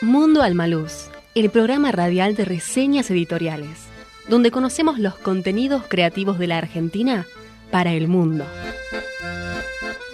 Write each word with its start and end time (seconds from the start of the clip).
Mundo 0.00 0.42
Almaluz, 0.42 1.10
el 1.34 1.50
programa 1.50 1.90
radial 1.90 2.36
de 2.36 2.44
reseñas 2.44 3.10
editoriales, 3.10 3.80
donde 4.28 4.52
conocemos 4.52 5.00
los 5.00 5.16
contenidos 5.16 5.82
creativos 5.88 6.38
de 6.38 6.46
la 6.46 6.58
Argentina 6.58 7.26
para 7.72 7.92
el 7.92 8.06
mundo. 8.06 8.46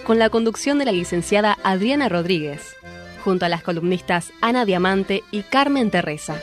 Con 0.03 0.17
la 0.17 0.31
conducción 0.31 0.79
de 0.79 0.85
la 0.85 0.91
licenciada 0.91 1.59
Adriana 1.63 2.09
Rodríguez, 2.09 2.75
junto 3.23 3.45
a 3.45 3.49
las 3.49 3.61
columnistas 3.61 4.33
Ana 4.41 4.65
Diamante 4.65 5.23
y 5.29 5.43
Carmen 5.43 5.91
Terresa. 5.91 6.41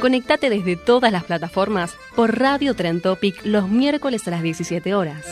Conectate 0.00 0.50
desde 0.50 0.76
todas 0.76 1.10
las 1.10 1.24
plataformas 1.24 1.96
por 2.14 2.38
Radio 2.38 2.74
Tren 2.74 3.00
Topic 3.00 3.44
los 3.44 3.68
miércoles 3.68 4.28
a 4.28 4.30
las 4.30 4.42
17 4.42 4.94
horas. 4.94 5.26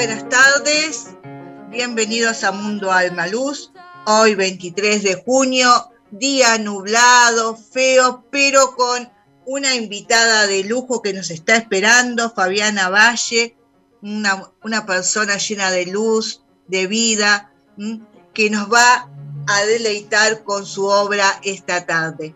Buenas 0.00 0.26
tardes, 0.30 1.14
bienvenidos 1.68 2.42
a 2.42 2.52
Mundo 2.52 2.90
Alma 2.90 3.26
Luz. 3.26 3.70
Hoy 4.06 4.34
23 4.34 5.02
de 5.02 5.22
junio, 5.22 5.68
día 6.10 6.56
nublado, 6.56 7.54
feo, 7.54 8.24
pero 8.30 8.74
con 8.76 9.12
una 9.44 9.74
invitada 9.74 10.46
de 10.46 10.64
lujo 10.64 11.02
que 11.02 11.12
nos 11.12 11.30
está 11.30 11.56
esperando, 11.56 12.30
Fabiana 12.30 12.88
Valle, 12.88 13.58
una, 14.00 14.86
persona 14.86 15.36
llena 15.36 15.70
de 15.70 15.84
luz, 15.84 16.44
de 16.66 16.86
vida, 16.86 17.52
que 18.32 18.48
nos 18.48 18.72
va 18.72 19.06
a 19.48 19.64
deleitar 19.66 20.44
con 20.44 20.64
su 20.64 20.86
obra 20.86 21.26
esta 21.44 21.84
tarde. 21.84 22.34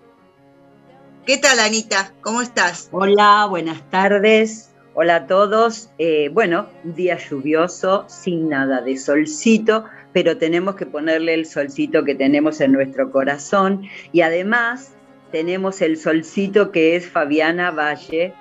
¿Qué 1.24 1.38
tal, 1.38 1.58
Anita? 1.60 2.12
¿Cómo 2.20 2.42
estás? 2.42 2.90
Hola, 2.92 3.46
buenas 3.48 3.88
tardes. 3.88 4.73
Hola 4.96 5.16
a 5.16 5.26
todos. 5.26 5.90
Eh, 5.98 6.30
bueno, 6.32 6.68
un 6.84 6.94
día 6.94 7.18
lluvioso, 7.18 8.04
sin 8.06 8.48
nada 8.48 8.80
de 8.80 8.96
solcito, 8.96 9.86
pero 10.12 10.38
tenemos 10.38 10.76
que 10.76 10.86
ponerle 10.86 11.34
el 11.34 11.46
solcito 11.46 12.04
que 12.04 12.14
tenemos 12.14 12.60
en 12.60 12.70
nuestro 12.70 13.10
corazón. 13.10 13.82
Y 14.12 14.20
además 14.20 14.92
tenemos 15.32 15.82
el 15.82 15.96
solcito 15.96 16.70
que 16.70 16.94
es 16.94 17.08
Fabiana 17.08 17.72
Valle, 17.72 18.34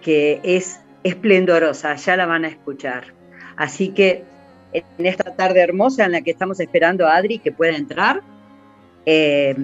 que 0.00 0.40
es 0.44 0.78
esplendorosa, 1.02 1.96
ya 1.96 2.16
la 2.16 2.26
van 2.26 2.44
a 2.44 2.48
escuchar. 2.48 3.12
Así 3.56 3.88
que 3.88 4.22
en 4.72 5.06
esta 5.06 5.34
tarde 5.34 5.60
hermosa 5.60 6.04
en 6.04 6.12
la 6.12 6.20
que 6.20 6.30
estamos 6.30 6.60
esperando 6.60 7.08
a 7.08 7.16
Adri 7.16 7.40
que 7.40 7.50
pueda 7.50 7.76
entrar, 7.76 8.22
eh, 9.06 9.56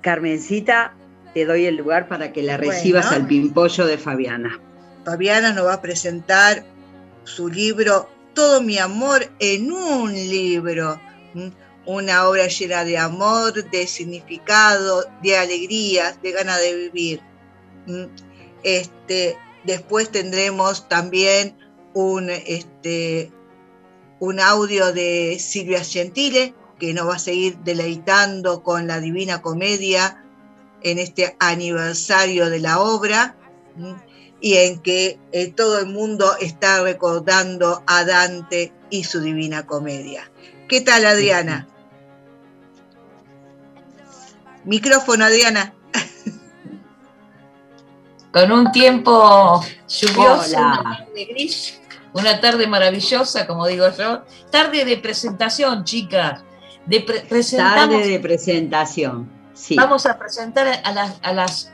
Carmencita, 0.00 0.94
te 1.34 1.44
doy 1.44 1.66
el 1.66 1.76
lugar 1.76 2.08
para 2.08 2.32
que 2.32 2.42
la 2.42 2.56
recibas 2.56 3.12
al 3.12 3.28
pimpollo 3.28 3.86
de 3.86 3.96
Fabiana. 3.96 4.58
Fabiana 5.10 5.52
nos 5.52 5.66
va 5.66 5.74
a 5.74 5.82
presentar 5.82 6.64
su 7.24 7.48
libro 7.48 8.08
Todo 8.32 8.62
mi 8.62 8.78
amor 8.78 9.28
en 9.40 9.72
un 9.72 10.12
libro, 10.12 11.00
una 11.84 12.28
obra 12.28 12.46
llena 12.46 12.84
de 12.84 12.96
amor, 12.96 13.52
de 13.70 13.88
significado, 13.88 15.04
de 15.20 15.36
alegrías, 15.36 16.22
de 16.22 16.30
ganas 16.30 16.60
de 16.60 16.76
vivir. 16.76 17.20
Este, 18.62 19.36
después 19.64 20.12
tendremos 20.12 20.88
también 20.88 21.58
un, 21.92 22.30
este, 22.30 23.32
un 24.20 24.38
audio 24.38 24.92
de 24.92 25.38
Silvia 25.40 25.82
Gentile, 25.82 26.54
que 26.78 26.94
nos 26.94 27.08
va 27.08 27.16
a 27.16 27.18
seguir 27.18 27.58
deleitando 27.64 28.62
con 28.62 28.86
la 28.86 29.00
Divina 29.00 29.42
Comedia 29.42 30.24
en 30.82 31.00
este 31.00 31.34
aniversario 31.40 32.48
de 32.48 32.60
la 32.60 32.78
obra 32.78 33.34
y 34.40 34.56
en 34.56 34.80
que 34.80 35.18
eh, 35.32 35.52
todo 35.52 35.78
el 35.78 35.86
mundo 35.86 36.36
está 36.40 36.82
recordando 36.82 37.82
a 37.86 38.04
Dante 38.04 38.72
y 38.90 39.04
su 39.04 39.20
divina 39.20 39.66
comedia. 39.66 40.30
¿Qué 40.68 40.80
tal, 40.80 41.04
Adriana? 41.04 41.68
Micrófono, 44.64 45.24
Adriana. 45.24 45.74
Con 48.32 48.52
un 48.52 48.70
tiempo 48.70 49.64
lluvioso, 49.88 50.56
una 50.56 50.82
tarde 50.82 51.24
gris, 51.24 51.80
una 52.12 52.40
tarde 52.40 52.66
maravillosa, 52.66 53.46
como 53.46 53.66
digo 53.66 53.86
yo. 53.96 54.22
Tarde 54.50 54.84
de 54.84 54.96
presentación, 54.98 55.84
chicas. 55.84 56.42
De 56.86 57.00
Tarde 57.00 58.06
de 58.06 58.20
presentación. 58.20 59.28
Sí. 59.52 59.76
Vamos 59.76 60.06
a 60.06 60.18
presentar 60.18 60.80
a 60.84 60.92
las, 60.92 61.18
a 61.22 61.32
las 61.32 61.72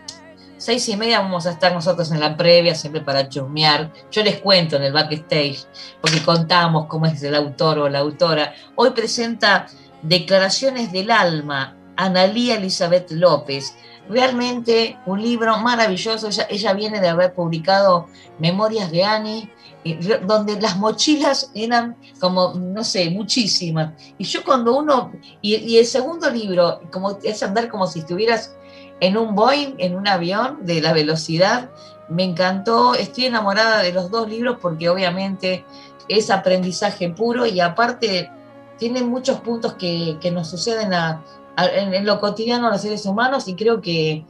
seis 0.59 0.89
y 0.89 0.97
media 0.97 1.21
vamos 1.21 1.47
a 1.47 1.53
estar 1.53 1.72
nosotros 1.72 2.11
en 2.12 2.21
la 2.21 2.37
previa, 2.37 2.75
siempre 2.75 3.00
para 3.00 3.28
chusmear. 3.28 3.93
Yo 4.11 4.22
les 4.22 4.41
cuento 4.41 4.77
en 4.77 4.84
el 4.84 4.93
backstage, 4.93 5.67
porque 6.00 6.22
contamos 6.22 6.87
cómo 6.87 7.06
es 7.06 7.22
el 7.22 7.34
autor 7.34 7.78
o 7.78 7.89
la 7.89 8.00
autora. 8.00 8.55
Hoy 8.75 8.91
presenta 8.91 9.67
Declaraciones 10.03 10.93
del 10.93 11.11
Alma, 11.11 11.77
Analía 11.97 12.56
Elizabeth 12.56 13.11
López. 13.11 13.77
Realmente 14.09 14.99
un 15.06 15.21
libro 15.21 15.59
maravilloso. 15.59 16.28
Ella, 16.49 16.73
viene 16.75 17.00
de 17.00 17.09
haber 17.09 17.34
publicado 17.34 18.06
Memorias 18.38 18.91
de 18.91 19.05
Annie, 19.05 19.50
donde 20.27 20.61
las 20.61 20.77
mochilas 20.77 21.50
eran 21.55 21.97
como, 22.21 22.55
no 22.55 22.84
sé, 22.84 23.11
muchísimas. 23.11 23.93
Y 24.19 24.25
yo 24.25 24.44
cuando 24.44 24.77
uno, 24.77 25.12
y, 25.43 25.77
el 25.77 25.87
segundo 25.87 26.31
libro, 26.31 26.81
como 26.93 27.19
es 27.23 27.43
andar 27.43 27.69
como 27.69 27.87
si 27.87 28.00
estuvieras 28.00 28.56
en 29.01 29.17
un 29.17 29.34
Boeing, 29.34 29.75
en 29.79 29.97
un 29.97 30.09
avión, 30.09 30.65
de 30.65 30.81
la 30.81 30.93
velocidad. 30.93 31.71
Me 32.09 32.25
encantó, 32.25 32.95
estoy 32.95 33.27
enamorada 33.27 33.83
de 33.83 33.93
los 33.93 34.11
dos 34.11 34.29
libros 34.29 34.59
porque 34.61 34.89
obviamente 34.89 35.65
es 36.09 36.31
aprendizaje 36.31 37.09
puro 37.11 37.47
y 37.47 37.61
aparte 37.61 38.31
tiene 38.79 39.03
muchos 39.03 39.41
puntos 39.41 39.75
que, 39.75 40.19
nos 40.33 40.49
suceden 40.49 40.91
en, 41.56 42.06
lo 42.06 42.21
cotidiano 42.21 42.69
a 42.69 42.71
los 42.71 42.83
seres 42.83 43.06
humanos 43.06 43.49
y 43.49 43.55
creo 43.55 43.81
que 43.81 44.25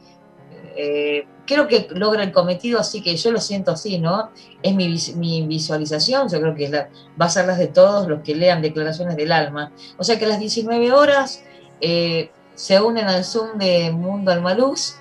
eh, 0.75 1.27
creo 1.45 1.67
que 1.67 1.87
logra 1.91 2.23
el 2.23 2.31
cometido, 2.31 2.79
así 2.79 3.01
que 3.01 3.15
yo 3.15 3.31
lo 3.31 3.39
siento 3.39 3.71
así, 3.71 3.97
¿no? 3.99 4.29
Es 4.61 4.75
mi, 4.75 5.47
visualización, 5.47 6.29
yo 6.29 6.39
creo 6.39 6.55
que 6.55 6.69
va 6.69 7.25
a 7.25 7.29
ser 7.29 7.47
las 7.47 7.57
de 7.57 7.67
todos 7.67 8.07
los 8.07 8.21
que 8.21 8.35
lean 8.35 8.61
Declaraciones 8.61 9.15
del 9.15 9.31
Alma. 9.31 9.71
O 9.97 10.03
sea 10.03 10.19
que 10.19 10.25
a 10.25 10.27
las 10.27 10.39
19 10.39 10.91
horas 10.91 11.43
eh, 11.81 12.29
se 12.57 12.81
unen 12.81 13.07
al 13.07 13.23
Zoom 13.23 13.57
de 13.57 13.91
Mundo 13.91 14.31
Almaluz. 14.31 14.95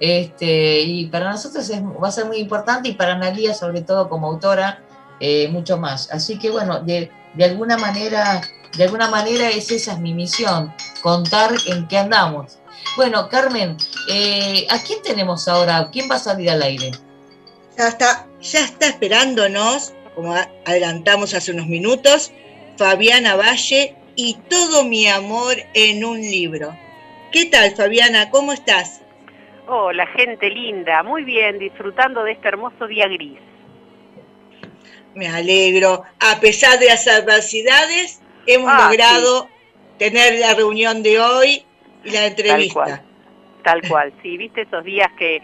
Este, 0.00 0.80
y 0.80 1.06
para 1.06 1.30
nosotros 1.30 1.70
va 1.70 2.08
a 2.08 2.10
ser 2.10 2.24
muy 2.24 2.38
importante 2.38 2.88
y 2.88 2.94
para 2.94 3.12
Analia, 3.12 3.54
sobre 3.54 3.82
todo 3.82 4.08
como 4.08 4.26
autora, 4.26 4.82
eh, 5.20 5.46
mucho 5.48 5.76
más. 5.76 6.10
Así 6.10 6.38
que 6.40 6.50
bueno, 6.50 6.80
de, 6.80 7.08
alguna 7.40 7.78
manera, 7.78 8.40
de 8.76 8.84
alguna 8.84 9.08
manera 9.08 9.48
es 9.50 9.70
esa 9.70 9.92
es 9.92 9.98
mi 10.00 10.12
misión, 10.12 10.74
contar 11.02 11.52
en 11.66 11.86
qué 11.86 11.98
andamos. 11.98 12.58
Bueno, 12.96 13.28
Carmen, 13.28 13.76
eh, 14.10 14.66
¿a 14.70 14.78
quién 14.78 15.00
tenemos 15.02 15.46
ahora? 15.46 15.88
¿Quién 15.92 16.10
va 16.10 16.16
a 16.16 16.18
salir 16.18 16.50
al 16.50 16.62
aire? 16.62 16.90
Ya 17.78 17.88
está, 17.88 18.26
ya 18.40 18.64
está 18.64 18.88
esperándonos, 18.88 19.92
como 20.16 20.34
adelantamos 20.64 21.32
hace 21.34 21.52
unos 21.52 21.68
minutos, 21.68 22.32
Fabiana 22.76 23.36
Valle 23.36 23.94
y 24.16 24.34
todo 24.48 24.84
mi 24.84 25.06
amor 25.06 25.56
en 25.74 26.04
un 26.04 26.20
libro. 26.20 26.76
¿Qué 27.32 27.46
tal, 27.46 27.74
Fabiana? 27.74 28.28
¿Cómo 28.28 28.52
estás? 28.52 29.00
Hola, 29.66 30.06
gente 30.08 30.50
linda. 30.50 31.02
Muy 31.02 31.24
bien, 31.24 31.58
disfrutando 31.58 32.22
de 32.24 32.32
este 32.32 32.48
hermoso 32.48 32.86
día 32.86 33.08
gris. 33.08 33.38
Me 35.14 35.28
alegro. 35.28 36.02
A 36.20 36.40
pesar 36.40 36.78
de 36.78 36.86
las 36.86 37.08
adversidades, 37.08 38.20
hemos 38.46 38.70
ah, 38.70 38.86
logrado 38.86 39.48
tener 39.98 40.38
la 40.40 40.54
reunión 40.54 41.02
de 41.02 41.20
hoy 41.20 41.64
y 42.04 42.10
la 42.10 42.26
entrevista. 42.26 42.84
Tal 42.84 43.00
cual, 43.00 43.02
Tal 43.62 43.88
cual. 43.88 44.12
sí, 44.22 44.36
viste 44.36 44.62
esos 44.62 44.84
días 44.84 45.08
que, 45.18 45.40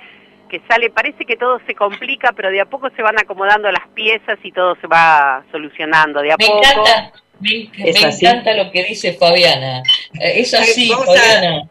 que 0.51 0.61
sale, 0.69 0.91
parece 0.91 1.25
que 1.25 1.37
todo 1.37 1.59
se 1.67 1.75
complica, 1.75 2.33
pero 2.33 2.51
de 2.51 2.61
a 2.61 2.67
poco 2.67 2.91
se 2.97 3.03
van 3.03 3.19
acomodando 3.19 3.71
las 3.71 3.89
piezas 3.95 4.39
y 4.43 4.53
todo 4.53 4.77
se 4.81 4.87
va 4.87 5.43
solucionando. 5.51 6.21
De 6.21 6.33
a 6.33 6.37
me 6.37 6.45
poco. 6.45 6.59
Encanta 6.59 7.13
Me, 7.41 7.71
encanta 7.79 8.55
lo 8.55 8.71
que 8.71 8.85
dice 8.85 9.15
Fabiana. 9.15 9.83
Eh, 10.21 10.41
es 10.41 10.53
así, 10.53 10.91
Fabiana. 10.91 11.67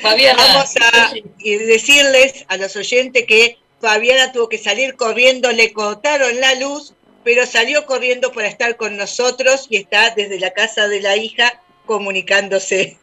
Fabiana. 0.00 0.42
Vamos 0.42 0.74
a 0.80 1.12
decirles 1.42 2.44
a 2.48 2.56
los 2.56 2.76
oyentes 2.76 3.24
que 3.26 3.58
Fabiana 3.80 4.32
tuvo 4.32 4.48
que 4.48 4.58
salir 4.58 4.96
corriendo, 4.96 5.52
le 5.52 5.72
cortaron 5.72 6.40
la 6.40 6.54
luz, 6.54 6.94
pero 7.22 7.44
salió 7.46 7.84
corriendo 7.86 8.32
para 8.32 8.48
estar 8.48 8.76
con 8.76 8.96
nosotros 8.96 9.66
y 9.68 9.76
está 9.76 10.10
desde 10.14 10.38
la 10.40 10.52
casa 10.52 10.88
de 10.88 11.00
la 11.00 11.16
hija 11.16 11.60
comunicándose. 11.86 12.96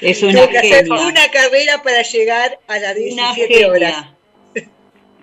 Es 0.00 0.22
una 0.22 0.40
tuvo 0.40 0.48
que 0.50 0.58
hacer 0.58 0.90
una 0.90 1.28
carrera 1.30 1.82
para 1.82 2.02
llegar 2.02 2.58
a 2.68 2.78
las 2.78 2.94
17 2.94 3.66
horas. 3.66 4.06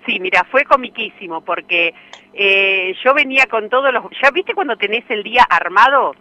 Sí, 0.04 0.20
mira, 0.20 0.46
fue 0.50 0.64
comiquísimo 0.64 1.40
porque 1.40 1.92
eh, 2.32 2.94
yo 3.04 3.12
venía 3.12 3.46
con 3.46 3.68
todos 3.68 3.92
los... 3.92 4.04
¿Ya 4.22 4.30
viste 4.30 4.54
cuando 4.54 4.76
tenés 4.76 5.04
el 5.08 5.24
día 5.24 5.42
armado? 5.42 6.14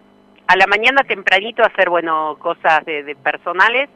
A 0.48 0.56
la 0.56 0.66
mañana 0.66 1.04
tempranito 1.04 1.62
a 1.64 1.68
hacer, 1.68 1.90
bueno, 1.90 2.38
cosas 2.40 2.84
de 2.86 3.16
personales 3.24 3.90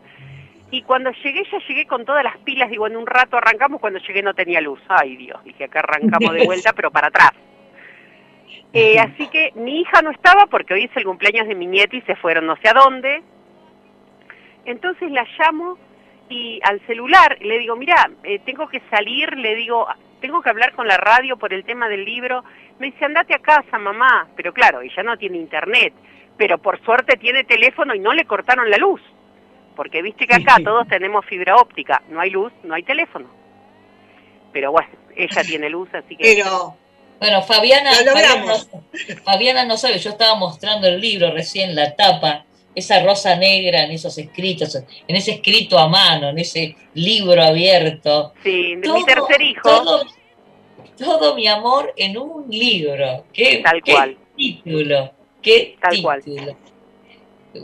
y 0.72 0.84
cuando 0.84 1.12
llegué, 1.12 1.44
ya 1.52 1.58
llegué 1.68 1.88
con 1.88 2.06
todas 2.06 2.24
las 2.24 2.38
pilas, 2.40 2.70
digo, 2.70 2.86
en 2.86 2.96
un 2.96 3.08
rato 3.08 3.38
arrancamos, 3.38 3.82
cuando 3.82 4.00
llegué 4.00 4.22
no 4.22 4.34
tenía 4.34 4.62
luz. 4.62 4.80
Ay 4.88 5.16
Dios, 5.16 5.44
dije, 5.44 5.64
acá 5.64 5.80
arrancamos 5.80 6.34
de 6.34 6.46
vuelta, 6.46 6.74
pero 6.74 6.92
para 6.92 7.08
atrás. 7.08 7.32
Eh, 8.72 9.00
así 9.00 9.28
que 9.30 9.52
mi 9.56 9.82
hija 9.82 10.02
no 10.04 10.12
estaba 10.12 10.46
porque 10.46 10.76
hoy 10.76 10.84
es 10.84 10.96
el 10.96 11.04
cumpleaños 11.04 11.48
de 11.48 11.56
mi 11.56 11.66
nieta 11.66 11.96
y 11.96 12.02
se 12.02 12.16
fueron 12.16 12.46
no 12.46 12.56
sé 12.58 12.70
a 12.70 12.74
dónde. 12.74 13.24
Entonces 14.66 15.10
la 15.12 15.26
llamo 15.40 15.78
y 16.30 16.60
al 16.64 16.80
celular 16.86 17.38
le 17.42 17.58
digo, 17.58 17.76
mira, 17.76 18.12
eh, 18.24 18.38
tengo 18.46 18.68
que 18.68 18.82
salir, 18.92 19.36
le 19.38 19.56
digo, 19.56 19.88
tengo 20.22 20.44
que 20.44 20.52
hablar 20.52 20.74
con 20.74 20.88
la 20.88 20.98
radio 20.98 21.36
por 21.38 21.52
el 21.52 21.64
tema 21.64 21.90
del 21.90 22.06
libro. 22.06 22.44
Me 22.78 22.88
dice, 22.92 23.06
andate 23.06 23.34
a 23.34 23.40
casa, 23.40 23.80
mamá. 23.80 24.28
Pero 24.36 24.54
claro, 24.54 24.82
ella 24.82 25.02
no 25.02 25.18
tiene 25.18 25.38
internet, 25.38 25.94
pero 26.38 26.60
por 26.60 26.80
suerte 26.84 27.18
tiene 27.18 27.44
teléfono 27.44 27.96
y 27.96 28.00
no 28.00 28.14
le 28.14 28.26
cortaron 28.26 28.70
la 28.70 28.78
luz 28.78 29.02
porque 29.80 30.02
viste 30.02 30.28
que 30.28 30.36
acá 30.36 30.58
todos 30.62 30.86
tenemos 30.90 31.26
fibra 31.26 31.56
óptica, 31.56 32.04
no 32.10 32.20
hay 32.20 32.32
luz, 32.32 32.52
no 32.64 32.76
hay 32.76 32.84
teléfono. 32.84 33.30
Pero 34.52 34.74
bueno, 34.74 34.90
ella 35.16 35.42
tiene 35.42 35.70
luz, 35.70 35.88
así 35.94 36.18
que... 36.18 36.36
Pero... 36.36 36.76
Bueno, 37.18 37.42
Fabiana, 37.44 37.92
Fabiana 39.24 39.64
no, 39.64 39.78
sabe, 39.78 39.98
yo 40.00 40.10
estaba 40.10 40.36
mostrando 40.36 40.86
el 40.86 41.00
libro 41.00 41.32
recién, 41.32 41.76
la 41.76 41.96
tapa, 41.96 42.44
esa 42.76 43.02
rosa 43.06 43.38
negra 43.38 43.84
en 43.84 43.92
esos 43.92 44.18
escritos, 44.18 44.76
en 44.76 45.16
ese 45.16 45.36
escrito 45.36 45.80
a 45.80 45.88
mano, 45.88 46.28
en 46.28 46.40
ese 46.40 46.76
libro 46.96 47.42
abierto. 47.42 48.34
Sí, 48.44 48.76
de 48.76 48.92
mi 48.92 49.06
tercer 49.06 49.42
hijo. 49.42 50.04
Todo, 50.98 51.36
mi 51.36 51.48
amor 51.48 51.94
en 51.96 52.18
un 52.18 52.50
libro. 52.50 53.24
¿Qué, 53.32 53.62
Tal 53.64 53.82
cual. 53.82 54.18
título? 54.36 55.14
¿Qué 55.42 55.78
Tal 55.80 55.92
título? 55.92 56.36
Cual. 56.36 56.58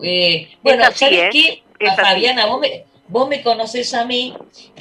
Eh, 0.02 0.48
bueno, 0.64 0.86
¿sabes 0.94 1.20
¿eh? 1.20 1.30
qué? 1.32 1.65
Fabiana, 1.96 2.46
vos 2.46 2.60
me, 2.60 2.86
vos 3.08 3.28
me 3.28 3.42
conocés 3.42 3.94
a 3.94 4.06
mí, 4.06 4.34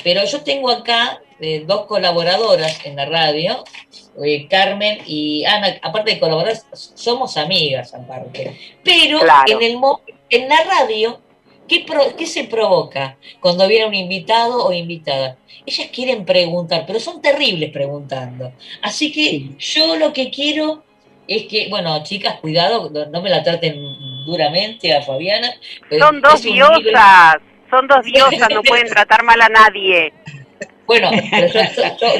pero 0.02 0.25
yo 0.25 0.43
tengo 0.43 0.70
acá 0.70 1.20
eh, 1.41 1.64
dos 1.67 1.87
colaboradoras 1.87 2.85
en 2.87 2.96
la 2.96 3.06
radio, 3.06 3.64
eh, 4.25 4.46
Carmen 4.49 4.99
y 5.06 5.44
Ana, 5.44 5.79
aparte 5.82 6.12
de 6.12 6.20
colaboradoras, 6.20 6.67
somos 6.94 7.37
amigas 7.37 7.93
aparte. 7.94 8.56
Pero 8.82 9.20
en, 9.46 9.62
el, 9.62 9.79
en 10.31 10.49
la 10.49 10.62
radio, 10.64 11.20
¿qué, 11.67 11.85
¿qué 12.17 12.26
se 12.26 12.44
provoca 12.44 13.19
cuando 13.41 13.67
viene 13.67 13.87
un 13.87 13.94
invitado 13.94 14.64
o 14.64 14.73
invitada? 14.73 15.37
Ellas 15.67 15.88
quieren 15.93 16.25
preguntar, 16.25 16.85
pero 16.87 17.00
son 17.00 17.20
terribles 17.20 17.73
preguntando. 17.73 18.52
Así 18.82 19.11
que 19.11 19.56
yo 19.58 19.96
lo 19.96 20.12
que 20.12 20.31
quiero 20.31 20.85
es 21.26 21.44
que, 21.44 21.69
bueno, 21.69 22.02
chicas, 22.02 22.38
cuidado, 22.41 22.91
no, 22.91 23.23
me 23.23 23.31
la 23.31 23.43
traten 23.43 23.82
duramente 24.25 24.94
a 24.94 25.03
Fabiana. 25.03 25.53
Son 25.99 26.21
dos 26.21 26.43
diosas, 26.43 27.37
son 27.71 27.87
dos 27.87 28.05
diosas, 28.05 28.49
no 28.50 28.62
pueden 28.62 28.88
tratar 28.93 29.23
mal 29.23 29.41
a 29.41 29.49
nadie. 29.49 30.12
Bueno, 30.87 31.11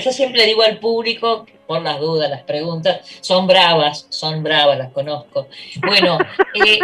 yo, 0.03 0.13
siempre 0.13 0.47
digo 0.47 0.63
al 0.63 0.79
público, 0.79 1.47
por 1.67 1.83
las 1.83 2.01
dudas, 2.01 2.31
las 2.31 2.43
preguntas, 2.43 3.01
son 3.21 3.47
bravas, 3.47 4.07
son 4.09 4.43
bravas, 4.43 4.79
las 4.79 4.93
conozco. 4.93 5.49
Bueno, 5.87 6.19
eh, 6.55 6.79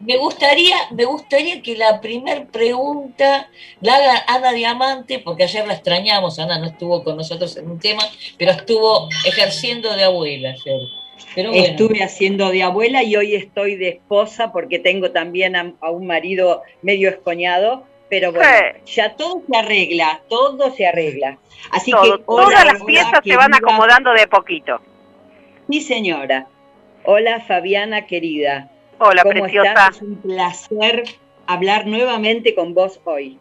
me 0.00 0.16
gustaría, 0.16 0.76
me 0.92 1.04
gustaría 1.04 1.62
que 1.62 1.76
la 1.76 2.00
primer 2.00 2.48
pregunta 2.48 3.48
la 3.80 3.96
haga 3.96 4.24
Ana 4.26 4.52
Diamante, 4.52 5.18
porque 5.20 5.44
ayer 5.44 5.66
la 5.66 5.74
extrañamos, 5.74 6.38
Ana 6.38 6.58
no 6.58 6.66
estuvo 6.66 7.04
con 7.04 7.16
nosotros 7.16 7.56
en 7.56 7.70
un 7.70 7.78
tema, 7.78 8.02
pero 8.38 8.52
estuvo 8.52 9.08
ejerciendo 9.26 9.94
de 9.94 10.04
abuela 10.04 10.50
ayer. 10.50 10.80
Estuve 11.36 12.02
haciendo 12.02 12.50
de 12.50 12.62
abuela 12.62 13.02
y 13.02 13.16
hoy 13.16 13.34
estoy 13.34 13.76
de 13.76 13.88
esposa 13.88 14.52
porque 14.52 14.78
tengo 14.78 15.10
también 15.10 15.56
a, 15.56 15.90
un 15.90 16.06
marido 16.06 16.62
medio 16.82 17.08
escoñado, 17.08 17.84
pero 18.08 18.32
bueno, 18.32 18.48
ya 18.86 19.14
todo 19.16 19.42
se 19.48 19.56
arregla, 19.56 20.22
todo 20.28 20.70
se 20.72 20.86
arregla. 20.86 21.38
Así 21.70 21.92
que 21.92 22.22
todas 22.26 22.64
las 22.64 22.82
piezas 22.84 23.20
se 23.24 23.36
van 23.36 23.54
acomodando 23.54 24.12
de 24.12 24.26
poquito. 24.26 24.80
Mi 25.68 25.80
señora. 25.80 26.46
Hola 27.04 27.40
Fabiana 27.40 28.06
querida. 28.06 28.70
Hola 28.98 29.22
¿Cómo 29.22 29.46
Estás? 29.46 29.96
Es 29.96 30.02
un 30.02 30.16
placer 30.16 31.04
hablar 31.46 31.86
nuevamente 31.86 32.54
con 32.54 32.74
vos 32.74 33.00
hoy. 33.04 33.38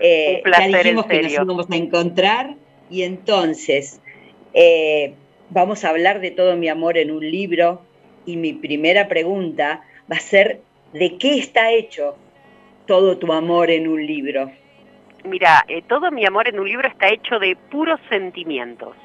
Eh, 0.00 0.36
un 0.36 0.42
placer, 0.42 0.70
ya 0.70 0.78
dijimos 0.78 1.06
que 1.06 1.22
nos 1.22 1.32
íbamos 1.32 1.70
a 1.70 1.76
encontrar 1.76 2.54
y 2.88 3.02
entonces 3.02 4.00
eh, 4.54 5.14
vamos 5.50 5.84
a 5.84 5.90
hablar 5.90 6.20
de 6.20 6.30
todo 6.30 6.56
mi 6.56 6.68
amor 6.68 6.98
en 6.98 7.10
un 7.10 7.28
libro 7.28 7.82
y 8.24 8.36
mi 8.36 8.52
primera 8.52 9.08
pregunta 9.08 9.82
va 10.10 10.16
a 10.16 10.20
ser, 10.20 10.60
¿de 10.92 11.16
qué 11.18 11.38
está 11.38 11.70
hecho 11.70 12.16
todo 12.86 13.18
tu 13.18 13.32
amor 13.32 13.70
en 13.70 13.88
un 13.88 14.04
libro? 14.04 14.50
Mira, 15.24 15.64
eh, 15.68 15.82
todo 15.82 16.10
mi 16.10 16.24
amor 16.24 16.48
en 16.48 16.60
un 16.60 16.68
libro 16.68 16.88
está 16.88 17.08
hecho 17.08 17.38
de 17.38 17.56
puros 17.70 18.00
sentimientos. 18.08 18.96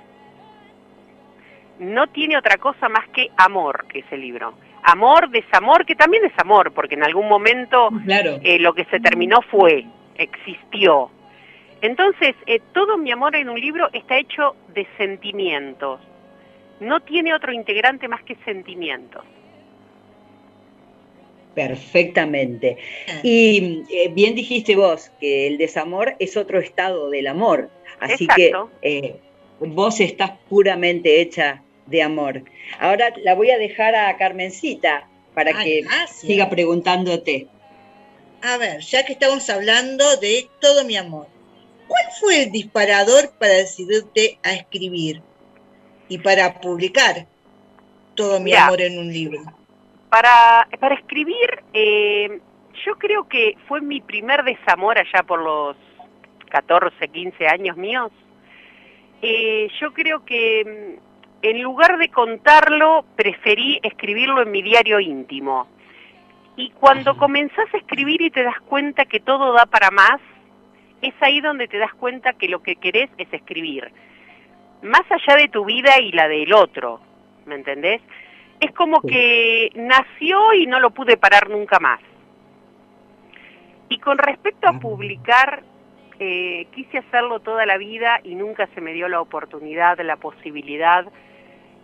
No 1.79 2.07
tiene 2.07 2.37
otra 2.37 2.57
cosa 2.57 2.89
más 2.89 3.07
que 3.09 3.29
amor 3.37 3.85
ese 3.93 4.17
libro. 4.17 4.53
Amor, 4.83 5.29
desamor, 5.29 5.85
que 5.85 5.95
también 5.95 6.25
es 6.25 6.33
amor, 6.37 6.71
porque 6.73 6.95
en 6.95 7.03
algún 7.03 7.27
momento 7.27 7.89
eh, 8.07 8.59
lo 8.59 8.73
que 8.73 8.85
se 8.85 8.99
terminó 8.99 9.41
fue, 9.49 9.85
existió. 10.15 11.09
Entonces, 11.81 12.35
eh, 12.45 12.59
todo 12.73 12.97
mi 12.97 13.11
amor 13.11 13.35
en 13.35 13.49
un 13.49 13.59
libro 13.59 13.89
está 13.93 14.17
hecho 14.17 14.55
de 14.73 14.87
sentimientos, 14.97 15.99
no 16.81 16.99
tiene 16.99 17.33
otro 17.33 17.53
integrante 17.53 18.07
más 18.07 18.23
que 18.23 18.35
sentimientos. 18.43 19.23
Perfectamente. 21.53 22.77
Y 23.23 23.83
eh, 23.89 24.09
bien 24.09 24.35
dijiste 24.35 24.75
vos 24.75 25.11
que 25.19 25.47
el 25.47 25.57
desamor 25.57 26.15
es 26.19 26.35
otro 26.37 26.59
estado 26.59 27.09
del 27.09 27.27
amor, 27.27 27.69
así 27.99 28.27
que 28.35 28.51
eh, 28.81 29.15
vos 29.59 29.99
estás 29.99 30.31
puramente 30.49 31.21
hecha 31.21 31.61
de 31.85 32.01
amor. 32.01 32.43
Ahora 32.79 33.13
la 33.23 33.35
voy 33.35 33.51
a 33.51 33.57
dejar 33.57 33.95
a 33.95 34.17
Carmencita 34.17 35.07
para 35.35 35.61
que 35.61 35.83
siga 36.11 36.49
preguntándote. 36.49 37.47
A 38.41 38.57
ver, 38.57 38.79
ya 38.79 39.05
que 39.05 39.13
estamos 39.13 39.47
hablando 39.51 40.17
de 40.17 40.47
todo 40.59 40.83
mi 40.83 40.95
amor, 40.95 41.27
¿cuál 41.87 42.05
fue 42.19 42.43
el 42.43 42.51
disparador 42.51 43.33
para 43.37 43.53
decidirte 43.53 44.39
a 44.41 44.53
escribir? 44.53 45.21
Y 46.11 46.17
para 46.17 46.59
publicar 46.59 47.25
todo 48.15 48.41
mi 48.41 48.53
amor 48.53 48.81
en 48.81 48.99
un 48.99 49.07
libro? 49.07 49.39
Para, 50.09 50.67
para 50.77 50.95
escribir, 50.95 51.63
eh, 51.71 52.41
yo 52.85 52.95
creo 52.97 53.29
que 53.29 53.55
fue 53.65 53.79
mi 53.79 54.01
primer 54.01 54.43
desamor 54.43 54.97
allá 54.97 55.23
por 55.23 55.41
los 55.41 55.77
14, 56.49 57.07
15 57.07 57.47
años 57.47 57.77
míos. 57.77 58.11
Eh, 59.21 59.69
yo 59.79 59.93
creo 59.93 60.25
que 60.25 60.97
mm, 60.99 61.45
en 61.47 61.61
lugar 61.61 61.97
de 61.97 62.09
contarlo, 62.09 63.05
preferí 63.15 63.79
escribirlo 63.81 64.41
en 64.41 64.51
mi 64.51 64.61
diario 64.61 64.99
íntimo. 64.99 65.65
Y 66.57 66.71
cuando 66.71 67.15
comenzás 67.15 67.73
a 67.73 67.77
escribir 67.77 68.21
y 68.21 68.31
te 68.31 68.43
das 68.43 68.59
cuenta 68.67 69.05
que 69.05 69.21
todo 69.21 69.53
da 69.53 69.65
para 69.65 69.91
más, 69.91 70.19
es 71.01 71.13
ahí 71.21 71.39
donde 71.39 71.69
te 71.69 71.77
das 71.77 71.93
cuenta 71.93 72.33
que 72.33 72.49
lo 72.49 72.61
que 72.61 72.75
querés 72.75 73.09
es 73.17 73.31
escribir 73.31 73.93
más 74.83 75.03
allá 75.09 75.35
de 75.37 75.47
tu 75.49 75.65
vida 75.65 75.99
y 75.99 76.11
la 76.11 76.27
del 76.27 76.53
otro, 76.53 76.99
¿me 77.45 77.55
entendés? 77.55 78.01
Es 78.59 78.71
como 78.73 79.01
que 79.01 79.71
nació 79.75 80.53
y 80.53 80.67
no 80.67 80.79
lo 80.79 80.91
pude 80.91 81.17
parar 81.17 81.49
nunca 81.49 81.79
más. 81.79 81.99
Y 83.89 83.97
con 83.97 84.17
respecto 84.17 84.67
a 84.69 84.79
publicar, 84.79 85.63
eh, 86.19 86.67
quise 86.73 86.99
hacerlo 86.99 87.39
toda 87.39 87.65
la 87.65 87.77
vida 87.77 88.21
y 88.23 88.35
nunca 88.35 88.67
se 88.75 88.81
me 88.81 88.93
dio 88.93 89.07
la 89.07 89.19
oportunidad, 89.19 89.99
la 90.01 90.15
posibilidad. 90.17 91.05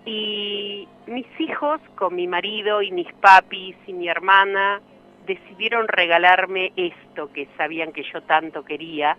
Y 0.05 0.87
mis 1.07 1.25
hijos, 1.39 1.81
con 1.95 2.15
mi 2.15 2.27
marido 2.27 2.81
y 2.81 2.91
mis 2.91 3.11
papis 3.15 3.75
y 3.87 3.93
mi 3.93 4.07
hermana, 4.07 4.79
decidieron 5.25 5.87
regalarme 5.87 6.71
esto 6.75 7.31
que 7.33 7.47
sabían 7.57 7.91
que 7.91 8.03
yo 8.03 8.21
tanto 8.21 8.63
quería, 8.63 9.17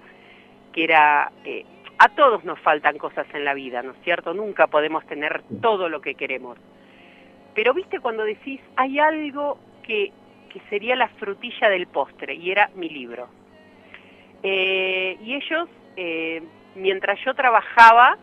que 0.72 0.84
era 0.84 1.30
eh, 1.44 1.66
a 1.98 2.08
todos 2.10 2.44
nos 2.44 2.58
faltan 2.60 2.96
cosas 2.96 3.26
en 3.34 3.44
la 3.44 3.54
vida, 3.54 3.82
¿no 3.82 3.92
es 3.92 3.98
cierto? 4.04 4.32
Nunca 4.32 4.68
podemos 4.68 5.04
tener 5.06 5.42
todo 5.60 5.88
lo 5.88 6.00
que 6.00 6.14
queremos. 6.14 6.56
Pero 7.54 7.74
viste 7.74 7.98
cuando 7.98 8.24
decís, 8.24 8.60
hay 8.76 9.00
algo 9.00 9.58
que, 9.82 10.12
que 10.52 10.60
sería 10.70 10.94
la 10.94 11.08
frutilla 11.08 11.68
del 11.68 11.88
postre 11.88 12.34
y 12.34 12.52
era 12.52 12.70
mi 12.76 12.88
libro. 12.88 13.28
Eh, 14.44 15.18
y 15.24 15.34
ellos, 15.34 15.68
eh, 15.96 16.40
mientras 16.76 17.18
yo 17.24 17.34
trabajaba, 17.34 18.16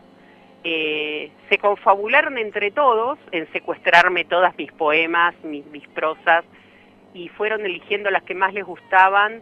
eh, 0.64 1.32
se 1.50 1.58
confabularon 1.58 2.38
entre 2.38 2.72
todos 2.72 3.20
en 3.32 3.52
secuestrarme 3.52 4.24
todas 4.24 4.58
mis 4.58 4.72
poemas, 4.72 5.36
mis, 5.44 5.66
mis 5.66 5.88
prosas, 5.90 6.46
y 7.14 7.28
fueron 7.30 7.66
eligiendo 7.66 8.10
las 8.10 8.24
que 8.24 8.36
más 8.36 8.54
les 8.54 8.66
gustaban, 8.66 9.42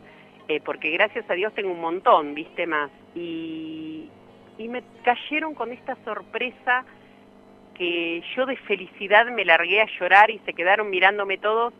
porque 0.65 0.91
gracias 0.91 1.27
a 1.29 1.33
Dios 1.33 1.53
tengo 1.55 1.71
un 1.71 1.79
montón, 1.79 2.35
viste 2.35 2.67
más. 2.67 2.91
Y, 3.15 3.92
y 4.57 4.67
me 4.67 4.83
cayeron 5.03 5.53
con 5.53 5.71
esta 5.71 5.95
sorpresa 6.03 6.85
que 7.73 8.21
yo 8.35 8.45
de 8.45 8.55
felicidad 8.57 9.25
me 9.27 9.45
largué 9.45 9.81
a 9.81 9.87
llorar 9.99 10.29
y 10.29 10.39
se 10.45 10.53
quedaron 10.53 10.89
mirándome 10.89 11.37
todos 11.37 11.73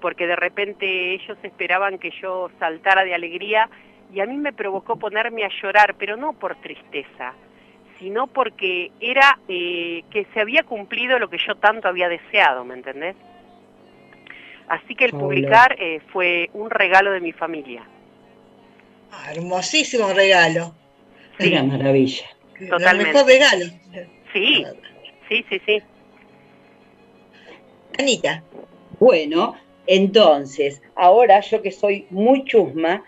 porque 0.00 0.26
de 0.26 0.36
repente 0.36 1.14
ellos 1.14 1.38
esperaban 1.42 1.98
que 1.98 2.10
yo 2.22 2.50
saltara 2.58 3.04
de 3.04 3.14
alegría 3.14 3.68
y 4.12 4.20
a 4.20 4.26
mí 4.26 4.36
me 4.36 4.52
provocó 4.52 4.96
ponerme 4.96 5.44
a 5.44 5.50
llorar, 5.62 5.96
pero 5.98 6.16
no 6.16 6.34
por 6.34 6.56
tristeza, 6.56 7.32
sino 7.98 8.26
porque 8.26 8.92
era 9.00 9.38
eh, 9.48 10.04
que 10.10 10.26
se 10.32 10.40
había 10.40 10.62
cumplido 10.62 11.18
lo 11.18 11.28
que 11.28 11.38
yo 11.38 11.54
tanto 11.56 11.88
había 11.88 12.08
deseado, 12.08 12.64
¿me 12.64 12.74
entendés? 12.74 13.16
Así 14.68 14.94
que 14.94 15.06
el 15.06 15.12
publicar 15.12 15.76
eh, 15.78 16.00
fue 16.12 16.48
un 16.54 16.70
regalo 16.70 17.10
de 17.10 17.20
mi 17.20 17.32
familia. 17.32 17.82
Ah, 19.12 19.32
hermosísimo 19.32 20.12
regalo. 20.12 20.74
Sí. 21.38 21.52
Una 21.52 21.62
maravilla. 21.64 22.26
Totalmente. 22.58 22.90
El 22.90 23.14
mejor 23.14 23.26
regalo. 23.26 23.64
Sí, 24.32 24.64
sí, 25.28 25.44
sí, 25.48 25.60
sí. 25.66 25.82
Anita. 27.98 28.42
Bueno, 28.98 29.56
entonces, 29.86 30.82
ahora 30.94 31.40
yo 31.40 31.62
que 31.62 31.70
soy 31.70 32.06
muy 32.10 32.44
chusma, 32.44 33.04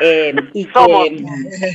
eh, 0.00 0.34
y 0.54 0.64
que 0.66 1.24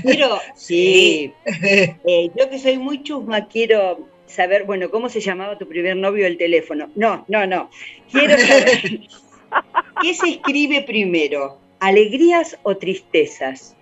quiero, 0.04 0.40
sí, 0.56 1.34
eh, 1.46 2.30
yo 2.36 2.50
que 2.50 2.60
soy 2.60 2.78
muy 2.78 3.04
chusma, 3.04 3.48
quiero 3.48 4.08
saber, 4.25 4.64
bueno, 4.64 4.90
¿cómo 4.90 5.10
se 5.10 5.20
llamaba 5.20 5.58
tu 5.58 5.68
primer 5.68 5.96
novio 5.96 6.28
el 6.28 6.38
teléfono? 6.38 6.90
No, 6.96 7.25
no, 7.28 7.46
no. 7.46 7.70
Quiero 8.12 8.38
saber, 8.38 8.82
¿qué 10.02 10.14
se 10.14 10.30
escribe 10.30 10.82
primero? 10.82 11.60
¿Alegrías 11.80 12.58
o 12.64 12.78
tristezas? 12.78 13.75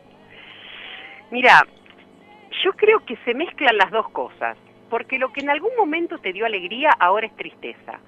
Mira, 1.32 1.66
yo 2.64 2.72
creo 2.74 3.04
que 3.06 3.18
se 3.26 3.34
mezclan 3.34 3.78
las 3.78 3.92
dos 3.92 4.10
cosas, 4.10 4.58
porque 4.90 5.20
lo 5.20 5.32
que 5.34 5.42
en 5.42 5.50
algún 5.50 5.72
momento 5.78 6.18
te 6.18 6.34
dio 6.34 6.46
alegría 6.46 6.92
ahora 7.00 7.28
es 7.28 7.36
tristeza. 7.36 8.00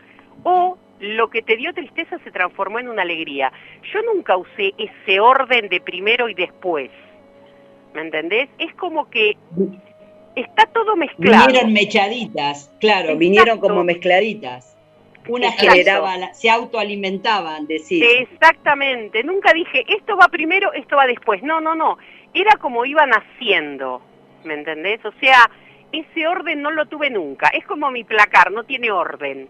O 0.43 0.77
lo 1.00 1.29
que 1.29 1.41
te 1.41 1.57
dio 1.57 1.74
tristeza 1.74 2.17
se 2.19 2.31
transformó 2.31 2.79
en 2.79 2.88
una 2.88 3.01
alegría. 3.01 3.51
Yo 3.93 4.01
nunca 4.03 4.38
usé 4.38 4.74
ese 4.77 5.19
orden 5.19 5.67
de 5.69 5.81
primero 5.81 6.29
y 6.29 6.33
después. 6.33 6.89
¿Me 7.93 8.01
entendés? 8.01 8.50
Es 8.59 8.74
como 8.75 9.09
que 9.09 9.38
está 10.35 10.65
todo 10.67 10.95
mezclado. 10.95 11.47
Vinieron 11.47 11.74
mechaditas, 11.74 12.71
claro, 12.79 13.15
vinieron 13.17 13.59
como 13.59 13.83
mezcladitas. 13.83 14.77
Una 15.27 15.51
generaba, 15.53 16.33
se 16.33 16.51
autoalimentaban, 16.51 17.65
decir. 17.65 18.03
Exactamente, 18.03 19.24
nunca 19.24 19.53
dije 19.53 19.83
esto 19.88 20.15
va 20.15 20.27
primero, 20.27 20.71
esto 20.74 20.95
va 20.97 21.07
después. 21.07 21.41
No, 21.41 21.59
no, 21.59 21.74
no. 21.74 21.97
Era 22.33 22.57
como 22.57 22.85
iban 22.85 23.09
haciendo, 23.12 24.01
¿me 24.45 24.53
entendés? 24.53 25.03
O 25.05 25.11
sea, 25.19 25.49
ese 25.91 26.27
orden 26.27 26.61
no 26.61 26.71
lo 26.71 26.87
tuve 26.87 27.09
nunca. 27.09 27.49
Es 27.49 27.65
como 27.65 27.91
mi 27.91 28.03
placar, 28.03 28.51
no 28.51 28.63
tiene 28.63 28.91
orden. 28.91 29.49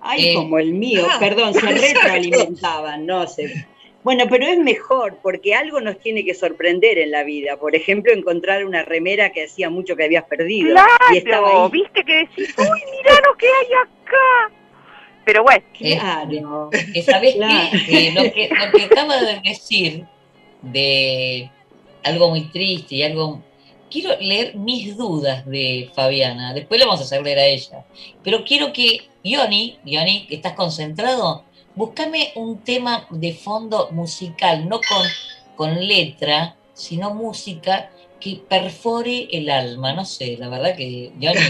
Ay, 0.00 0.28
eh, 0.28 0.34
como 0.34 0.58
el 0.58 0.72
mío, 0.74 1.06
ah. 1.10 1.16
perdón, 1.18 1.54
se 1.54 1.60
retroalimentaban, 1.66 3.06
no 3.06 3.26
sé. 3.26 3.66
Bueno, 4.02 4.26
pero 4.30 4.46
es 4.46 4.58
mejor 4.58 5.18
porque 5.20 5.54
algo 5.54 5.80
nos 5.80 5.98
tiene 5.98 6.24
que 6.24 6.32
sorprender 6.32 6.96
en 6.98 7.10
la 7.10 7.24
vida. 7.24 7.56
Por 7.56 7.74
ejemplo, 7.74 8.12
encontrar 8.12 8.64
una 8.64 8.84
remera 8.84 9.32
que 9.32 9.44
hacía 9.44 9.68
mucho 9.68 9.96
que 9.96 10.04
habías 10.04 10.22
perdido. 10.24 10.70
Claro, 10.70 10.88
y 11.12 11.16
estaba 11.16 11.68
viste 11.68 12.04
que 12.04 12.18
decís, 12.18 12.54
uy, 12.56 12.82
mirá 12.92 13.14
lo 13.26 13.36
que 13.36 13.46
hay 13.46 13.72
acá. 13.82 14.54
Pero 15.24 15.42
bueno. 15.42 15.64
Claro. 15.76 16.70
¿Sabés 17.04 17.34
qué? 17.34 18.12
lo 18.14 18.22
que 18.32 18.48
lo 18.48 18.70
que 18.70 18.84
acaba 18.84 19.20
de 19.20 19.40
decir 19.40 20.04
de 20.62 21.50
algo 22.04 22.30
muy 22.30 22.42
triste 22.52 22.94
y 22.94 23.02
algo 23.02 23.42
quiero 23.96 24.20
leer 24.20 24.56
mis 24.56 24.94
dudas 24.94 25.46
de 25.46 25.90
Fabiana, 25.94 26.52
después 26.52 26.78
le 26.78 26.84
vamos 26.84 27.00
a 27.00 27.04
hacer 27.04 27.22
leer 27.22 27.38
a 27.38 27.46
ella, 27.46 27.86
pero 28.22 28.44
quiero 28.44 28.70
que, 28.70 29.08
Ioni, 29.22 29.78
Ioni, 29.86 30.26
que 30.26 30.34
estás 30.34 30.52
concentrado, 30.52 31.44
búscame 31.74 32.32
un 32.34 32.58
tema 32.58 33.06
de 33.08 33.32
fondo 33.32 33.88
musical, 33.92 34.68
no 34.68 34.80
con, 34.80 35.06
con 35.56 35.86
letra, 35.86 36.56
sino 36.74 37.14
música 37.14 37.90
que 38.20 38.42
perfore 38.46 39.28
el 39.32 39.48
alma, 39.48 39.94
no 39.94 40.04
sé, 40.04 40.36
la 40.38 40.50
verdad 40.50 40.76
que, 40.76 41.12
Ioni, 41.18 41.40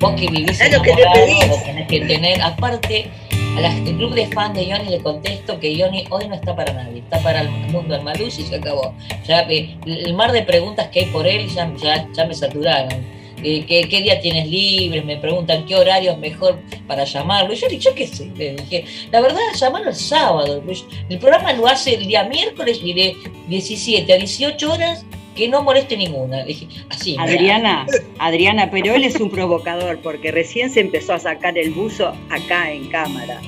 vos 0.00 0.14
que 0.14 0.30
vivís 0.30 0.60
enamorado, 0.62 1.46
lo 1.46 1.62
tenés 1.62 1.88
que 1.88 2.00
tener, 2.06 2.40
aparte 2.40 3.10
al 3.56 3.96
club 3.96 4.14
de 4.14 4.26
fan 4.28 4.54
de 4.54 4.64
Ioni 4.64 4.88
le 4.88 5.00
contesto 5.00 5.58
que 5.60 5.74
Ioni 5.74 6.04
hoy 6.10 6.26
no 6.28 6.34
está 6.34 6.56
para 6.56 6.72
nadie, 6.72 7.00
está 7.00 7.18
para 7.22 7.42
el 7.42 7.50
mundo 7.50 7.94
del 7.94 8.02
Maluz 8.02 8.38
y 8.38 8.42
se 8.42 8.56
acabó. 8.56 8.94
Ya, 9.26 9.40
el 9.40 10.14
mar 10.14 10.32
de 10.32 10.42
preguntas 10.42 10.88
que 10.88 11.00
hay 11.00 11.06
por 11.06 11.26
él 11.26 11.48
ya, 11.48 11.72
ya, 12.12 12.24
me 12.24 12.34
saturaron. 12.34 13.22
Eh, 13.44 13.64
¿qué, 13.66 14.02
día 14.02 14.20
tienes 14.20 14.48
libre? 14.48 15.02
Me 15.02 15.16
preguntan 15.16 15.66
qué 15.66 15.74
horario 15.74 16.12
es 16.12 16.18
mejor 16.18 16.60
para 16.86 17.04
llamarlo. 17.04 17.52
Y 17.52 17.56
yo 17.56 17.68
dije, 17.68 17.90
qué 17.94 18.06
sé, 18.06 18.30
le 18.36 18.54
dije, 18.54 18.84
la 19.10 19.20
verdad, 19.20 19.40
llamarlo 19.54 19.90
el 19.90 19.96
sábado. 19.96 20.62
El 21.08 21.18
programa 21.18 21.52
lo 21.52 21.66
hace 21.66 21.94
el 21.94 22.06
día 22.06 22.24
miércoles 22.24 22.80
y 22.82 22.92
de 22.92 23.16
17 23.48 24.12
a 24.12 24.16
18 24.16 24.72
horas 24.72 25.04
que 25.34 25.48
no 25.48 25.62
moleste 25.62 25.96
ninguna. 25.96 26.44
Dije, 26.44 26.68
así. 26.90 27.16
Adriana, 27.18 27.86
Adriana, 28.18 28.70
pero 28.70 28.94
él 28.94 29.04
es 29.04 29.20
un 29.20 29.30
provocador 29.30 29.98
porque 29.98 30.30
recién 30.30 30.70
se 30.70 30.80
empezó 30.80 31.14
a 31.14 31.18
sacar 31.18 31.56
el 31.58 31.72
buzo 31.72 32.14
acá 32.30 32.70
en 32.70 32.88
cámara. 32.88 33.40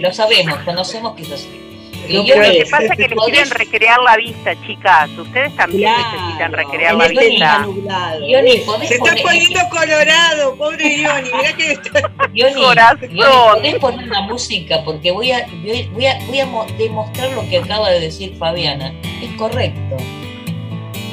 lo 0.00 0.12
sabemos, 0.12 0.58
conocemos 0.64 1.14
que 1.14 1.22
es 1.22 1.32
así. 1.32 1.48
lo 2.10 2.24
que 2.24 2.66
pasa 2.70 2.84
es 2.84 2.90
que 2.90 3.08
les 3.08 3.18
quieren 3.24 3.50
recrear 3.50 4.00
la 4.02 4.16
vista, 4.16 4.54
chicas. 4.66 5.10
Ustedes 5.16 5.54
también 5.56 5.92
necesitan 6.12 6.52
recrear 6.52 6.94
la 6.94 7.08
vista. 7.08 7.66
Se 8.86 8.94
está 8.94 9.14
poniendo 9.22 9.60
colorado, 9.70 10.54
pobre 10.56 10.96
Ioni. 10.96 11.30
Mirá 11.32 11.52
que 11.56 11.72
está. 11.72 12.10
Ioni, 12.32 12.60
podés 13.14 13.74
poner 13.76 14.08
una 14.08 14.22
música 14.22 14.82
porque 14.84 15.10
voy 15.10 15.32
a, 15.32 15.46
voy, 15.92 16.06
a, 16.06 16.18
voy 16.26 16.40
a 16.40 16.46
demostrar 16.78 17.30
lo 17.32 17.48
que 17.48 17.58
acaba 17.58 17.90
de 17.90 18.00
decir 18.00 18.34
Fabiana. 18.36 18.94
Es 19.22 19.30
correcto. 19.36 19.96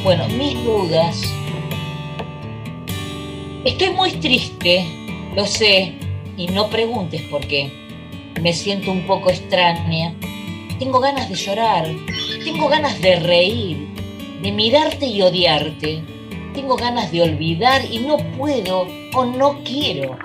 Bueno, 0.06 0.28
mis 0.28 0.64
dudas. 0.64 1.20
Estoy 3.64 3.90
muy 3.90 4.12
triste, 4.12 4.86
lo 5.36 5.48
sé, 5.48 5.96
y 6.38 6.46
no 6.46 6.70
preguntes 6.70 7.24
por 7.24 7.42
qué. 7.48 7.72
Me 8.40 8.54
siento 8.54 8.92
un 8.92 9.08
poco 9.08 9.32
extraña. 9.32 10.14
Tengo 10.78 11.00
ganas 11.00 11.28
de 11.28 11.34
llorar, 11.34 11.88
tengo 12.44 12.68
ganas 12.70 13.02
de 13.02 13.16
reír, 13.16 13.88
de 14.44 14.52
mirarte 14.52 15.08
y 15.08 15.24
odiarte. 15.24 16.04
Tengo 16.54 16.76
ganas 16.76 17.12
de 17.12 17.24
olvidar 17.24 17.82
y 17.92 17.98
no 17.98 18.18
puedo 18.38 18.86
o 19.16 19.26
no 19.26 19.64
quiero. 19.64 20.20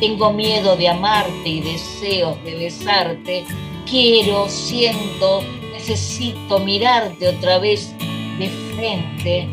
Tengo 0.00 0.32
miedo 0.32 0.74
de 0.74 0.88
amarte 0.88 1.46
y 1.50 1.60
deseos 1.60 2.42
de 2.44 2.54
besarte. 2.54 3.44
Quiero, 3.84 4.48
siento, 4.48 5.42
necesito 5.74 6.60
mirarte 6.60 7.28
otra 7.28 7.58
vez 7.58 7.94
de 8.38 8.48
frente, 8.48 9.48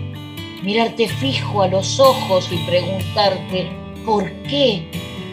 mirarte 0.64 1.08
fijo 1.08 1.62
a 1.62 1.68
los 1.68 2.00
ojos 2.00 2.50
y 2.52 2.58
preguntarte, 2.70 3.68
¿por 4.06 4.32
qué? 4.44 4.84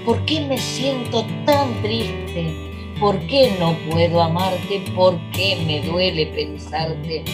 ¿Por 0.05 0.25
qué 0.25 0.41
me 0.41 0.59
siento 0.59 1.25
tan 1.45 1.81
triste? 1.83 2.55
¿Por 2.99 3.19
qué 3.27 3.55
no 3.59 3.77
puedo 3.91 4.23
amarte? 4.23 4.83
¿Por 4.95 5.19
qué 5.33 5.57
me 5.67 5.81
duele 5.83 6.27
pensarte? 6.27 7.25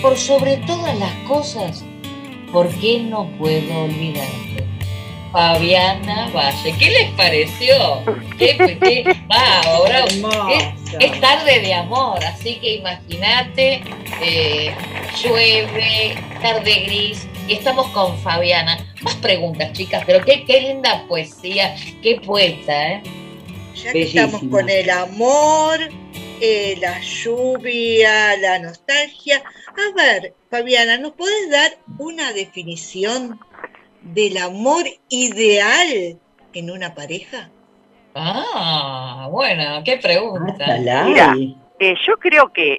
Por 0.00 0.16
sobre 0.16 0.56
todas 0.58 0.98
las 0.98 1.14
cosas, 1.28 1.84
¿por 2.52 2.68
qué 2.68 3.00
no 3.00 3.30
puedo 3.38 3.84
olvidarte? 3.84 4.71
Fabiana 5.32 6.30
Valle. 6.34 6.74
¿Qué 6.78 6.90
les 6.90 7.10
pareció? 7.12 7.74
¿Qué, 8.38 8.56
qué, 8.80 9.04
va, 9.30 9.60
ahora 9.62 10.04
es, 11.00 11.20
tarde 11.20 11.60
de 11.60 11.72
amor, 11.72 12.22
así 12.22 12.56
que 12.56 12.74
imagínate, 12.76 13.82
eh, 14.20 14.74
llueve, 15.22 16.14
tarde 16.42 16.82
gris, 16.84 17.26
y 17.48 17.54
estamos 17.54 17.88
con 17.88 18.16
Fabiana. 18.18 18.78
Más 19.00 19.14
preguntas, 19.16 19.72
chicas, 19.72 20.02
pero 20.06 20.22
qué, 20.24 20.44
qué 20.44 20.60
linda 20.60 21.06
poesía, 21.08 21.74
qué 22.02 22.20
poeta, 22.20 22.92
¿eh? 22.92 23.02
Ya 23.74 23.92
que 23.92 24.02
estamos 24.02 24.42
con 24.50 24.68
el 24.68 24.90
amor, 24.90 25.80
eh, 26.40 26.76
la 26.78 27.00
lluvia, 27.00 28.36
la 28.36 28.58
nostalgia. 28.58 29.42
A 29.68 29.96
ver, 29.96 30.34
Fabiana, 30.50 30.98
¿nos 30.98 31.12
puedes 31.12 31.50
dar 31.50 31.78
una 31.98 32.32
definición 32.32 33.40
del 34.02 34.36
amor 34.36 34.84
ideal 35.08 36.18
en 36.52 36.70
una 36.70 36.94
pareja? 36.94 37.50
Ah, 38.14 39.28
bueno, 39.30 39.82
qué 39.84 39.96
pregunta. 39.96 40.76
Mira, 41.06 41.34
eh, 41.78 41.94
yo 42.06 42.16
creo 42.18 42.52
que 42.52 42.78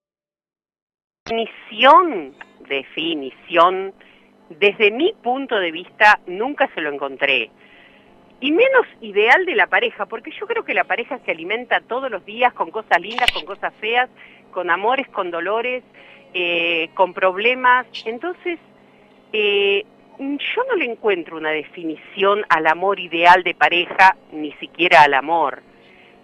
Definición, 1.25 2.33
definición, 2.67 3.93
desde 4.49 4.89
mi 4.89 5.13
punto 5.21 5.59
de 5.59 5.71
vista 5.71 6.19
nunca 6.25 6.67
se 6.73 6.81
lo 6.81 6.91
encontré. 6.91 7.51
Y 8.39 8.51
menos 8.51 8.87
ideal 9.01 9.45
de 9.45 9.53
la 9.53 9.67
pareja, 9.67 10.07
porque 10.07 10.31
yo 10.31 10.47
creo 10.47 10.65
que 10.65 10.73
la 10.73 10.85
pareja 10.85 11.19
se 11.23 11.29
alimenta 11.29 11.79
todos 11.81 12.09
los 12.09 12.25
días 12.25 12.53
con 12.53 12.71
cosas 12.71 12.99
lindas, 12.99 13.31
con 13.31 13.45
cosas 13.45 13.71
feas, 13.79 14.09
con 14.49 14.71
amores, 14.71 15.07
con 15.09 15.29
dolores, 15.29 15.83
eh, 16.33 16.89
con 16.95 17.13
problemas. 17.13 17.85
Entonces, 18.05 18.57
eh, 19.31 19.85
yo 20.17 20.63
no 20.69 20.75
le 20.75 20.85
encuentro 20.85 21.37
una 21.37 21.51
definición 21.51 22.43
al 22.49 22.65
amor 22.65 22.99
ideal 22.99 23.43
de 23.43 23.53
pareja, 23.53 24.17
ni 24.31 24.53
siquiera 24.53 25.03
al 25.03 25.13
amor. 25.13 25.61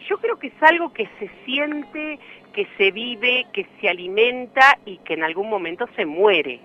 Yo 0.10 0.18
creo 0.18 0.40
que 0.40 0.48
es 0.48 0.64
algo 0.64 0.92
que 0.92 1.08
se 1.20 1.30
siente 1.46 2.20
que 2.58 2.68
se 2.76 2.90
vive, 2.90 3.46
que 3.54 3.68
se 3.80 3.88
alimenta 3.88 4.80
y 4.84 4.98
que 5.06 5.14
en 5.14 5.24
algún 5.24 5.48
momento 5.48 5.86
se 5.96 6.08
muere. 6.08 6.60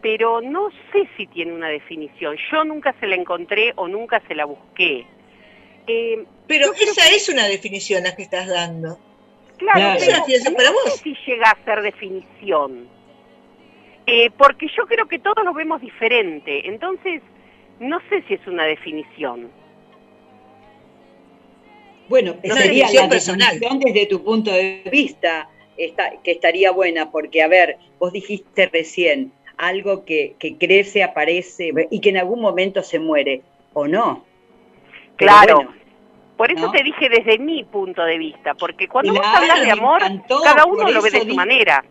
Pero 0.00 0.40
no 0.40 0.70
sé 0.90 1.08
si 1.16 1.28
tiene 1.28 1.52
una 1.52 1.68
definición. 1.68 2.36
Yo 2.50 2.64
nunca 2.64 2.92
se 2.98 3.06
la 3.06 3.14
encontré 3.14 3.72
o 3.76 3.86
nunca 3.86 4.20
se 4.26 4.34
la 4.34 4.44
busqué. 4.44 5.06
Eh, 5.86 6.24
pero 6.48 6.72
esa 6.72 7.08
es 7.14 7.28
una 7.28 7.46
definición 7.46 8.02
la 8.02 8.16
que 8.16 8.24
estás 8.24 8.48
dando. 8.48 8.98
Claro, 9.58 10.00
pero 10.00 10.72
no 10.72 10.90
sé 10.90 10.98
si 11.00 11.16
llega 11.26 11.50
a 11.50 11.64
ser 11.64 11.80
definición. 11.82 12.88
Eh, 14.08 14.32
porque 14.36 14.66
yo 14.76 14.84
creo 14.88 15.06
que 15.06 15.20
todos 15.20 15.44
lo 15.44 15.54
vemos 15.54 15.80
diferente. 15.80 16.66
Entonces, 16.68 17.22
no 17.78 18.00
sé 18.08 18.24
si 18.26 18.34
es 18.34 18.44
una 18.48 18.64
definición. 18.64 19.48
Bueno, 22.12 22.34
sería 22.42 22.92
la 22.92 23.08
personal. 23.08 23.58
desde 23.78 24.04
tu 24.04 24.22
punto 24.22 24.52
de 24.52 24.82
vista, 24.92 25.48
que 26.22 26.30
estaría 26.30 26.70
buena, 26.70 27.10
porque, 27.10 27.42
a 27.42 27.48
ver, 27.48 27.78
vos 27.98 28.12
dijiste 28.12 28.68
recién 28.70 29.32
algo 29.56 30.04
que, 30.04 30.36
crece, 30.60 31.02
aparece 31.02 31.72
y 31.90 32.00
que 32.00 32.10
en 32.10 32.18
algún 32.18 32.42
momento 32.42 32.82
se 32.82 32.98
muere, 32.98 33.40
¿o 33.72 33.88
no? 33.88 34.26
claro. 35.16 35.72
Por 36.36 36.52
eso 36.52 36.70
te 36.70 36.82
dije 36.82 37.08
desde 37.08 37.38
mi 37.38 37.64
punto 37.64 38.04
de 38.04 38.18
vista, 38.18 38.52
porque 38.52 38.88
cuando 38.88 39.14
vos 39.14 39.24
hablas 39.24 39.62
de 39.62 39.70
amor, 39.70 40.02
cada 40.44 40.66
uno 40.66 40.90
lo 40.90 41.00
ve 41.00 41.10
de 41.12 41.20
su 41.20 41.34
manera. 41.34 41.82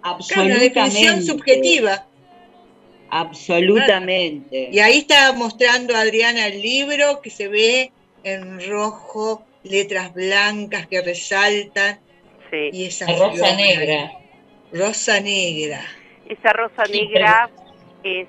Absolutamente. 0.00 0.54
una 0.54 0.62
definición 0.62 1.22
subjetiva. 1.22 2.06
Absolutamente. 3.10 4.70
Y 4.72 4.78
ahí 4.78 4.98
está 4.98 5.34
mostrando 5.34 5.94
Adriana 5.94 6.46
el 6.46 6.62
libro 6.62 7.20
que 7.20 7.28
se 7.28 7.48
ve 7.48 7.92
en 8.26 8.60
rojo, 8.68 9.44
letras 9.62 10.12
blancas 10.12 10.86
que 10.88 11.00
resaltan. 11.00 12.00
Sí. 12.50 12.70
Y 12.72 12.86
esa 12.86 13.06
rosa 13.06 13.56
negra. 13.56 14.12
Rosa 14.72 15.20
negra. 15.20 15.80
Esa 16.28 16.52
rosa 16.52 16.82
negra 16.90 17.48
es, 18.02 18.26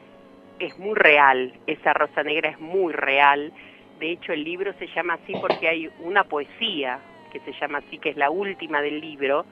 es 0.60 0.78
muy 0.78 0.94
real, 0.96 1.54
esa 1.66 1.94
rosa 1.94 2.22
negra 2.24 2.52
es 2.52 2.60
muy 2.60 2.94
real. 2.94 3.52
De 4.00 4.12
hecho, 4.12 4.34
el 4.34 4.44
libro 4.44 4.72
se 4.78 4.88
llama 4.96 5.16
así 5.16 5.34
porque 5.42 5.68
hay 5.68 5.90
una 6.00 6.24
poesía 6.24 7.00
que 7.34 7.40
se 7.40 7.52
llama 7.60 7.80
así, 7.80 7.98
que 7.98 8.10
es 8.10 8.18
la 8.18 8.30
última 8.30 8.82
del 8.82 9.02
libro, 9.02 9.46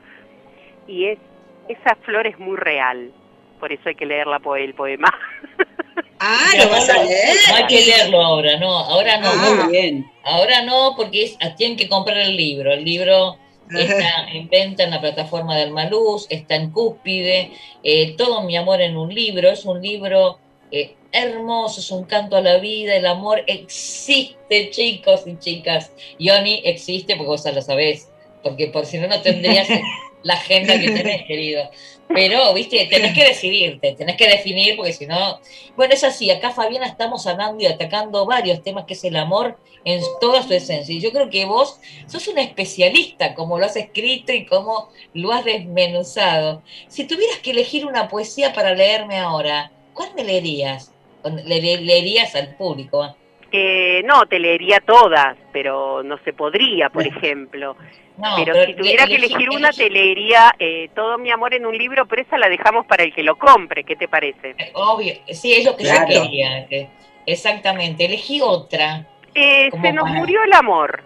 y 0.88 1.06
es 1.06 1.19
esa 1.67 1.96
flor 1.96 2.28
es 2.28 2.38
muy 2.38 2.56
real. 2.56 3.12
Por 3.60 3.72
eso 3.72 3.89
hay 3.89 3.96
que 3.96 4.06
leer 4.06 4.28
la 4.28 4.39
el 4.58 4.74
poema. 4.76 5.12
Ah, 6.19 6.51
lo 6.58 6.69
vas 6.69 6.89
a 6.89 7.04
leer. 7.04 7.36
No 7.49 7.56
hay 7.56 7.67
que 7.67 7.86
leerlo 7.86 8.21
ahora, 8.21 8.58
no, 8.58 8.78
ahora 8.78 9.17
no. 9.19 9.30
Ah, 9.30 9.67
bien. 9.69 10.10
Ahora 10.23 10.63
no, 10.63 10.93
porque 10.95 11.23
es, 11.23 11.38
tienen 11.58 11.78
que 11.78 11.89
comprar 11.89 12.17
el 12.17 12.36
libro. 12.36 12.71
El 12.71 12.86
libro 12.86 13.38
está 13.69 14.28
en 14.32 14.49
venta 14.49 14.84
en 14.84 14.91
la 14.91 15.01
plataforma 15.01 15.58
del 15.58 15.71
Maluz, 15.71 16.28
está 16.30 16.56
en 16.56 16.71
Cúspide. 16.71 17.51
Eh, 17.84 18.15
todo 18.17 18.43
mi 18.43 18.56
amor 18.56 18.82
en 18.82 18.97
un 18.97 19.13
libro. 19.13 19.49
Es 19.49 19.65
un 19.65 19.82
libro 19.82 20.39
eh, 20.71 20.95
hermoso, 21.12 21.80
es 21.80 21.91
un 21.91 22.06
canto 22.06 22.38
a 22.38 22.41
la 22.41 22.58
vida. 22.58 22.95
El 22.95 23.06
amor 23.06 23.43
existe, 23.47 24.69
chicos 24.71 25.23
y 25.25 25.38
chicas. 25.38 25.91
Yoni 26.19 26.62
existe 26.65 27.15
porque 27.15 27.30
vos 27.30 27.43
ya 27.43 27.51
lo 27.51 27.62
sabés. 27.62 28.10
Porque 28.41 28.67
por 28.67 28.86
si 28.86 28.97
no, 28.99 29.08
no 29.08 29.21
tendrías 29.21 29.67
la 30.23 30.36
agenda 30.36 30.80
que 30.80 30.91
tenés, 30.91 31.23
querido. 31.25 31.69
Pero, 32.08 32.54
viste, 32.54 32.86
tenés 32.86 33.13
que 33.13 33.26
decidirte, 33.26 33.94
tenés 33.94 34.15
que 34.15 34.28
definir, 34.28 34.76
porque 34.76 34.94
si 34.94 35.08
no. 35.08 35.39
Bueno, 35.76 35.94
es 35.94 36.04
así, 36.04 36.30
acá 36.30 36.52
Fabiana 36.52 36.86
estamos 36.86 37.26
hablando 37.26 37.62
y 37.63 37.65
atacando 37.65 38.26
varios 38.26 38.62
temas, 38.63 38.86
que 38.86 38.94
es 38.94 39.04
el 39.04 39.15
amor 39.15 39.58
en 39.86 40.02
toda 40.22 40.44
su 40.44 40.54
esencia. 40.54 40.94
Y 40.94 41.00
yo 41.00 41.12
creo 41.12 41.30
que 41.30 41.46
vos 41.46 41.80
sos 42.08 42.28
una 42.28 42.41
especialista, 42.41 43.34
como 43.34 43.58
lo 43.58 43.65
has 43.65 43.76
escrito 43.76 44.34
y 44.34 44.46
como 44.46 44.89
lo 45.13 45.32
has 45.32 45.46
desmenuzado. 45.46 46.62
Si 46.88 47.06
tuvieras 47.06 47.39
que 47.39 47.52
elegir 47.52 47.86
una 47.86 48.08
poesía 48.08 48.54
para 48.54 48.74
leerme 48.74 49.18
ahora, 49.18 49.72
¿cuál 49.94 50.10
me 50.15 50.24
leerías? 50.24 50.91
¿Le, 51.24 51.78
leerías 51.82 52.36
al 52.36 52.56
público? 52.56 53.15
Eh, 53.52 54.04
no, 54.06 54.26
te 54.28 54.39
leería 54.39 54.80
todas, 54.80 55.38
pero 55.56 56.04
no 56.04 56.18
se 56.26 56.34
podría, 56.34 56.89
por 56.89 57.08
ejemplo 57.08 57.78
pero, 58.38 58.65
si 58.65 58.74
tuviera 58.74 59.08
que 59.08 59.15
elegir 59.15 59.50
una, 59.50 59.72
te 59.72 59.89
leería 59.89 60.54
eh, 60.60 60.89
Todo 60.96 61.18
mi 61.18 61.32
amor 61.32 61.54
en 61.54 61.65
un 61.65 61.78
libro, 61.78 62.06
pero 62.08 62.22
esa 62.22 62.38
la 62.38 62.50
dejamos 62.50 62.86
para 62.86 63.04
el 63.04 63.13
que 63.13 63.24
lo 63.24 63.38
compre. 63.38 63.84
¿Qué 63.84 63.96
te 63.96 64.08
parece? 64.08 64.56
Obvio, 64.74 65.13
sí, 65.32 65.54
es 65.54 65.65
lo 65.65 65.76
que 65.76 65.86
yo 65.86 66.06
quería. 66.08 66.68
exactamente, 67.26 68.06
elegí 68.06 68.41
otra. 68.41 69.08
Eh, 69.34 69.70
se 69.82 69.94
nos 69.94 70.10
murió 70.10 70.44
el 70.44 70.54
amor. 70.54 71.04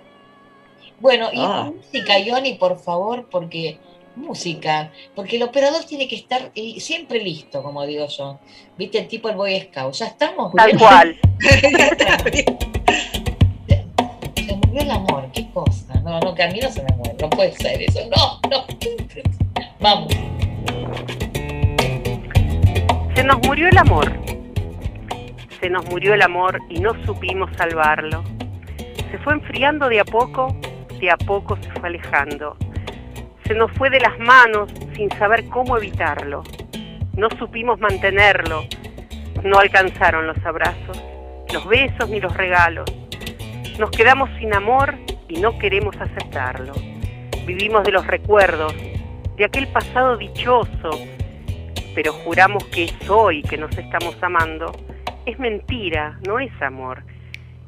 Bueno, 0.99 1.29
y 1.31 1.39
ah. 1.41 1.71
música, 1.73 2.19
Yoni, 2.19 2.55
por 2.55 2.77
favor, 2.79 3.27
porque 3.29 3.77
música, 4.15 4.91
porque 5.15 5.37
el 5.37 5.43
operador 5.43 5.85
tiene 5.85 6.07
que 6.07 6.15
estar 6.15 6.51
siempre 6.77 7.23
listo, 7.23 7.63
como 7.63 7.85
digo 7.85 8.07
yo. 8.07 8.39
¿Viste 8.77 8.99
el 8.99 9.07
tipo 9.07 9.29
el 9.29 9.35
Boy 9.35 9.61
Scout? 9.61 9.93
¿Ya 9.93 10.07
estamos? 10.07 10.53
Tal 10.53 10.77
cual. 10.77 11.19
el 14.77 14.91
amor, 14.91 15.29
qué 15.33 15.49
cosa. 15.51 15.99
No, 16.01 16.19
no, 16.19 16.35
que 16.35 16.43
a 16.43 16.47
mí 16.51 16.59
no 16.61 16.69
se 16.69 16.83
me 16.83 16.95
muere, 16.95 17.15
no 17.19 17.29
puede 17.29 17.51
ser 17.53 17.81
eso. 17.81 17.99
No, 18.15 18.39
no. 18.49 18.65
Vamos. 19.79 20.13
Se 23.15 23.23
nos 23.23 23.39
murió 23.47 23.67
el 23.67 23.77
amor. 23.77 24.11
Se 25.59 25.69
nos 25.69 25.85
murió 25.89 26.13
el 26.13 26.21
amor 26.21 26.59
y 26.69 26.79
no 26.79 26.93
supimos 27.05 27.49
salvarlo. 27.57 28.23
Se 29.11 29.17
fue 29.19 29.33
enfriando 29.33 29.89
de 29.89 29.99
a 29.99 30.05
poco, 30.05 30.55
de 30.99 31.09
a 31.09 31.17
poco 31.17 31.57
se 31.57 31.69
fue 31.71 31.89
alejando. 31.89 32.55
Se 33.45 33.55
nos 33.55 33.71
fue 33.71 33.89
de 33.89 33.99
las 33.99 34.17
manos 34.19 34.71
sin 34.95 35.09
saber 35.17 35.45
cómo 35.49 35.77
evitarlo. 35.77 36.43
No 37.17 37.27
supimos 37.37 37.79
mantenerlo. 37.79 38.63
No 39.43 39.57
alcanzaron 39.57 40.27
los 40.27 40.37
abrazos, 40.45 41.01
los 41.53 41.67
besos 41.67 42.09
ni 42.09 42.19
los 42.19 42.35
regalos 42.35 42.85
nos 43.79 43.91
quedamos 43.91 44.29
sin 44.37 44.53
amor 44.53 44.93
y 45.29 45.39
no 45.39 45.57
queremos 45.57 45.95
aceptarlo. 46.01 46.73
Vivimos 47.45 47.85
de 47.85 47.93
los 47.93 48.05
recuerdos, 48.05 48.75
de 49.37 49.45
aquel 49.45 49.69
pasado 49.69 50.17
dichoso, 50.17 50.89
pero 51.95 52.11
juramos 52.11 52.65
que 52.65 52.83
es 52.83 53.09
hoy 53.09 53.41
que 53.41 53.57
nos 53.57 53.75
estamos 53.77 54.21
amando. 54.21 54.73
Es 55.25 55.39
mentira, 55.39 56.19
no 56.27 56.39
es 56.39 56.51
amor. 56.61 57.03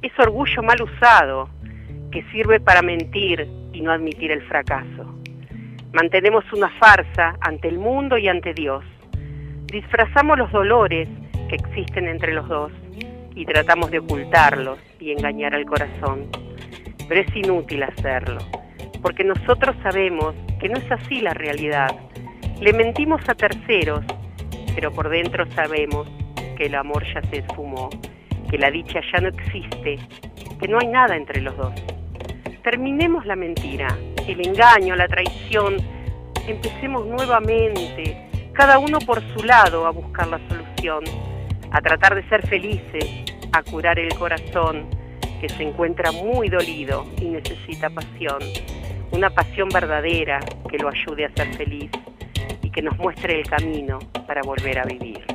Es 0.02 0.12
orgullo 0.20 0.62
mal 0.62 0.82
usado, 0.82 1.50
que 2.12 2.24
sirve 2.34 2.60
para 2.60 2.82
mentir 2.82 3.48
y 3.72 3.80
no 3.80 3.94
admitir 3.94 4.32
el 4.32 4.42
fracaso. 4.50 5.16
Mantenemos 5.94 6.44
una 6.52 6.70
farsa 6.78 7.38
ante 7.40 7.70
el 7.70 7.78
mundo 7.78 8.18
y 8.18 8.28
ante 8.28 8.54
Dios. 8.54 8.84
Disfrazamos 9.68 10.38
los 10.38 10.52
dolores 10.52 11.08
que 11.48 11.56
existen 11.56 12.10
entre 12.10 12.34
los 12.34 12.50
dos 12.50 12.72
y 13.36 13.46
tratamos 13.46 13.92
de 13.92 14.00
ocultarlos 14.00 14.80
y 15.00 15.12
engañar 15.12 15.56
al 15.56 15.66
corazón. 15.66 16.30
Pero 17.08 17.22
es 17.22 17.36
inútil 17.36 17.84
hacerlo, 17.84 18.40
porque 19.02 19.24
nosotros 19.24 19.76
sabemos 19.84 20.36
que 20.60 20.70
no 20.70 20.78
es 20.78 20.92
así 20.92 21.22
la 21.22 21.34
realidad. 21.34 21.90
Le 22.60 22.74
mentimos 22.74 23.22
a 23.28 23.36
terceros, 23.36 24.06
pero 24.76 24.92
por 24.92 25.10
dentro 25.10 25.50
sabemos 25.52 26.08
que 26.58 26.68
el 26.68 26.76
amor 26.76 27.04
ya 27.14 27.22
se 27.30 27.40
esfumó, 27.40 27.90
que 28.50 28.58
la 28.58 28.70
dicha 28.70 29.00
ya 29.12 29.20
no 29.20 29.30
existe, 29.30 29.98
que 30.60 30.68
no 30.68 30.78
hay 30.80 30.88
nada 30.88 31.16
entre 31.16 31.42
los 31.42 31.56
dos. 31.58 31.74
terminemos 32.64 33.26
la 33.26 33.36
mentira, 33.36 33.88
el 34.28 34.46
engaño, 34.46 34.96
la 34.96 35.08
traición, 35.08 35.78
empecemos 36.48 37.08
nuevamente, 37.08 38.30
cada 38.54 38.78
uno 38.78 39.00
por 39.00 39.20
su 39.34 39.44
lado, 39.44 39.88
a 39.88 39.92
buscar 39.92 40.28
la 40.28 40.40
solución, 40.48 41.04
a 41.72 41.82
tratar 41.82 42.16
de 42.16 42.28
ser 42.28 42.46
felices, 42.48 43.06
a 43.54 43.64
curar 43.64 43.98
el 43.98 44.14
corazón 44.16 44.90
que 45.40 45.50
se 45.50 45.64
encuentra 45.64 46.12
muy 46.12 46.50
dolido 46.50 47.06
y 47.20 47.26
necesita 47.26 47.90
pasión, 47.90 48.40
una 49.12 49.30
pasión 49.30 49.70
verdadera 49.70 50.40
que 50.70 50.78
lo 50.78 50.90
ayude 50.90 51.26
a 51.26 51.32
ser 51.34 51.54
feliz 51.56 51.90
y 52.62 52.70
que 52.70 52.82
nos 52.82 52.98
muestre 52.98 53.40
el 53.40 53.48
camino 53.48 54.00
para 54.28 54.42
volver 54.44 54.80
a 54.80 54.84
vivir. 54.84 55.26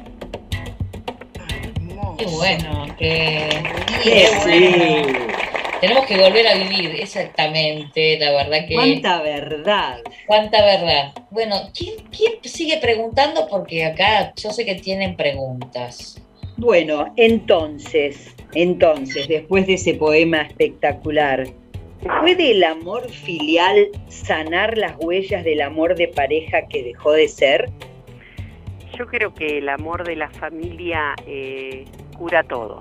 Qué 2.19 2.27
bueno, 2.27 2.87
qué, 2.99 3.63
qué 4.03 4.29
bueno. 4.43 5.37
Tenemos 5.81 6.07
que 6.07 6.17
volver 6.17 6.47
a 6.47 6.55
vivir, 6.55 6.97
exactamente, 6.99 8.19
la 8.19 8.33
verdad 8.33 8.67
que... 8.67 8.75
Cuánta 8.75 9.21
verdad. 9.21 9.99
Cuánta 10.27 10.65
verdad. 10.65 11.13
Bueno, 11.31 11.71
¿quién, 11.77 11.97
quién 12.11 12.33
sigue 12.45 12.79
preguntando? 12.79 13.47
Porque 13.49 13.85
acá 13.85 14.33
yo 14.37 14.51
sé 14.53 14.65
que 14.65 14.77
tienen 14.77 15.17
preguntas. 15.17 16.19
Bueno, 16.59 17.13
entonces, 17.17 18.35
entonces, 18.55 19.29
después 19.29 19.67
de 19.67 19.75
ese 19.75 19.93
poema 19.93 20.41
espectacular, 20.41 21.45
¿puede 22.21 22.53
el 22.53 22.65
amor 22.65 23.11
filial 23.11 23.89
sanar 24.09 24.79
las 24.79 24.97
huellas 24.99 25.45
del 25.45 25.61
amor 25.61 25.97
de 25.97 26.09
pareja 26.09 26.67
que 26.67 26.83
dejó 26.83 27.13
de 27.13 27.29
ser? 27.29 27.69
Yo 28.99 29.07
creo 29.07 29.35
que 29.35 29.59
el 29.59 29.69
amor 29.69 30.07
de 30.07 30.17
la 30.17 30.31
familia 30.31 31.15
eh, 31.27 31.85
cura 32.17 32.43
todo. 32.43 32.81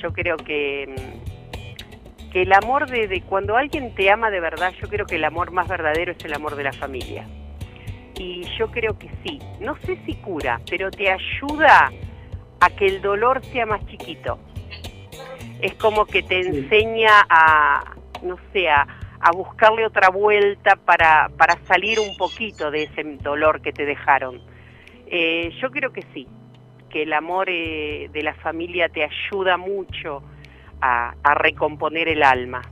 Yo 0.00 0.12
creo 0.12 0.36
que, 0.36 0.86
mm, 0.86 2.30
que 2.30 2.42
el 2.42 2.52
amor 2.52 2.88
de, 2.88 3.08
de, 3.08 3.22
cuando 3.22 3.56
alguien 3.56 3.92
te 3.96 4.08
ama 4.08 4.30
de 4.30 4.38
verdad, 4.38 4.72
yo 4.80 4.88
creo 4.88 5.04
que 5.04 5.16
el 5.16 5.24
amor 5.24 5.50
más 5.50 5.66
verdadero 5.66 6.12
es 6.12 6.24
el 6.24 6.32
amor 6.32 6.54
de 6.54 6.62
la 6.62 6.72
familia. 6.72 7.26
Y 8.16 8.42
yo 8.56 8.70
creo 8.70 8.96
que 8.96 9.10
sí, 9.24 9.40
no 9.58 9.76
sé 9.80 9.98
si 10.06 10.14
cura, 10.14 10.60
pero 10.70 10.92
te 10.92 11.10
ayuda 11.10 11.90
a 12.60 12.70
que 12.70 12.86
el 12.86 13.02
dolor 13.02 13.44
sea 13.44 13.66
más 13.66 13.84
chiquito. 13.86 14.38
Es 15.60 15.74
como 15.74 16.04
que 16.06 16.22
te 16.22 16.40
enseña 16.40 17.26
a, 17.28 17.94
no 18.22 18.36
sé, 18.52 18.68
a, 18.68 18.86
a 19.20 19.32
buscarle 19.32 19.86
otra 19.86 20.10
vuelta 20.10 20.76
para, 20.76 21.30
para 21.36 21.58
salir 21.66 21.98
un 21.98 22.16
poquito 22.16 22.70
de 22.70 22.84
ese 22.84 23.02
dolor 23.22 23.60
que 23.60 23.72
te 23.72 23.84
dejaron. 23.84 24.40
Eh, 25.06 25.52
yo 25.60 25.70
creo 25.70 25.92
que 25.92 26.02
sí, 26.14 26.26
que 26.90 27.02
el 27.02 27.12
amor 27.12 27.48
eh, 27.48 28.08
de 28.12 28.22
la 28.22 28.34
familia 28.34 28.88
te 28.88 29.04
ayuda 29.04 29.56
mucho 29.56 30.22
a, 30.80 31.14
a, 31.22 31.34
recomponer 31.34 32.08
el 32.08 32.22
alma. 32.22 32.62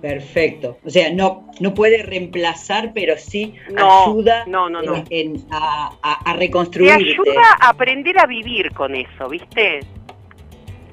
Perfecto. 0.00 0.78
O 0.84 0.90
sea, 0.90 1.12
no, 1.12 1.50
no 1.60 1.74
puede 1.74 2.02
reemplazar, 2.02 2.92
pero 2.94 3.16
sí 3.18 3.54
no, 3.70 4.04
ayuda 4.04 4.44
no, 4.46 4.70
no, 4.70 4.80
en, 4.94 5.04
en, 5.10 5.46
a, 5.50 5.90
a, 6.24 6.32
reconstruir. 6.34 6.96
Te 6.96 7.04
ayuda 7.04 7.42
a 7.60 7.68
aprender 7.68 8.18
a 8.18 8.26
vivir 8.26 8.72
con 8.72 8.94
eso, 8.94 9.28
¿viste? 9.28 9.80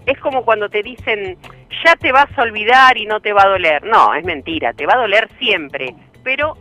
Es 0.05 0.19
como 0.19 0.43
cuando 0.43 0.69
te 0.69 0.83
dicen, 0.83 1.37
ya 1.85 1.95
te 1.95 2.11
vas 2.11 2.27
a 2.37 2.41
olvidar 2.41 2.97
y 2.97 3.05
no 3.05 3.21
te 3.21 3.31
va 3.31 3.43
a 3.43 3.49
doler. 3.49 3.83
No, 3.83 4.13
es 4.13 4.25
mentira, 4.25 4.73
te 4.73 4.85
va 4.85 4.93
a 4.95 5.01
doler 5.01 5.29
siempre, 5.39 5.95
pero 6.23 6.57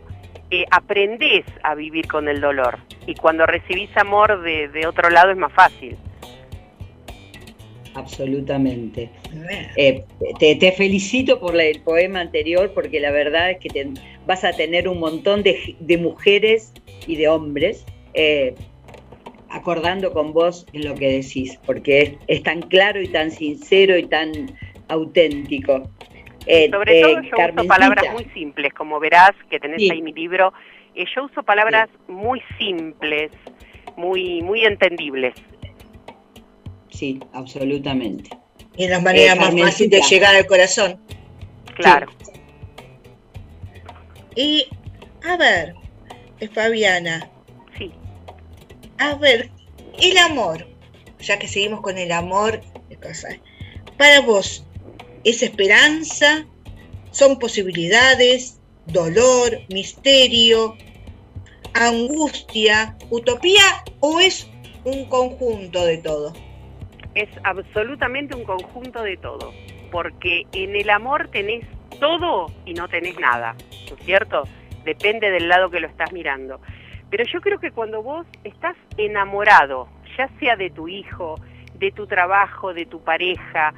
eh, 0.49 0.65
aprendés 0.71 1.45
a 1.63 1.75
vivir 1.75 2.07
con 2.07 2.29
el 2.29 2.39
dolor. 2.39 2.79
Y 3.05 3.15
cuando 3.15 3.45
recibís 3.45 3.95
amor 3.97 4.41
de, 4.41 4.69
de 4.69 4.87
otro 4.87 5.09
lado 5.09 5.31
es 5.31 5.37
más 5.37 5.51
fácil. 5.51 5.97
Absolutamente. 7.97 9.09
Eh, 9.75 10.03
te, 10.39 10.55
te, 10.55 10.71
felicito 10.71 11.39
por 11.39 11.55
la, 11.55 11.63
el 11.63 11.81
poema 11.81 12.19
anterior 12.19 12.71
porque 12.71 12.99
la 12.99 13.09
verdad 13.09 13.49
es 13.49 13.57
que 13.57 13.69
te, 13.69 13.87
vas 14.27 14.43
a 14.43 14.51
tener 14.51 14.87
un 14.87 14.99
montón 14.99 15.41
de, 15.41 15.75
de 15.79 15.97
mujeres 15.97 16.73
y 17.07 17.15
de 17.15 17.27
hombres 17.27 17.83
eh, 18.13 18.53
acordando 19.49 20.13
con 20.13 20.31
vos 20.31 20.67
en 20.73 20.87
lo 20.87 20.93
que 20.93 21.09
decís, 21.09 21.59
porque 21.65 22.01
es, 22.01 22.11
es, 22.27 22.43
tan 22.43 22.61
claro 22.61 23.01
y 23.01 23.07
tan 23.07 23.31
sincero 23.31 23.97
y 23.97 24.05
tan 24.05 24.31
auténtico. 24.89 25.89
Eh, 26.45 26.69
Sobre 26.69 27.01
todo 27.01 27.21
yo 27.23 27.31
Carmencita. 27.31 27.61
uso 27.61 27.67
palabras 27.67 28.13
muy 28.13 28.25
simples, 28.25 28.73
como 28.75 28.99
verás 28.99 29.31
que 29.49 29.59
tenés 29.59 29.81
sí. 29.81 29.89
ahí 29.91 30.03
mi 30.03 30.13
libro, 30.13 30.53
yo 30.95 31.25
uso 31.25 31.41
palabras 31.41 31.89
sí. 32.05 32.13
muy 32.13 32.43
simples, 32.59 33.31
muy, 33.95 34.43
muy 34.43 34.65
entendibles 34.65 35.33
sí, 36.97 37.19
absolutamente. 37.33 38.29
Y 38.75 38.85
es 38.85 38.89
la 38.89 38.99
manera 38.99 39.33
eh, 39.33 39.35
más 39.35 39.53
fácil 39.59 39.89
de 39.89 40.01
llegar 40.01 40.35
al 40.35 40.45
corazón. 40.45 40.99
Claro. 41.75 42.07
Sí. 42.23 42.31
Y, 44.35 44.67
a 45.27 45.37
ver, 45.37 45.75
Fabiana. 46.53 47.29
Sí. 47.77 47.91
A 48.99 49.15
ver, 49.15 49.49
el 49.99 50.17
amor, 50.17 50.67
ya 51.19 51.39
que 51.39 51.47
seguimos 51.47 51.81
con 51.81 51.97
el 51.97 52.11
amor, 52.11 52.61
para 53.97 54.21
vos, 54.21 54.63
¿es 55.23 55.41
esperanza? 55.43 56.45
¿Son 57.11 57.39
posibilidades? 57.39 58.59
¿Dolor? 58.87 59.59
¿Misterio? 59.69 60.77
¿Angustia? 61.73 62.97
¿Utopía? 63.09 63.83
¿O 63.99 64.19
es 64.19 64.47
un 64.83 65.05
conjunto 65.05 65.83
de 65.85 65.97
todo? 65.97 66.33
Es 67.17 67.29
absolutamente 67.43 68.35
un 68.35 68.43
conjunto 68.43 69.01
de 69.01 69.17
todo, 69.17 69.51
porque 69.91 70.43
en 70.51 70.75
el 70.75 70.89
amor 70.89 71.29
tenés 71.29 71.65
todo 71.99 72.47
y 72.65 72.73
no 72.73 72.87
tenés 72.87 73.19
nada, 73.19 73.55
¿no 73.89 73.95
es 73.97 74.05
cierto? 74.05 74.43
Depende 74.85 75.31
del 75.31 75.49
lado 75.49 75.69
que 75.69 75.79
lo 75.79 75.87
estás 75.87 76.13
mirando. 76.13 76.61
Pero 77.09 77.23
yo 77.25 77.41
creo 77.41 77.59
que 77.59 77.71
cuando 77.71 78.03
vos 78.03 78.27
estás 78.43 78.75
enamorado, 78.97 79.87
ya 80.17 80.29
sea 80.39 80.55
de 80.55 80.69
tu 80.69 80.87
hijo, 80.87 81.39
de 81.75 81.91
tu 81.91 82.05
trabajo, 82.05 82.73
de 82.73 82.85
tu 82.85 83.03
pareja, 83.03 83.73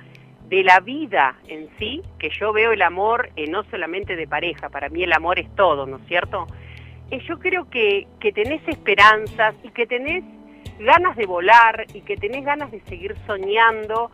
de 0.48 0.64
la 0.64 0.80
vida 0.80 1.36
en 1.48 1.70
sí, 1.78 2.02
que 2.18 2.30
yo 2.32 2.52
veo 2.52 2.74
el 2.74 2.82
amor 2.82 3.30
eh, 3.36 3.48
no 3.48 3.64
solamente 3.66 4.16
de 4.16 4.28
pareja, 4.28 4.70
para 4.70 4.90
mí 4.90 5.04
el 5.04 5.14
amor 5.14 5.40
es 5.40 5.54
todo, 5.56 5.86
¿no 5.86 5.98
es 5.98 6.08
cierto? 6.08 6.48
Eh, 7.12 7.20
yo 7.28 7.40
creo 7.40 7.70
que, 7.70 8.08
que 8.20 8.32
tenés 8.32 8.68
esperanzas 8.68 9.56
y 9.64 9.70
que 9.70 9.86
tenés 9.86 10.24
ganas 10.80 11.16
de 11.16 11.26
volar 11.26 11.86
y 11.94 12.02
que 12.02 12.16
tenés 12.18 12.44
ganas 12.46 12.72
de 12.72 12.82
seguir 12.82 13.16
soñando 13.28 14.12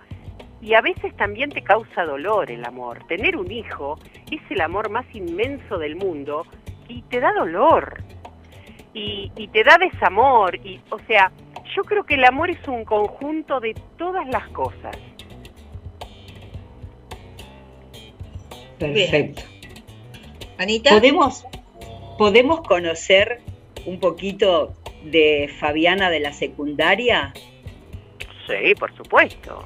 y 0.61 0.73
a 0.73 0.81
veces 0.81 1.15
también 1.15 1.51
te 1.51 1.61
causa 1.61 2.03
dolor 2.05 2.49
el 2.49 2.65
amor. 2.65 3.05
Tener 3.07 3.37
un 3.37 3.51
hijo 3.51 3.99
es 4.31 4.41
el 4.49 4.61
amor 4.61 4.89
más 4.89 5.05
inmenso 5.13 5.77
del 5.77 5.95
mundo 5.95 6.45
y 6.87 7.01
te 7.03 7.19
da 7.19 7.31
dolor 7.33 8.03
y, 8.93 9.31
y 9.35 9.47
te 9.49 9.63
da 9.63 9.77
desamor 9.77 10.55
y 10.55 10.81
o 10.89 10.99
sea, 11.07 11.31
yo 11.75 11.83
creo 11.83 12.03
que 12.03 12.15
el 12.15 12.25
amor 12.25 12.49
es 12.49 12.67
un 12.67 12.83
conjunto 12.85 13.59
de 13.59 13.75
todas 13.97 14.27
las 14.27 14.47
cosas. 14.49 14.97
Perfecto. 18.79 19.43
Anita, 20.57 20.91
podemos 20.91 21.45
podemos 22.17 22.61
conocer 22.61 23.41
un 23.85 23.99
poquito 23.99 24.73
de 25.05 25.49
Fabiana 25.59 26.09
de 26.09 26.19
la 26.19 26.33
secundaria? 26.33 27.33
Sí, 28.47 28.75
por 28.75 28.95
supuesto. 28.95 29.65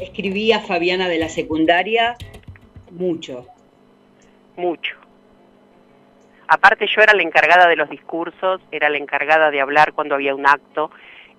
Escribía 0.00 0.60
Fabiana 0.60 1.08
de 1.08 1.18
la 1.18 1.28
secundaria 1.28 2.16
mucho. 2.90 3.46
Mucho. 4.56 4.96
Aparte 6.48 6.86
yo 6.86 7.00
era 7.00 7.14
la 7.14 7.22
encargada 7.22 7.68
de 7.68 7.76
los 7.76 7.88
discursos, 7.90 8.60
era 8.70 8.88
la 8.88 8.98
encargada 8.98 9.50
de 9.50 9.60
hablar 9.60 9.92
cuando 9.94 10.14
había 10.14 10.34
un 10.34 10.46
acto, 10.46 10.90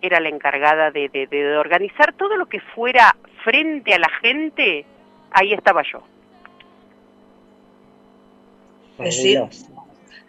era 0.02 0.20
la 0.20 0.30
encargada 0.30 0.92
de, 0.92 1.10
de, 1.10 1.28
de 1.28 1.58
organizar 1.58 2.14
todo 2.14 2.36
lo 2.38 2.48
que 2.48 2.60
fuera 2.60 3.16
frente 3.44 3.94
a 3.94 4.00
la 4.00 4.10
gente, 4.22 4.86
ahí 5.32 5.54
estaba 5.54 5.84
yo. 5.84 6.02
Fabuloso. 8.98 9.85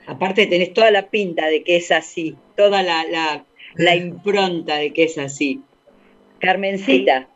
Aparte 0.06 0.46
tenés 0.46 0.72
toda 0.72 0.90
la 0.90 1.08
pinta 1.08 1.46
de 1.46 1.62
que 1.62 1.76
es 1.76 1.90
así, 1.90 2.36
toda 2.56 2.82
la, 2.82 3.04
la, 3.04 3.44
la 3.74 3.96
impronta 3.96 4.76
de 4.76 4.92
que 4.92 5.04
es 5.04 5.18
así. 5.18 5.60
Carmencita. 6.38 7.28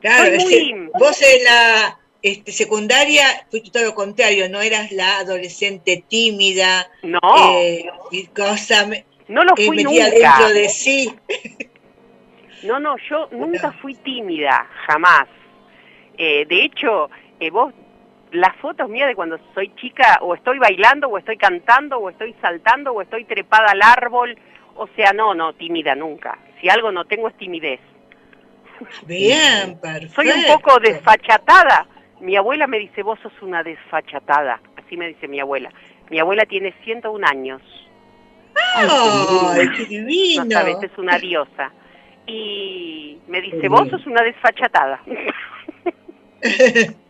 Claro, 0.00 0.34
es 0.34 0.44
que 0.44 0.88
vos 0.98 1.22
en 1.22 1.44
la 1.44 1.98
este, 2.22 2.52
secundaria 2.52 3.24
fuiste 3.50 3.70
todo 3.70 3.84
lo 3.84 3.94
contrario, 3.94 4.48
no 4.48 4.60
eras 4.60 4.92
la 4.92 5.18
adolescente 5.18 6.04
tímida, 6.08 6.90
no, 7.02 7.18
eh, 7.58 7.86
y 8.10 8.26
cosa, 8.26 8.86
no 9.28 9.44
lo 9.44 9.56
fui 9.56 9.80
eh, 9.80 9.84
metía 9.84 10.10
nunca. 10.10 10.38
dentro 10.38 10.48
de 10.54 10.68
sí. 10.68 11.12
No, 12.64 12.80
no, 12.80 12.96
yo 13.10 13.28
nunca 13.30 13.72
fui 13.72 13.94
tímida, 13.94 14.66
jamás. 14.86 15.28
Eh, 16.16 16.46
de 16.48 16.64
hecho, 16.64 17.10
eh, 17.38 17.50
vos 17.50 17.74
las 18.34 18.56
fotos 18.56 18.88
mías 18.88 19.08
de 19.08 19.14
cuando 19.14 19.38
soy 19.54 19.72
chica, 19.76 20.18
o 20.20 20.34
estoy 20.34 20.58
bailando, 20.58 21.08
o 21.08 21.18
estoy 21.18 21.36
cantando, 21.36 21.98
o 21.98 22.10
estoy 22.10 22.34
saltando, 22.40 22.92
o 22.92 23.00
estoy 23.00 23.24
trepada 23.24 23.70
al 23.70 23.82
árbol, 23.82 24.36
o 24.76 24.88
sea, 24.96 25.12
no, 25.12 25.34
no, 25.34 25.52
tímida 25.52 25.94
nunca. 25.94 26.38
Si 26.60 26.68
algo 26.68 26.90
no 26.90 27.04
tengo 27.04 27.28
es 27.28 27.36
timidez. 27.36 27.80
Bien, 29.06 29.78
perfecto. 29.80 30.14
Soy 30.16 30.30
un 30.30 30.44
poco 30.46 30.80
desfachatada, 30.80 31.86
Mi 32.20 32.36
abuela 32.36 32.66
me 32.66 32.78
dice, 32.78 33.02
vos 33.02 33.18
sos 33.22 33.32
una 33.42 33.62
desfachatada, 33.62 34.60
así 34.76 34.96
me 34.96 35.08
dice 35.08 35.28
mi 35.28 35.40
abuela. 35.40 35.70
Mi 36.10 36.18
abuela 36.18 36.44
tiene 36.44 36.74
101 36.82 37.26
años. 37.26 37.62
¡Ay, 38.76 39.68
qué 39.76 39.84
divino! 39.84 40.44
No 40.44 40.50
sabes, 40.50 40.76
es 40.82 40.98
una 40.98 41.18
diosa. 41.18 41.72
Y 42.26 43.18
me 43.28 43.40
dice, 43.40 43.68
vos 43.68 43.88
sos 43.90 44.06
una 44.06 44.22
desfachatada. 44.22 45.00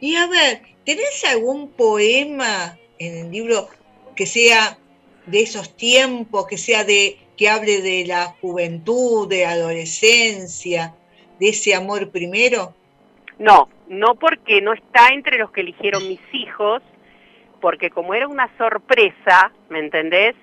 y 0.00 0.16
a 0.16 0.26
ver, 0.26 0.62
¿tenés 0.84 1.24
algún 1.24 1.68
poema 1.70 2.78
en 2.98 3.26
el 3.26 3.30
libro 3.30 3.68
que 4.16 4.26
sea 4.26 4.78
de 5.26 5.40
esos 5.42 5.76
tiempos, 5.76 6.46
que 6.46 6.58
sea 6.58 6.84
de 6.84 7.18
que 7.36 7.48
hable 7.48 7.80
de 7.80 8.04
la 8.06 8.34
juventud, 8.40 9.28
de 9.28 9.46
adolescencia, 9.46 10.94
de 11.38 11.48
ese 11.48 11.74
amor 11.74 12.10
primero? 12.10 12.74
No, 13.38 13.68
no 13.88 14.14
porque 14.14 14.60
no 14.60 14.72
está 14.74 15.08
entre 15.08 15.38
los 15.38 15.50
que 15.50 15.62
eligieron 15.62 16.06
mis 16.06 16.20
hijos, 16.32 16.82
porque 17.60 17.90
como 17.90 18.14
era 18.14 18.28
una 18.28 18.50
sorpresa, 18.58 19.52
¿me 19.68 19.78
entendés? 19.78 20.34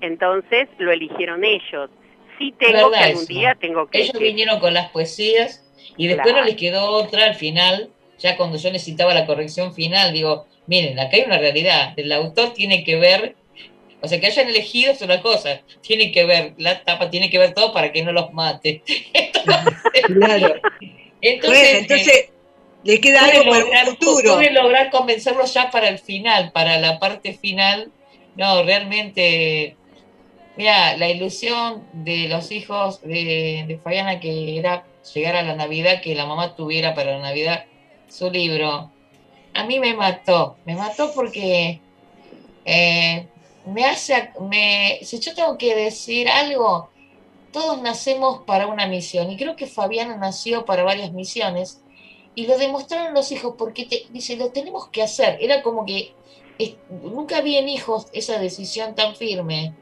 Entonces 0.00 0.68
lo 0.78 0.92
eligieron 0.92 1.44
ellos. 1.44 1.90
Sí 2.38 2.52
tengo 2.58 2.90
que 2.90 2.96
algún 2.98 3.26
día 3.26 3.54
tengo 3.54 3.86
que... 3.86 4.00
Ellos 4.00 4.18
vinieron 4.18 4.58
con 4.58 4.74
las 4.74 4.90
poesías 4.90 5.64
y 5.96 6.08
después 6.08 6.34
no 6.34 6.42
les 6.42 6.56
quedó 6.56 6.86
otra 6.86 7.26
al 7.26 7.34
final, 7.34 7.90
ya 8.24 8.38
cuando 8.38 8.56
yo 8.56 8.72
necesitaba 8.72 9.12
la 9.12 9.26
corrección 9.26 9.74
final, 9.74 10.14
digo, 10.14 10.46
miren, 10.66 10.98
acá 10.98 11.18
hay 11.18 11.24
una 11.24 11.36
realidad, 11.36 11.92
el 11.94 12.10
autor 12.10 12.54
tiene 12.54 12.82
que 12.82 12.96
ver, 12.96 13.36
o 14.00 14.08
sea, 14.08 14.18
que 14.18 14.28
hayan 14.28 14.48
elegido 14.48 14.92
es 14.92 15.02
una 15.02 15.20
cosa, 15.20 15.60
tiene 15.82 16.10
que 16.10 16.24
ver 16.24 16.54
la 16.56 16.82
tapa, 16.82 17.10
tiene 17.10 17.28
que 17.28 17.38
ver 17.38 17.52
todo 17.52 17.74
para 17.74 17.92
que 17.92 18.02
no 18.02 18.12
los 18.12 18.32
mate. 18.32 18.82
claro. 20.06 20.54
Entonces, 21.20 21.74
entonces 21.80 22.30
le 22.82 22.98
queda 22.98 23.26
algo 23.26 23.50
para 23.50 23.82
el 23.82 23.88
futuro. 23.88 24.36
Pude 24.36 24.50
lograr 24.52 24.90
convencerlos 24.90 25.52
ya 25.52 25.70
para 25.70 25.88
el 25.88 25.98
final, 25.98 26.50
para 26.52 26.78
la 26.78 26.98
parte 26.98 27.34
final. 27.34 27.92
No, 28.36 28.62
realmente, 28.62 29.76
mira, 30.56 30.96
la 30.96 31.10
ilusión 31.10 31.86
de 31.92 32.28
los 32.28 32.50
hijos 32.52 33.02
de, 33.02 33.66
de 33.68 33.78
Fabiana 33.84 34.18
que 34.18 34.58
era 34.58 34.86
llegar 35.14 35.36
a 35.36 35.42
la 35.42 35.56
Navidad, 35.56 36.00
que 36.00 36.14
la 36.14 36.24
mamá 36.24 36.56
tuviera 36.56 36.94
para 36.94 37.18
la 37.18 37.18
Navidad 37.18 37.66
su 38.14 38.30
libro, 38.30 38.90
a 39.54 39.64
mí 39.64 39.80
me 39.80 39.94
mató. 39.94 40.56
Me 40.64 40.76
mató 40.76 41.12
porque 41.14 41.80
eh, 42.64 43.26
me 43.66 43.84
hace, 43.84 44.30
me, 44.40 45.00
si 45.02 45.18
yo 45.18 45.34
tengo 45.34 45.58
que 45.58 45.74
decir 45.74 46.28
algo, 46.28 46.90
todos 47.52 47.82
nacemos 47.82 48.42
para 48.46 48.66
una 48.66 48.86
misión 48.86 49.30
y 49.30 49.36
creo 49.36 49.56
que 49.56 49.66
Fabiana 49.66 50.16
nació 50.16 50.64
para 50.64 50.84
varias 50.84 51.12
misiones 51.12 51.82
y 52.36 52.46
lo 52.46 52.56
demostraron 52.58 53.14
los 53.14 53.32
hijos 53.32 53.54
porque 53.58 53.84
te, 53.84 54.06
dice, 54.10 54.36
lo 54.36 54.50
tenemos 54.50 54.88
que 54.88 55.02
hacer. 55.02 55.38
Era 55.40 55.62
como 55.62 55.84
que 55.84 56.12
nunca 56.88 57.40
vi 57.40 57.56
en 57.56 57.68
hijos 57.68 58.06
esa 58.12 58.38
decisión 58.38 58.94
tan 58.94 59.16
firme 59.16 59.74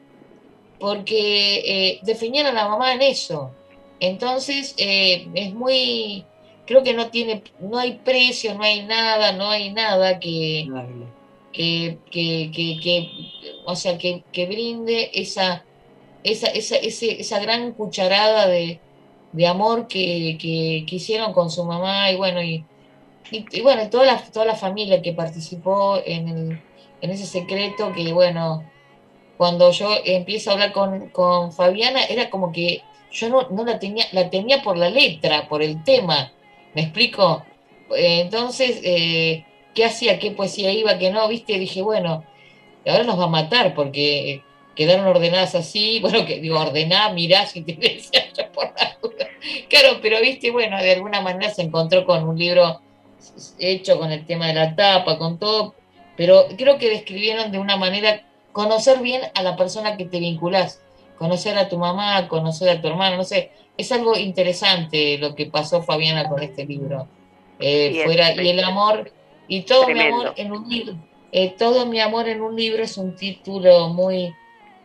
porque 0.79 1.99
eh, 2.01 2.45
a 2.45 2.51
la 2.51 2.67
mamá 2.67 2.93
en 2.93 3.03
eso. 3.03 3.51
Entonces 3.99 4.73
eh, 4.77 5.27
es 5.33 5.53
muy, 5.53 6.25
creo 6.65 6.83
que 6.83 6.93
no 6.93 7.09
tiene, 7.09 7.43
no 7.59 7.77
hay 7.77 7.99
precio, 8.03 8.53
no 8.55 8.63
hay 8.63 8.83
nada, 8.85 9.31
no 9.33 9.49
hay 9.49 9.71
nada 9.71 10.19
que, 10.19 10.67
que, 11.51 11.99
que, 12.11 12.51
que, 12.53 13.11
o 13.65 13.75
sea, 13.75 13.97
que, 13.97 14.23
que 14.31 14.45
brinde 14.45 15.11
esa 15.13 15.63
esa, 16.23 16.47
esa, 16.47 16.75
esa 16.77 17.39
gran 17.39 17.73
cucharada 17.73 18.47
de, 18.47 18.79
amor 19.47 19.87
que, 19.87 20.37
que, 20.39 20.95
hicieron 20.95 21.33
con 21.33 21.49
su 21.49 21.65
mamá 21.65 22.11
y 22.11 22.15
bueno, 22.15 22.41
y, 22.41 22.65
y, 23.31 23.61
bueno, 23.61 23.89
toda 23.89 24.05
la, 24.05 24.23
toda 24.31 24.45
la 24.45 24.55
familia 24.55 25.01
que 25.01 25.13
participó 25.13 25.99
en, 26.05 26.29
el, 26.29 26.61
en 27.01 27.11
ese 27.11 27.25
secreto 27.25 27.91
que 27.93 28.13
bueno, 28.13 28.63
cuando 29.37 29.71
yo 29.71 29.89
empiezo 30.05 30.51
a 30.51 30.53
hablar 30.53 30.71
con, 30.71 31.09
con 31.09 31.51
Fabiana 31.51 32.05
era 32.05 32.29
como 32.29 32.51
que 32.51 32.81
yo 33.11 33.29
no, 33.29 33.49
no, 33.49 33.65
la 33.65 33.79
tenía, 33.79 34.05
la 34.11 34.29
tenía 34.29 34.63
por 34.63 34.77
la 34.77 34.89
letra, 34.89 35.47
por 35.47 35.61
el 35.61 35.83
tema, 35.83 36.31
¿me 36.73 36.81
explico? 36.83 37.45
Entonces, 37.95 38.79
eh, 38.83 39.45
¿qué 39.73 39.85
hacía? 39.85 40.19
¿Qué 40.19 40.31
poesía 40.31 40.71
iba? 40.71 40.97
¿Qué 40.97 41.11
no? 41.11 41.27
¿Viste? 41.27 41.57
Dije, 41.57 41.81
bueno, 41.81 42.23
ahora 42.85 43.03
nos 43.03 43.19
va 43.19 43.25
a 43.25 43.29
matar 43.29 43.73
porque 43.75 44.43
quedaron 44.75 45.05
ordenadas 45.05 45.55
así, 45.55 45.99
bueno, 46.01 46.25
que 46.25 46.39
digo, 46.39 46.59
ordená, 46.59 47.09
mirá 47.09 47.45
si 47.45 47.61
te 47.61 47.73
decía 47.73 48.51
por 48.53 48.73
la 48.77 48.97
duda. 49.01 49.27
Claro, 49.69 49.99
pero 50.01 50.21
viste, 50.21 50.51
bueno, 50.51 50.77
de 50.77 50.93
alguna 50.93 51.21
manera 51.21 51.53
se 51.53 51.61
encontró 51.61 52.05
con 52.05 52.27
un 52.27 52.37
libro 52.37 52.81
hecho 53.59 53.99
con 53.99 54.11
el 54.11 54.25
tema 54.25 54.47
de 54.47 54.53
la 54.53 54.75
tapa, 54.75 55.17
con 55.17 55.39
todo, 55.39 55.75
pero 56.17 56.45
creo 56.57 56.77
que 56.77 56.89
describieron 56.89 57.51
de 57.51 57.59
una 57.59 57.77
manera 57.77 58.23
conocer 58.51 58.99
bien 58.99 59.21
a 59.33 59.43
la 59.43 59.55
persona 59.55 59.97
que 59.97 60.05
te 60.05 60.19
vinculás, 60.19 60.81
conocer 61.17 61.57
a 61.57 61.69
tu 61.69 61.77
mamá, 61.77 62.27
conocer 62.27 62.69
a 62.69 62.81
tu 62.81 62.87
hermano, 62.87 63.17
no 63.17 63.23
sé, 63.23 63.51
es 63.77 63.91
algo 63.91 64.17
interesante 64.17 65.17
lo 65.17 65.35
que 65.35 65.47
pasó 65.47 65.81
Fabiana 65.81 66.29
con 66.29 66.41
este 66.41 66.65
libro. 66.65 67.07
Eh, 67.59 68.01
fuera, 68.03 68.33
y 68.33 68.49
el 68.49 68.63
amor, 68.63 69.11
y 69.47 69.61
todo 69.61 69.87
mi 69.87 69.99
amor 70.01 70.33
en 70.35 70.51
un 70.51 70.67
libro, 70.67 70.95
eh, 71.31 71.55
todo 71.57 71.85
mi 71.85 71.99
amor 71.99 72.27
en 72.27 72.41
un 72.41 72.55
libro 72.55 72.83
es 72.83 72.97
un 72.97 73.15
título 73.15 73.89
muy 73.89 74.33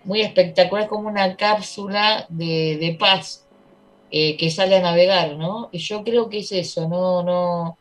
muy 0.04 0.22
espectacular, 0.22 0.88
como 0.88 1.08
una 1.08 1.36
cápsula 1.36 2.24
de, 2.30 2.96
paz 2.98 3.46
eh, 4.10 4.36
que 4.36 4.50
sale 4.50 4.76
a 4.76 4.80
navegar, 4.80 5.36
¿no? 5.36 5.68
Y 5.72 5.78
yo 5.78 6.02
creo 6.02 6.30
que 6.30 6.38
es 6.38 6.52
eso, 6.52 6.88
no, 6.88 7.22
no, 7.22 7.76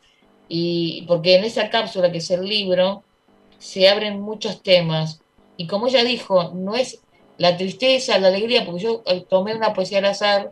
y 0.49 1.03
porque 1.07 1.35
en 1.35 1.45
esa 1.45 1.69
cápsula 1.69 2.11
que 2.11 2.17
es 2.17 2.29
el 2.31 2.45
libro, 2.45 3.03
se 3.59 3.87
abren 3.87 4.19
muchos 4.19 4.61
temas, 4.61 5.21
y 5.55 5.67
como 5.67 5.87
ella 5.87 6.03
dijo, 6.03 6.51
no 6.53 6.75
es 6.75 7.01
la 7.37 7.55
tristeza, 7.55 8.19
la 8.19 8.27
alegría, 8.27 8.65
porque 8.65 8.83
yo 8.83 9.03
tomé 9.29 9.55
una 9.55 9.73
poesía 9.73 9.99
al 9.99 10.05
azar, 10.05 10.51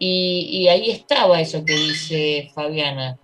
y, 0.00 0.66
ahí 0.66 0.90
estaba 0.90 1.40
eso 1.40 1.64
que 1.64 1.74
dice 1.74 2.50
Fabiana. 2.54 3.18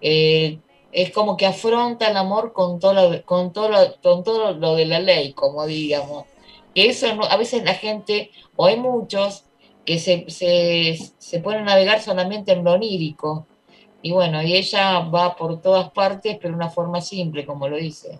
Eh, 0.00 0.58
es 0.92 1.10
como 1.10 1.36
que 1.36 1.46
afronta 1.46 2.08
el 2.08 2.16
amor 2.16 2.52
con 2.52 2.78
todo, 2.78 3.24
con 3.24 3.52
todo, 3.52 3.96
con 4.02 4.22
todo 4.22 4.52
lo 4.52 4.76
de 4.76 4.86
la 4.86 5.00
ley, 5.00 5.32
como 5.32 5.66
digamos 5.66 6.26
que 6.74 6.88
eso 6.88 7.06
a 7.28 7.36
veces 7.36 7.64
la 7.64 7.74
gente, 7.74 8.30
o 8.56 8.66
hay 8.66 8.76
muchos, 8.76 9.44
que 9.84 9.98
se, 9.98 10.26
se, 10.28 10.96
se 11.18 11.40
ponen 11.40 11.62
a 11.62 11.72
navegar 11.72 12.00
solamente 12.00 12.52
en 12.52 12.64
lo 12.64 12.72
onírico. 12.72 13.46
Y 14.00 14.12
bueno, 14.12 14.42
y 14.42 14.54
ella 14.54 15.00
va 15.00 15.36
por 15.36 15.60
todas 15.60 15.90
partes, 15.90 16.36
pero 16.40 16.50
de 16.50 16.56
una 16.56 16.70
forma 16.70 17.00
simple, 17.00 17.44
como 17.44 17.68
lo 17.68 17.76
dice. 17.76 18.18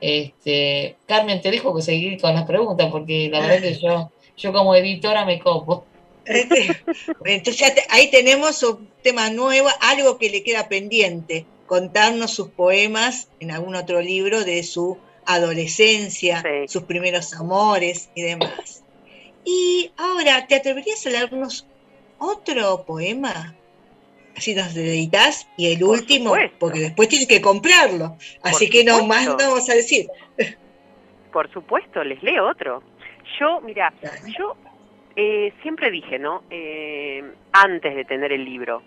Este, 0.00 0.96
Carmen, 1.06 1.40
te 1.40 1.50
dejo 1.50 1.74
que 1.74 1.82
seguir 1.82 2.20
con 2.20 2.34
las 2.34 2.44
preguntas, 2.44 2.90
porque 2.90 3.28
la 3.30 3.40
verdad 3.40 3.62
que 3.62 3.74
yo, 3.74 4.10
yo 4.36 4.52
como 4.52 4.74
editora 4.74 5.24
me 5.24 5.38
copo. 5.38 5.84
Entonces 7.24 7.74
ahí 7.90 8.10
tenemos 8.10 8.62
un 8.62 8.88
tema 9.02 9.30
nuevo, 9.30 9.68
algo 9.80 10.18
que 10.18 10.30
le 10.30 10.42
queda 10.42 10.68
pendiente, 10.68 11.46
contarnos 11.66 12.32
sus 12.32 12.48
poemas 12.48 13.28
en 13.40 13.50
algún 13.50 13.74
otro 13.74 14.00
libro 14.00 14.44
de 14.44 14.62
su 14.62 14.98
adolescencia, 15.26 16.42
sus 16.66 16.84
primeros 16.84 17.32
amores 17.34 18.10
y 18.14 18.22
demás. 18.22 18.84
Y 19.44 19.90
ahora, 19.96 20.46
¿te 20.46 20.54
atreverías 20.54 21.06
a 21.06 21.10
leernos 21.10 21.66
otro 22.18 22.84
poema? 22.84 23.54
Así 24.36 24.54
nos 24.54 24.74
deditas 24.74 25.46
y 25.56 25.72
el 25.72 25.84
último, 25.84 26.34
porque 26.58 26.80
después 26.80 27.08
tienes 27.08 27.28
que 27.28 27.40
comprarlo. 27.40 28.16
Así 28.42 28.68
que 28.68 28.82
no 28.82 29.04
más 29.06 29.26
no 29.26 29.36
vamos 29.36 29.68
a 29.70 29.74
decir. 29.74 30.08
Por 31.32 31.52
supuesto, 31.52 32.02
les 32.02 32.22
leo 32.22 32.48
otro. 32.48 32.82
Yo, 33.38 33.60
mira, 33.60 33.92
yo 34.38 34.56
eh, 35.16 35.52
siempre 35.62 35.90
dije, 35.90 36.18
¿no? 36.18 36.42
Eh, 36.50 37.22
antes 37.52 37.94
de 37.94 38.04
tener 38.04 38.32
el 38.32 38.44
libro, 38.44 38.82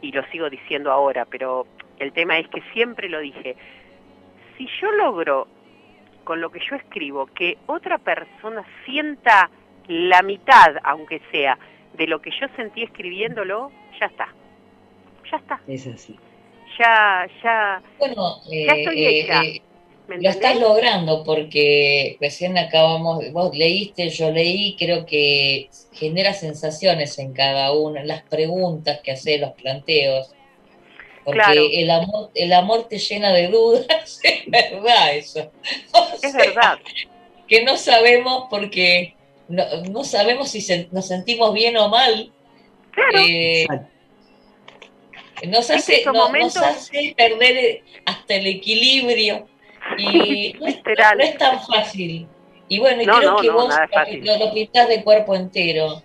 y 0.00 0.12
lo 0.12 0.24
sigo 0.26 0.48
diciendo 0.50 0.92
ahora, 0.92 1.24
pero 1.24 1.66
el 1.98 2.12
tema 2.12 2.38
es 2.38 2.48
que 2.48 2.62
siempre 2.72 3.08
lo 3.08 3.20
dije, 3.20 3.56
si 4.56 4.68
yo 4.80 4.90
logro 4.92 5.48
con 6.24 6.40
lo 6.40 6.50
que 6.50 6.60
yo 6.60 6.76
escribo, 6.76 7.26
que 7.26 7.58
otra 7.66 7.98
persona 7.98 8.64
sienta 8.84 9.50
la 9.88 10.22
mitad, 10.22 10.76
aunque 10.82 11.20
sea, 11.30 11.58
de 11.94 12.06
lo 12.06 12.20
que 12.20 12.30
yo 12.30 12.46
sentí 12.56 12.82
escribiéndolo, 12.82 13.70
ya 13.98 14.06
está. 14.06 14.28
Ya 15.30 15.36
está. 15.38 15.60
Es 15.66 15.86
así. 15.86 16.18
Ya, 16.78 17.26
ya. 17.42 17.82
Bueno, 17.98 18.40
ya 18.50 18.74
estoy 18.74 19.04
eh, 19.04 19.20
hecha. 19.20 19.42
Eh, 19.44 19.62
lo 20.08 20.30
estás 20.30 20.58
logrando 20.58 21.24
porque 21.24 22.16
recién 22.20 22.56
acabamos, 22.58 23.30
vos 23.32 23.56
leíste, 23.56 24.08
yo 24.10 24.30
leí, 24.30 24.76
creo 24.76 25.04
que 25.04 25.68
genera 25.92 26.32
sensaciones 26.32 27.18
en 27.18 27.32
cada 27.32 27.72
una, 27.72 28.04
las 28.04 28.22
preguntas 28.22 29.00
que 29.02 29.12
hace, 29.12 29.38
los 29.38 29.52
planteos. 29.52 30.32
Porque 31.24 31.82
el, 31.82 31.90
amor, 31.90 32.30
el 32.36 32.52
amor 32.52 32.86
te 32.88 32.98
llena 32.98 33.32
de 33.32 33.48
dudas, 33.48 34.20
es 34.22 34.46
verdad 34.46 35.16
eso. 35.16 35.50
es 36.22 36.32
verdad. 36.32 36.78
Que 37.48 37.64
no 37.64 37.76
sabemos 37.76 38.44
porque 38.48 39.14
no, 39.48 40.04
sabemos 40.04 40.50
si 40.50 40.88
nos 40.92 41.08
sentimos 41.08 41.52
bien 41.52 41.76
o 41.76 41.88
mal. 41.88 42.32
Claro. 42.92 43.18
Eh, 43.18 43.66
Nos 45.48 45.68
hace, 45.70 46.04
nos 46.06 46.56
hace 46.56 47.14
perder 47.16 47.82
hasta 48.06 48.36
el 48.36 48.46
equilibrio 48.46 49.48
y 49.98 50.54
no, 50.60 50.66
es 50.66 51.38
tan 51.38 51.60
fácil. 51.60 52.26
Y 52.68 52.80
bueno, 52.80 53.02
y 53.02 53.06
creo 53.06 53.36
que 53.36 53.50
vos 53.50 53.74
lo, 54.22 54.38
lo 54.38 54.52
pintás 54.52 54.88
de 54.88 55.04
cuerpo 55.04 55.34
entero. 55.34 56.02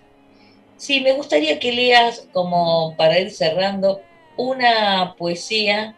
Sí, 0.76 1.00
me 1.00 1.12
gustaría 1.12 1.58
que 1.58 1.72
leas, 1.72 2.28
como 2.32 2.96
para 2.96 3.18
ir 3.18 3.30
cerrando, 3.30 4.00
una 4.36 5.14
poesía 5.16 5.94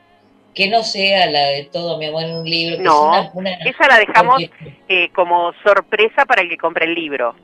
que 0.55 0.69
no 0.69 0.83
sea 0.83 1.27
la 1.27 1.47
de 1.47 1.65
todo 1.65 1.99
mi 1.99 2.07
amor 2.07 2.25
en 2.25 2.37
un 2.37 2.49
libro. 2.49 2.83
no, 2.83 3.33
esa 3.65 3.89
la 3.89 3.99
dejamos 3.99 4.43
eh, 4.89 5.11
como 5.13 5.53
sorpresa 5.65 6.25
para 6.27 6.43
el 6.43 6.49
que 6.49 6.57
compre 6.57 6.87
el 6.87 6.95
libro. 6.95 7.35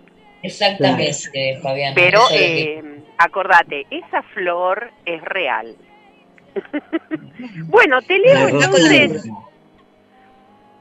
Exactamente, 0.42 1.58
Fabián. 1.62 1.92
Pero 1.94 2.20
eh, 2.32 2.82
acordate, 3.18 3.86
esa 3.90 4.22
flor 4.34 4.90
es 5.04 5.20
real. 5.22 5.76
bueno, 7.66 8.00
te 8.02 8.18
leo 8.18 8.48
entonces. 8.48 9.28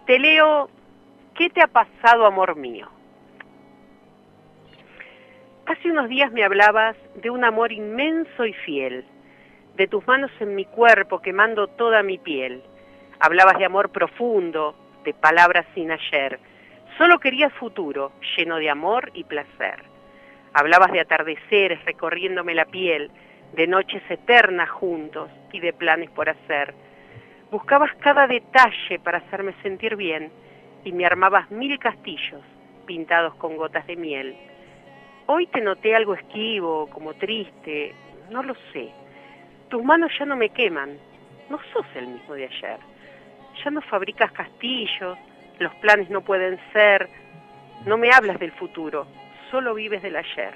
Te 0.09 0.17
leo, 0.17 0.71
¿qué 1.35 1.51
te 1.51 1.61
ha 1.61 1.67
pasado, 1.67 2.25
amor 2.25 2.55
mío? 2.55 2.89
Hace 5.67 5.91
unos 5.91 6.09
días 6.09 6.31
me 6.31 6.43
hablabas 6.43 6.95
de 7.13 7.29
un 7.29 7.43
amor 7.43 7.71
inmenso 7.71 8.43
y 8.43 8.53
fiel 8.53 9.05
de 9.75 9.85
tus 9.85 10.07
manos 10.07 10.31
en 10.39 10.55
mi 10.55 10.65
cuerpo 10.65 11.21
quemando 11.21 11.67
toda 11.67 12.01
mi 12.01 12.17
piel. 12.17 12.63
Hablabas 13.19 13.59
de 13.59 13.65
amor 13.65 13.91
profundo, 13.91 14.73
de 15.03 15.13
palabras 15.13 15.67
sin 15.75 15.91
ayer. 15.91 16.39
Solo 16.97 17.19
querías 17.19 17.53
futuro, 17.53 18.11
lleno 18.35 18.55
de 18.55 18.71
amor 18.71 19.11
y 19.13 19.25
placer. 19.25 19.83
Hablabas 20.55 20.91
de 20.91 21.01
atardeceres 21.01 21.85
recorriéndome 21.85 22.55
la 22.55 22.65
piel, 22.65 23.11
de 23.53 23.67
noches 23.67 24.01
eternas 24.09 24.71
juntos 24.71 25.29
y 25.51 25.59
de 25.59 25.71
planes 25.71 26.09
por 26.09 26.29
hacer. 26.29 26.73
Buscabas 27.51 27.89
cada 27.99 28.27
detalle 28.27 28.99
para 29.03 29.17
hacerme 29.17 29.53
sentir 29.63 29.95
bien 29.95 30.31
y 30.83 30.91
me 30.91 31.05
armabas 31.05 31.49
mil 31.49 31.79
castillos 31.79 32.43
pintados 32.85 33.33
con 33.35 33.57
gotas 33.57 33.85
de 33.87 33.95
miel. 33.95 34.35
Hoy 35.25 35.47
te 35.47 35.61
noté 35.61 35.95
algo 35.95 36.13
esquivo, 36.13 36.87
como 36.89 37.13
triste, 37.15 37.93
no 38.29 38.43
lo 38.43 38.55
sé. 38.71 38.89
Tus 39.67 39.83
manos 39.83 40.11
ya 40.17 40.25
no 40.25 40.35
me 40.35 40.49
queman, 40.49 40.97
no 41.49 41.59
sos 41.73 41.85
el 41.95 42.07
mismo 42.07 42.35
de 42.35 42.45
ayer. 42.45 42.79
Ya 43.63 43.71
no 43.71 43.81
fabricas 43.81 44.31
castillos, 44.31 45.17
los 45.59 45.73
planes 45.75 46.09
no 46.09 46.21
pueden 46.21 46.59
ser, 46.71 47.09
no 47.85 47.97
me 47.97 48.11
hablas 48.11 48.39
del 48.39 48.51
futuro, 48.53 49.07
solo 49.49 49.73
vives 49.73 50.01
del 50.01 50.15
ayer. 50.15 50.53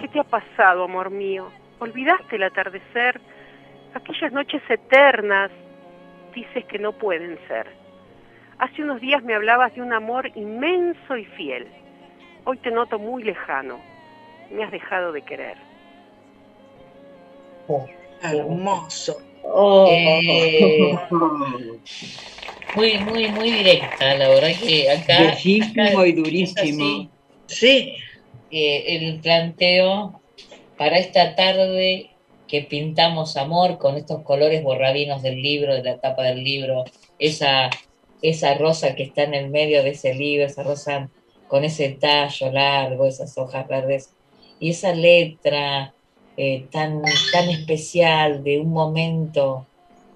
¿Qué 0.00 0.08
te 0.08 0.20
ha 0.20 0.24
pasado, 0.24 0.84
amor 0.84 1.10
mío? 1.10 1.50
¿Olvidaste 1.78 2.36
el 2.36 2.44
atardecer? 2.44 3.20
Aquellas 3.94 4.32
noches 4.32 4.62
eternas, 4.68 5.50
dices 6.36 6.64
que 6.66 6.78
no 6.78 6.92
pueden 6.92 7.38
ser. 7.48 7.66
Hace 8.58 8.82
unos 8.82 9.00
días 9.00 9.22
me 9.24 9.34
hablabas 9.34 9.74
de 9.74 9.82
un 9.82 9.92
amor 9.92 10.30
inmenso 10.36 11.16
y 11.16 11.24
fiel. 11.24 11.66
Hoy 12.44 12.58
te 12.58 12.70
noto 12.70 12.98
muy 12.98 13.24
lejano. 13.24 13.80
Me 14.52 14.62
has 14.62 14.70
dejado 14.70 15.12
de 15.12 15.22
querer. 15.22 15.56
Oh. 17.66 17.86
Hermoso. 18.22 19.18
Oh. 19.42 19.88
Eh, 19.90 20.98
muy, 22.76 22.98
muy, 22.98 23.28
muy 23.28 23.50
directa, 23.50 24.14
la 24.14 24.28
verdad 24.28 24.50
que 24.62 24.90
acá. 24.90 25.18
Bellísimo 25.20 26.04
y 26.04 26.12
durísimo. 26.12 27.10
sí. 27.46 27.96
el 28.50 29.20
planteo 29.20 30.20
para 30.76 30.98
esta 30.98 31.34
tarde 31.34 32.10
que 32.48 32.62
pintamos 32.62 33.36
amor 33.36 33.78
con 33.78 33.96
estos 33.96 34.22
colores 34.22 34.62
borradinos 34.62 35.22
del 35.22 35.42
libro, 35.42 35.74
de 35.74 35.82
la 35.82 35.98
tapa 35.98 36.22
del 36.24 36.44
libro, 36.44 36.84
esa, 37.18 37.70
esa 38.22 38.54
rosa 38.54 38.94
que 38.94 39.02
está 39.02 39.24
en 39.24 39.34
el 39.34 39.50
medio 39.50 39.82
de 39.82 39.90
ese 39.90 40.14
libro, 40.14 40.46
esa 40.46 40.62
rosa 40.62 41.10
con 41.48 41.64
ese 41.64 41.90
tallo 41.90 42.50
largo, 42.52 43.06
esas 43.06 43.36
hojas 43.38 43.66
verdes, 43.68 44.10
y 44.58 44.70
esa 44.70 44.94
letra 44.94 45.94
eh, 46.36 46.66
tan, 46.70 47.02
tan 47.32 47.48
especial 47.48 48.42
de 48.44 48.60
un 48.60 48.70
momento 48.70 49.66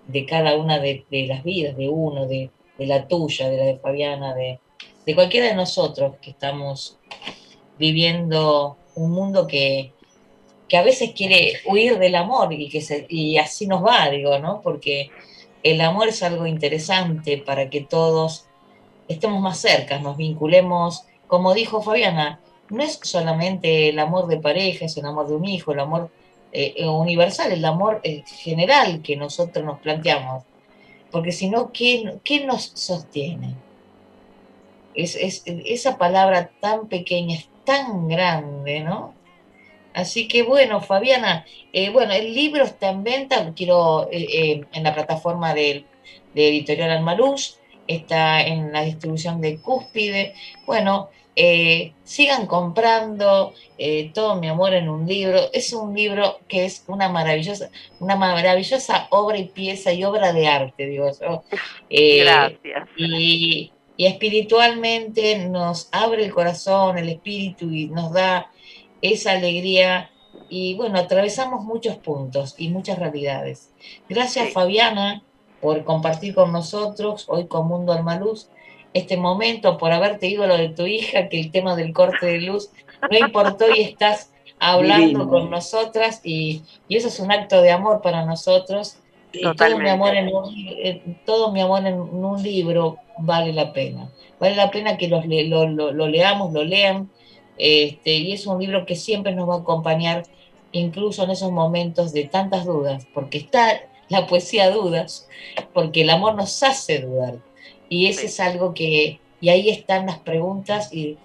de 0.07 0.27
cada 0.27 0.57
una 0.57 0.79
de, 0.79 1.05
las 1.11 1.45
vidas, 1.45 1.77
de 1.77 1.89
uno, 1.89 2.27
de, 2.27 2.51
la 2.79 3.07
tuya, 3.07 3.49
de 3.49 3.57
la 3.57 3.65
de 3.65 3.79
Fabiana, 3.79 4.35
de, 4.35 4.59
cualquiera 5.15 5.47
de 5.47 5.55
nosotros 5.55 6.17
que 6.23 6.31
estamos 6.31 6.99
viviendo 7.79 8.77
un 8.95 9.11
mundo 9.11 9.47
que, 9.47 9.93
que 10.71 10.77
a 10.77 10.83
veces 10.83 11.11
quiere 11.17 11.55
huir 11.67 11.99
del 11.99 12.15
amor 12.15 12.53
y, 12.53 12.69
que 12.71 13.07
y 13.09 13.39
así 13.39 13.67
nos 13.67 13.85
va, 13.85 14.09
digo, 14.09 14.39
¿no? 14.39 14.61
Porque 14.63 15.11
el 15.65 15.81
amor 15.81 16.09
es 16.09 16.23
algo 16.23 16.47
interesante 16.47 17.39
para 17.39 17.69
que 17.69 17.81
todos 17.81 18.47
estemos 19.09 19.43
más 19.43 19.59
cerca, 19.59 19.99
nos 19.99 20.17
vinculemos, 20.17 21.05
como 21.27 21.55
dijo 21.55 21.83
Fabiana, 21.83 22.39
no 22.69 22.85
es 22.85 23.01
solamente 23.03 23.89
el 23.89 23.99
amor 23.99 24.29
de 24.29 24.37
pareja, 24.37 24.85
es 24.85 24.97
el 24.97 25.07
amor 25.07 25.27
de 25.27 25.35
un 25.35 25.45
hijo, 25.45 25.73
el 25.73 25.81
amor 25.81 26.09
eh, 26.53 26.87
universal, 26.87 27.51
el 27.51 27.65
amor 27.65 28.01
eh, 28.05 28.23
general 28.25 29.03
que 29.03 29.17
nosotros 29.17 29.65
nos 29.65 29.81
planteamos. 29.81 30.45
Porque 31.11 31.33
si 31.33 31.51
no, 31.51 31.73
¿qué, 31.73 32.45
nos 32.47 32.71
sostiene? 32.75 33.57
Es, 34.95 35.17
esa 35.45 35.99
palabra 35.99 36.53
tan 36.61 36.87
pequeña 36.87 37.35
es 37.35 37.49
tan 37.65 38.07
grande, 38.07 38.81
¿no? 38.81 39.15
Así 39.95 40.29
que 40.29 40.43
bueno, 40.43 40.81
Fabiana, 40.81 41.45
eh, 41.73 41.91
bueno, 41.91 42.13
el 42.13 42.35
libro 42.35 42.65
está 42.65 42.91
en 42.91 43.03
venta, 43.05 43.53
quiero, 43.55 44.09
en 44.11 44.83
la 44.83 44.95
plataforma 44.95 45.55
de, 45.55 45.85
de 46.35 46.49
Editorial 46.49 46.91
Almaluz, 46.91 47.59
está 47.87 48.43
en 48.43 48.73
la 48.73 48.83
distribución 48.83 49.41
de 49.41 49.59
Cúspide. 49.61 50.35
Bueno, 50.67 51.11
eh, 51.37 51.93
sigan 52.05 52.47
comprando 52.47 53.55
eh, 53.79 54.11
todo 54.13 54.37
mi 54.37 54.49
amor 54.49 54.75
en 54.75 54.89
un 54.89 55.07
libro. 55.07 55.51
Es 55.53 55.73
un 55.73 55.95
libro 55.95 56.41
que 56.49 56.65
es 56.65 56.85
una 56.87 57.09
maravillosa, 57.09 57.71
una 57.99 58.17
maravillosa 58.17 59.09
obra 59.11 59.39
y 59.39 59.45
pieza 59.45 59.93
y 59.93 60.05
obra 60.05 60.33
de 60.33 60.47
arte, 60.47 60.87
digo 60.87 61.11
yo. 61.21 61.45
Eh, 61.93 62.23
Gracias. 62.23 62.89
Y, 62.97 63.73
y, 63.97 64.07
espiritualmente 64.07 65.49
nos 65.49 65.89
abre 65.91 66.25
el 66.25 66.33
corazón, 66.33 66.99
el 66.99 67.09
espíritu 67.09 67.73
y 67.73 67.89
nos 67.89 68.13
da 68.13 68.49
esa 69.03 69.33
alegría. 69.33 70.11
Y 70.49 70.75
bueno, 70.75 70.99
atravesamos 70.99 71.65
muchos 71.65 71.97
puntos 71.97 72.55
y 72.59 72.69
muchas 72.69 72.99
realidades. 72.99 73.71
Gracias, 74.09 74.53
Fabiana, 74.53 75.23
por 75.61 75.85
compartir 75.85 76.35
con 76.35 76.53
nosotros 76.53 77.27
hoy 77.29 77.47
con 77.47 77.69
Mundo 77.69 77.93
Almaluz 77.93 78.49
este 78.93 79.17
momento, 79.17 79.79
por 79.79 79.93
haberte 79.93 80.27
ido 80.29 80.47
lo 80.47 80.57
de 80.57 80.71
tu 80.71 80.87
hija, 80.87 81.29
que 81.29 81.41
el 81.41 81.51
tema 81.51 81.77
del 81.77 81.93
corte 81.93 82.27
de 82.27 82.41
luz 82.41 82.71
no 83.09 83.19
importó 83.19 83.67
y 83.75 83.83
estás 83.83 84.33
hablando 84.59 85.29
con 85.29 85.51
nosotras 85.51 86.21
y, 86.25 86.63
eso 86.89 87.09
es 87.09 87.19
un 87.21 87.33
acto 87.33 87.63
de 87.63 87.71
amor 87.71 88.03
para 88.03 88.25
nosotros. 88.25 88.99
Y 89.33 89.43
todo 89.55 89.79
mi, 89.79 89.89
amor 89.89 90.17
en 90.17 90.27
un, 90.35 90.53
eh, 90.57 91.03
todo 91.25 91.53
mi 91.53 91.61
amor 91.61 91.87
en 91.87 92.01
un 92.01 92.43
libro 92.43 92.99
vale 93.19 93.53
la 93.53 93.73
pena. 93.73 94.11
Vale 94.41 94.57
la 94.57 94.71
pena 94.71 94.97
que 94.97 95.07
lo, 95.07 95.23
lo, 95.23 96.09
leamos, 96.09 96.53
lo 96.53 96.65
lean. 96.65 97.09
Este, 97.61 98.17
y 98.17 98.33
es 98.33 98.47
un 98.47 98.59
libro 98.59 98.87
que 98.87 98.97
siempre 98.97 99.35
nos 99.35 99.47
va 99.47 99.57
a 99.57 99.59
acompañar, 99.59 100.23
incluso 100.73 101.25
en 101.25 101.31
esos 101.31 101.53
momentos 101.53 102.13
de 102.15 102.25
tantas 102.25 102.65
dudas, 102.65 103.07
porque 103.13 103.37
está 103.37 103.83
la 104.09 104.27
poesía 104.27 104.71
dudas, 104.71 105.29
porque 105.75 106.01
el 106.01 106.11
amor 106.11 106.37
nos 106.37 106.63
hace 106.63 107.01
dudar. 107.01 107.37
Y 107.91 108.07
eso 108.07 108.23
es 108.23 108.41
algo 108.41 108.73
que, 108.73 109.21
y 109.43 109.49
ahí 109.51 109.69
están 109.69 110.07
las 110.07 110.19
preguntas 110.19 110.93
y, 110.93 111.19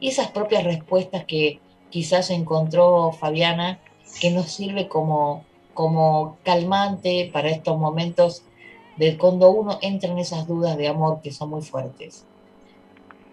esas 0.00 0.32
propias 0.32 0.64
respuestas 0.64 1.26
que 1.26 1.60
quizás 1.90 2.30
encontró 2.30 3.12
Fabiana, 3.12 3.78
que 4.20 4.32
nos 4.32 4.50
sirve 4.50 4.88
como, 4.88 5.44
como 5.74 6.38
calmante 6.42 7.30
para 7.32 7.50
estos 7.50 7.78
momentos 7.78 8.42
de 8.96 9.16
cuando 9.16 9.50
uno 9.50 9.78
entra 9.80 10.10
en 10.10 10.18
esas 10.18 10.48
dudas 10.48 10.76
de 10.76 10.88
amor 10.88 11.20
que 11.22 11.30
son 11.30 11.50
muy 11.50 11.62
fuertes. 11.62 12.24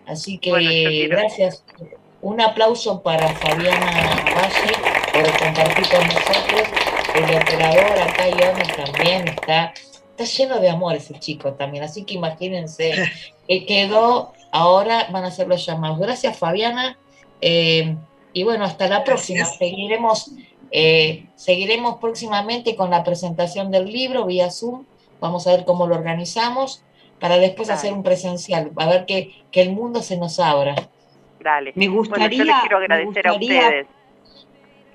Así 0.05 0.37
que 0.37 1.07
gracias. 1.09 1.63
Un 2.21 2.41
aplauso 2.41 3.01
para 3.01 3.27
Fabiana 3.29 4.23
Valle 4.35 4.73
por 5.13 5.39
compartir 5.39 5.87
con 5.89 6.07
nosotros. 6.07 6.67
El 7.15 7.23
operador 7.23 7.99
acá, 7.99 8.29
Iván, 8.29 8.61
también 8.75 9.27
está 9.27 9.73
está 10.19 10.43
lleno 10.43 10.59
de 10.59 10.69
amor 10.69 10.95
ese 10.95 11.17
chico 11.19 11.53
también, 11.53 11.83
así 11.83 12.03
que 12.03 12.15
imagínense, 12.15 12.93
que 13.47 13.65
quedó, 13.65 14.33
ahora 14.51 15.07
van 15.11 15.23
a 15.23 15.31
ser 15.31 15.47
los 15.47 15.65
llamados. 15.65 15.99
Gracias 15.99 16.37
Fabiana, 16.37 16.97
eh, 17.41 17.95
y 18.33 18.43
bueno, 18.43 18.65
hasta 18.65 18.87
la 18.87 19.03
próxima, 19.03 19.45
seguiremos, 19.45 20.31
eh, 20.71 21.25
seguiremos 21.35 21.97
próximamente 21.99 22.75
con 22.75 22.89
la 22.89 23.03
presentación 23.03 23.71
del 23.71 23.85
libro 23.85 24.25
vía 24.25 24.51
Zoom, 24.51 24.85
vamos 25.19 25.47
a 25.47 25.51
ver 25.51 25.65
cómo 25.65 25.87
lo 25.87 25.95
organizamos, 25.95 26.83
para 27.19 27.37
después 27.37 27.69
hacer 27.69 27.91
un 27.91 28.03
presencial, 28.03 28.71
a 28.77 28.85
ver 28.87 29.05
que, 29.05 29.43
que, 29.51 29.61
el 29.61 29.71
mundo 29.71 30.01
se 30.01 30.15
nos 30.15 30.39
abra. 30.39 30.89
Dale. 31.39 31.73
Me 31.75 31.87
gustaría, 31.87 32.29
yo 32.37 32.43
les 32.43 32.55
quiero 32.61 32.77
agradecer 32.77 33.27
a 33.27 33.33
ustedes, 33.33 33.87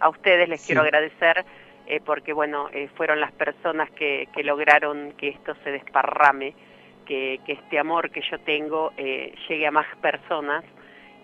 a 0.00 0.08
ustedes 0.08 0.48
les 0.48 0.66
quiero 0.66 0.82
agradecer 0.82 1.44
eh, 1.86 2.00
porque 2.04 2.32
bueno, 2.32 2.68
eh, 2.72 2.88
fueron 2.94 3.20
las 3.20 3.32
personas 3.32 3.90
que, 3.90 4.28
lograron 4.42 5.12
que 5.12 5.28
esto 5.28 5.54
se 5.62 5.70
desparrame, 5.70 6.54
que, 7.04 7.40
este 7.46 7.78
amor 7.78 8.10
que 8.10 8.22
yo 8.22 8.38
tengo 8.40 8.92
eh, 8.96 9.34
llegue 9.48 9.66
a 9.66 9.70
más 9.70 9.86
personas 10.00 10.64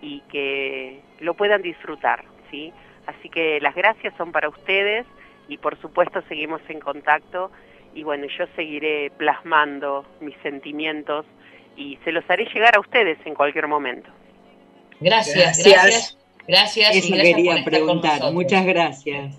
y 0.01 0.21
que 0.31 1.01
lo 1.19 1.33
puedan 1.33 1.61
disfrutar, 1.61 2.25
¿sí? 2.51 2.71
Así 3.07 3.29
que 3.29 3.59
las 3.59 3.73
gracias 3.73 4.13
son 4.17 4.31
para 4.31 4.49
ustedes 4.49 5.07
y 5.47 5.57
por 5.57 5.79
supuesto 5.81 6.21
seguimos 6.27 6.61
en 6.69 6.79
contacto 6.79 7.51
y 7.95 8.03
bueno, 8.03 8.27
yo 8.27 8.45
seguiré 8.55 9.11
plasmando 9.17 10.05
mis 10.21 10.37
sentimientos 10.37 11.25
y 11.75 11.97
se 12.03 12.11
los 12.11 12.27
haré 12.29 12.45
llegar 12.45 12.75
a 12.75 12.79
ustedes 12.79 13.17
en 13.25 13.33
cualquier 13.33 13.67
momento. 13.67 14.09
Gracias, 15.01 15.57
gracias. 15.63 16.17
Gracias. 16.47 16.95
Eso 16.95 17.13
quería 17.13 17.63
preguntar. 17.63 18.31
Muchas 18.31 18.65
gracias. 18.65 19.35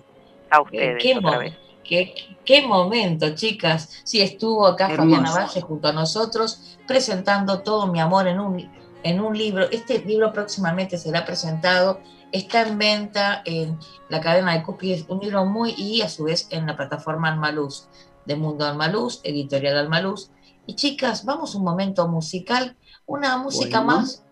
A 0.49 0.61
ustedes. 0.61 1.01
¿Qué, 1.01 1.17
otra 1.17 1.37
vez. 1.37 1.53
Qué, 1.83 2.61
momento, 2.65 3.35
chicas. 3.35 4.01
Sí, 4.03 4.21
estuvo 4.21 4.67
acá 4.67 4.89
Fabiana 4.89 5.31
Valle 5.31 5.61
junto 5.61 5.87
a 5.87 5.93
nosotros 5.93 6.77
presentando 6.87 7.61
todo 7.61 7.87
mi 7.87 7.99
amor 7.99 8.27
en 8.27 8.39
un, 8.39 8.69
en 9.03 9.21
un 9.21 9.37
libro. 9.37 9.69
Este 9.71 9.99
libro 9.99 10.31
próximamente 10.31 10.97
será 10.97 11.25
presentado. 11.25 11.99
Está 12.31 12.67
en 12.67 12.77
venta 12.77 13.43
en 13.45 13.77
la 14.09 14.19
cadena 14.19 14.53
de 14.53 14.63
cookies, 14.63 15.05
un 15.07 15.19
libro 15.19 15.45
muy 15.45 15.75
y 15.77 16.01
a 16.01 16.09
su 16.09 16.23
vez 16.23 16.47
en 16.49 16.65
la 16.65 16.75
plataforma 16.75 17.29
Almaluz 17.29 17.87
de 18.25 18.35
Mundo 18.35 18.65
Almaluz, 18.65 19.21
editorial 19.23 19.77
Almaluz. 19.77 20.31
Y 20.65 20.75
chicas, 20.75 21.25
vamos 21.25 21.53
un 21.55 21.63
momento 21.63 22.07
musical, 22.07 22.75
una 23.05 23.37
música 23.37 23.81
más. 23.81 24.22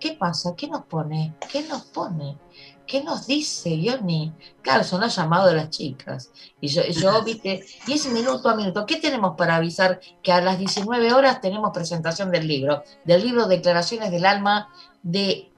¿Qué 0.00 0.12
pasa? 0.12 0.54
¿Qué 0.56 0.66
nos 0.66 0.84
pone? 0.86 1.34
¿Qué 1.52 1.62
nos 1.62 1.82
pone? 1.82 2.38
¿Qué 2.86 3.04
nos 3.04 3.26
dice 3.26 3.78
Johnny? 3.84 4.32
Claro, 4.62 4.82
son 4.82 5.00
los 5.00 5.14
llamados 5.14 5.50
de 5.50 5.56
las 5.56 5.70
chicas. 5.70 6.32
Y 6.60 6.68
yo, 6.68 6.82
yo, 6.86 7.22
viste, 7.24 7.64
10 7.86 8.12
minuto 8.12 8.48
a 8.48 8.56
minuto. 8.56 8.84
¿Qué 8.86 8.96
tenemos 8.96 9.36
para 9.36 9.56
avisar? 9.56 10.00
Que 10.22 10.32
a 10.32 10.40
las 10.40 10.58
19 10.58 11.12
horas 11.12 11.40
tenemos 11.40 11.70
presentación 11.72 12.32
del 12.32 12.48
libro, 12.48 12.82
del 13.04 13.22
libro 13.22 13.46
Declaraciones 13.46 14.10
del 14.10 14.26
Alma 14.26 14.70
de 15.02 15.52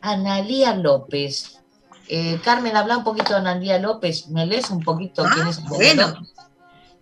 Analía 0.00 0.74
López. 0.74 1.60
Eh, 2.08 2.40
Carmen, 2.42 2.76
habla 2.76 2.98
un 2.98 3.04
poquito 3.04 3.34
de 3.34 3.38
Analía 3.38 3.78
López. 3.78 4.28
¿Me 4.28 4.44
lees 4.44 4.70
un 4.70 4.80
poquito 4.80 5.24
quién 5.32 5.46
es? 5.46 5.58
Ah, 5.58 5.68
bueno. 5.68 6.14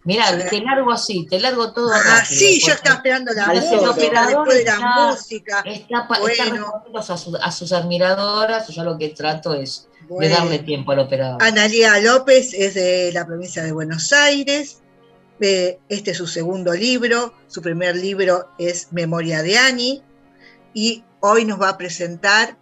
Mira, 0.05 0.37
te 0.49 0.61
largo 0.61 0.91
así, 0.91 1.27
te 1.27 1.39
largo 1.39 1.73
todo. 1.73 1.93
Ah, 1.95 2.25
sí, 2.25 2.61
yo 2.61 2.73
estaba 2.73 2.97
esperando 2.97 3.33
la 3.33 3.47
música, 3.47 4.27
después 4.27 4.59
de 4.59 4.65
la 4.65 5.09
música. 5.11 5.63
Está, 5.65 6.09
bueno. 6.21 6.83
a, 7.41 7.53
sus 7.53 7.73
admiradoras, 7.73 8.67
yo 8.69 8.83
lo 8.83 8.99
que 8.99 9.11
trato 9.11 9.55
es 9.55 9.89
de 10.09 10.29
darle 10.29 10.59
tiempo 10.59 10.91
al 10.91 11.01
operador. 11.01 11.41
Analia 11.41 12.01
López 12.01 12.53
es 12.53 12.75
de 12.75 13.13
la 13.13 13.25
provincia 13.27 13.63
de 13.63 13.71
Buenos 13.71 14.13
Aires. 14.13 14.83
Este 15.39 16.11
es 16.11 16.17
su 16.17 16.27
segundo 16.27 16.73
libro. 16.73 17.35
Su 17.47 17.63
primer 17.63 17.95
libro 17.95 18.49
es 18.59 18.89
Memoria 18.93 19.43
de 19.43 19.59
Ani. 19.59 20.03
Y 20.75 21.05
hoy 21.21 21.45
nos 21.45 21.61
va 21.61 21.71
a 21.71 21.79
presentar 21.79 22.57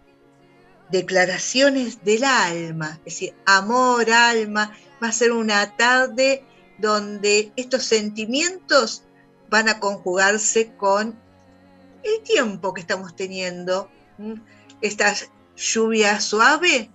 Declaraciones 0.91 2.03
del 2.03 2.23
Alma, 2.25 2.99
es 2.99 3.13
decir, 3.13 3.33
amor, 3.45 4.11
alma. 4.11 4.73
Va 5.01 5.07
a 5.07 5.11
ser 5.11 5.31
una 5.31 5.75
tarde 5.77 6.43
donde 6.81 7.53
estos 7.55 7.83
sentimientos 7.83 9.03
van 9.49 9.69
a 9.69 9.79
conjugarse 9.79 10.73
con 10.75 11.17
el 12.03 12.23
tiempo 12.23 12.73
que 12.73 12.81
estamos 12.81 13.15
teniendo. 13.15 13.89
Esta 14.81 15.15
lluvia 15.55 16.19
suave 16.19 16.89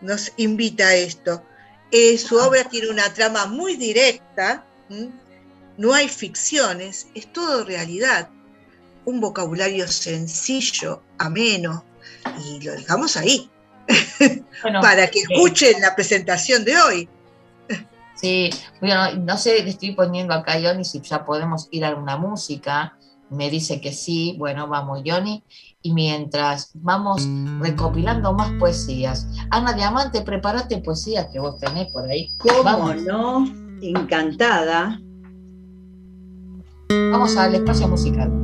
nos 0.00 0.32
invita 0.36 0.88
a 0.88 0.94
esto. 0.94 1.42
Eh, 1.90 2.18
su 2.18 2.36
obra 2.36 2.64
tiene 2.64 2.88
una 2.88 3.12
trama 3.12 3.46
muy 3.46 3.76
directa, 3.76 4.64
no 5.76 5.92
hay 5.92 6.08
ficciones, 6.08 7.08
es 7.14 7.32
todo 7.32 7.64
realidad. 7.64 8.30
Un 9.04 9.20
vocabulario 9.20 9.86
sencillo, 9.86 11.02
ameno, 11.18 11.84
y 12.44 12.60
lo 12.62 12.72
dejamos 12.72 13.16
ahí, 13.16 13.50
para 14.62 15.08
que 15.10 15.20
escuchen 15.20 15.80
la 15.80 15.94
presentación 15.94 16.64
de 16.64 16.76
hoy. 16.78 17.08
Sí, 18.14 18.50
bueno, 18.80 19.12
no 19.20 19.36
sé, 19.36 19.62
le 19.62 19.70
estoy 19.70 19.92
poniendo 19.92 20.34
acá 20.34 20.54
a 20.54 20.62
Johnny 20.62 20.84
si 20.84 21.00
ya 21.00 21.24
podemos 21.24 21.68
ir 21.70 21.84
a 21.84 21.94
una 21.94 22.16
música. 22.16 22.96
Me 23.30 23.50
dice 23.50 23.80
que 23.80 23.92
sí, 23.92 24.36
bueno, 24.38 24.68
vamos 24.68 25.02
Johnny. 25.04 25.42
Y 25.82 25.92
mientras 25.92 26.70
vamos 26.74 27.26
recopilando 27.60 28.32
más 28.32 28.52
poesías. 28.52 29.26
Ana 29.50 29.72
Diamante, 29.72 30.22
prepárate 30.22 30.78
poesía 30.78 31.28
que 31.30 31.40
vos 31.40 31.58
tenés 31.58 31.92
por 31.92 32.08
ahí. 32.08 32.30
¿Cómo 32.38 32.94
no? 32.94 33.44
Encantada. 33.82 35.00
Vamos 36.88 37.36
al 37.36 37.54
espacio 37.54 37.88
musical. 37.88 38.43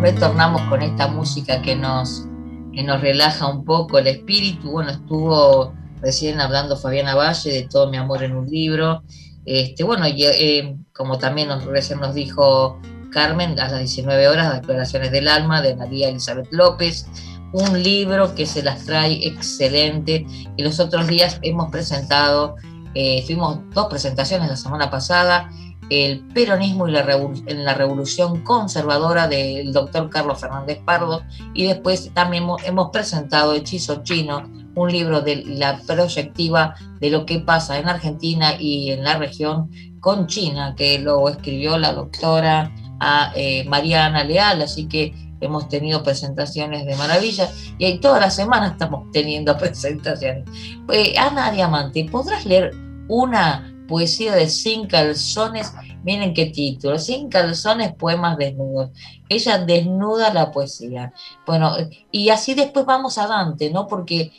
Retornamos 0.00 0.62
con 0.62 0.82
esta 0.82 1.06
música 1.06 1.62
que 1.62 1.76
nos, 1.76 2.26
que 2.72 2.82
nos 2.82 3.00
relaja 3.00 3.46
un 3.46 3.64
poco 3.64 3.98
el 3.98 4.08
espíritu. 4.08 4.72
Bueno, 4.72 4.90
estuvo 4.90 5.72
recién 6.00 6.40
hablando 6.40 6.76
Fabiana 6.76 7.14
Valle 7.14 7.52
de 7.52 7.68
Todo 7.68 7.90
mi 7.90 7.96
amor 7.96 8.24
en 8.24 8.34
un 8.34 8.46
libro. 8.46 9.02
Este, 9.44 9.84
bueno, 9.84 10.04
eh, 10.06 10.76
como 10.92 11.18
también 11.18 11.48
nos, 11.48 11.64
recién 11.64 12.00
nos 12.00 12.14
dijo 12.14 12.80
Carmen, 13.12 13.58
a 13.60 13.68
las 13.68 13.78
19 13.78 14.28
horas, 14.28 14.60
Declaraciones 14.60 15.12
del 15.12 15.28
Alma 15.28 15.62
de 15.62 15.76
María 15.76 16.08
Elizabeth 16.08 16.48
López, 16.50 17.06
un 17.52 17.80
libro 17.80 18.34
que 18.34 18.46
se 18.46 18.64
las 18.64 18.84
trae 18.84 19.26
excelente. 19.26 20.26
Y 20.56 20.62
los 20.64 20.80
otros 20.80 21.06
días 21.06 21.38
hemos 21.42 21.70
presentado, 21.70 22.56
eh, 22.94 23.22
tuvimos 23.26 23.60
dos 23.74 23.86
presentaciones 23.86 24.48
la 24.48 24.56
semana 24.56 24.90
pasada 24.90 25.50
el 25.90 26.20
peronismo 26.34 26.86
y 26.86 26.92
la 26.92 27.06
en 27.46 27.64
la 27.64 27.74
revolución 27.74 28.42
conservadora 28.42 29.28
del 29.28 29.72
doctor 29.72 30.10
Carlos 30.10 30.40
Fernández 30.40 30.80
Pardo. 30.84 31.22
Y 31.54 31.66
después 31.66 32.10
también 32.14 32.44
hemos, 32.64 32.90
presentado 32.90 33.54
Hechizo 33.54 34.02
Chino, 34.02 34.50
un 34.74 34.92
libro 34.92 35.20
de 35.20 35.44
la 35.44 35.80
proyectiva 35.86 36.74
de 37.00 37.10
lo 37.10 37.26
que 37.26 37.40
pasa 37.40 37.78
en 37.78 37.88
Argentina 37.88 38.54
y 38.58 38.90
en 38.90 39.04
la 39.04 39.18
región 39.18 39.70
con 40.00 40.26
China, 40.26 40.74
que 40.76 40.98
lo 40.98 41.28
escribió 41.28 41.78
la 41.78 41.92
doctora 41.92 42.72
a, 43.00 43.32
eh, 43.34 43.64
Mariana 43.64 44.24
Leal, 44.24 44.62
así 44.62 44.86
que 44.86 45.14
hemos 45.40 45.68
tenido 45.68 46.02
presentaciones 46.02 46.84
de 46.86 46.96
maravilla. 46.96 47.48
Y 47.78 47.86
ahí 47.86 47.98
toda 47.98 48.20
la 48.20 48.30
semana 48.30 48.68
estamos 48.68 49.10
teniendo 49.12 49.56
presentaciones. 49.58 50.44
Eh, 50.92 51.14
Ana 51.18 51.50
Diamante, 51.50 52.06
¿podrás 52.10 52.44
leer 52.44 52.74
una 53.08 53.72
poesía 53.88 54.36
de 54.36 54.48
Sin 54.48 54.86
Calzones. 54.86 55.72
Miren 56.04 56.34
qué 56.34 56.46
título, 56.46 56.98
Sin 56.98 57.28
Calzones, 57.28 57.92
poemas 57.94 58.38
desnudos. 58.38 58.90
Ella 59.28 59.58
desnuda 59.58 60.32
la 60.32 60.52
poesía. 60.52 61.12
Bueno, 61.44 61.72
y 62.12 62.28
así 62.28 62.54
después 62.54 62.86
vamos 62.86 63.18
a 63.18 63.26
Dante, 63.26 63.70
¿no? 63.70 63.88
Porque, 63.88 64.30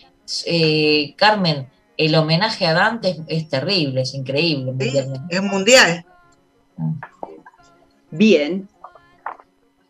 eh, 0.45 1.13
Carmen, 1.17 1.67
el 1.97 2.15
homenaje 2.15 2.65
a 2.65 2.73
Dante 2.73 3.17
es, 3.27 3.49
terrible, 3.49 4.01
es 4.01 4.13
increíble. 4.13 4.73
es 5.29 5.43
mundial. 5.43 6.05
Bien. 8.11 8.69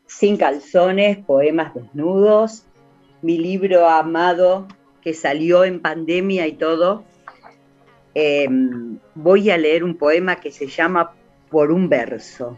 Sin 0.07 0.37
calzones, 0.37 1.23
poemas 1.23 1.73
desnudos, 1.75 2.63
mi 3.21 3.37
libro 3.37 3.87
amado 3.87 4.67
que 5.01 5.13
salió 5.13 5.63
en 5.63 5.81
pandemia 5.81 6.47
y 6.47 6.53
todo, 6.53 7.03
em, 8.19 8.99
voy 9.15 9.49
a 9.49 9.57
leer 9.57 9.83
un 9.83 9.95
poema 9.95 10.35
que 10.37 10.51
se 10.51 10.67
llama 10.67 11.13
Por 11.49 11.71
un 11.71 11.89
verso. 11.89 12.57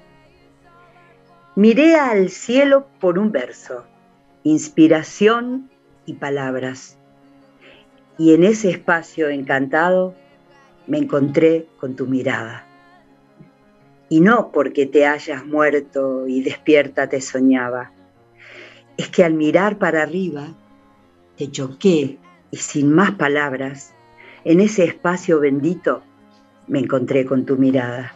Miré 1.56 1.96
al 1.96 2.30
cielo 2.30 2.88
por 3.00 3.20
un 3.20 3.32
verso, 3.32 3.86
inspiración 4.44 5.70
y 6.06 6.14
palabras. 6.14 6.98
Y 8.18 8.34
en 8.34 8.44
ese 8.44 8.70
espacio 8.70 9.30
encantado 9.30 10.16
me 10.88 10.98
encontré 10.98 11.68
con 11.80 11.96
tu 11.96 12.08
mirada. 12.08 12.66
Y 14.10 14.22
no 14.22 14.52
porque 14.52 14.86
te 14.86 15.06
hayas 15.06 15.46
muerto 15.46 16.28
y 16.28 16.42
despierta 16.42 17.08
te 17.08 17.22
soñaba, 17.22 17.92
es 18.98 19.10
que 19.10 19.24
al 19.24 19.34
mirar 19.34 19.78
para 19.78 20.02
arriba 20.02 20.48
te 21.38 21.50
choqué 21.50 22.18
y 22.52 22.58
sin 22.58 22.94
más 22.94 23.12
palabras, 23.12 23.94
en 24.44 24.60
ese 24.60 24.86
espacio 24.86 25.40
bendito 25.40 26.02
me 26.68 26.80
encontré 26.80 27.26
con 27.26 27.46
tu 27.46 27.58
mirada. 27.58 28.14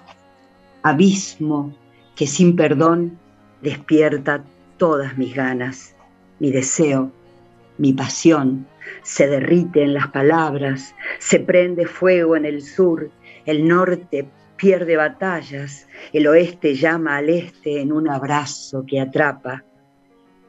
Abismo 0.81 1.75
que 2.15 2.25
sin 2.25 2.55
perdón 2.55 3.19
despierta 3.61 4.43
todas 4.77 5.17
mis 5.17 5.35
ganas, 5.35 5.95
mi 6.39 6.51
deseo, 6.51 7.11
mi 7.77 7.93
pasión, 7.93 8.67
se 9.03 9.27
derrite 9.27 9.83
en 9.83 9.93
las 9.93 10.07
palabras, 10.07 10.95
se 11.19 11.39
prende 11.39 11.85
fuego 11.85 12.35
en 12.35 12.45
el 12.45 12.61
sur, 12.61 13.09
el 13.45 13.67
norte 13.67 14.27
pierde 14.57 14.95
batallas, 14.95 15.87
el 16.13 16.27
oeste 16.27 16.75
llama 16.75 17.17
al 17.17 17.29
este 17.29 17.81
en 17.81 17.91
un 17.91 18.09
abrazo 18.09 18.85
que 18.87 18.99
atrapa. 18.99 19.63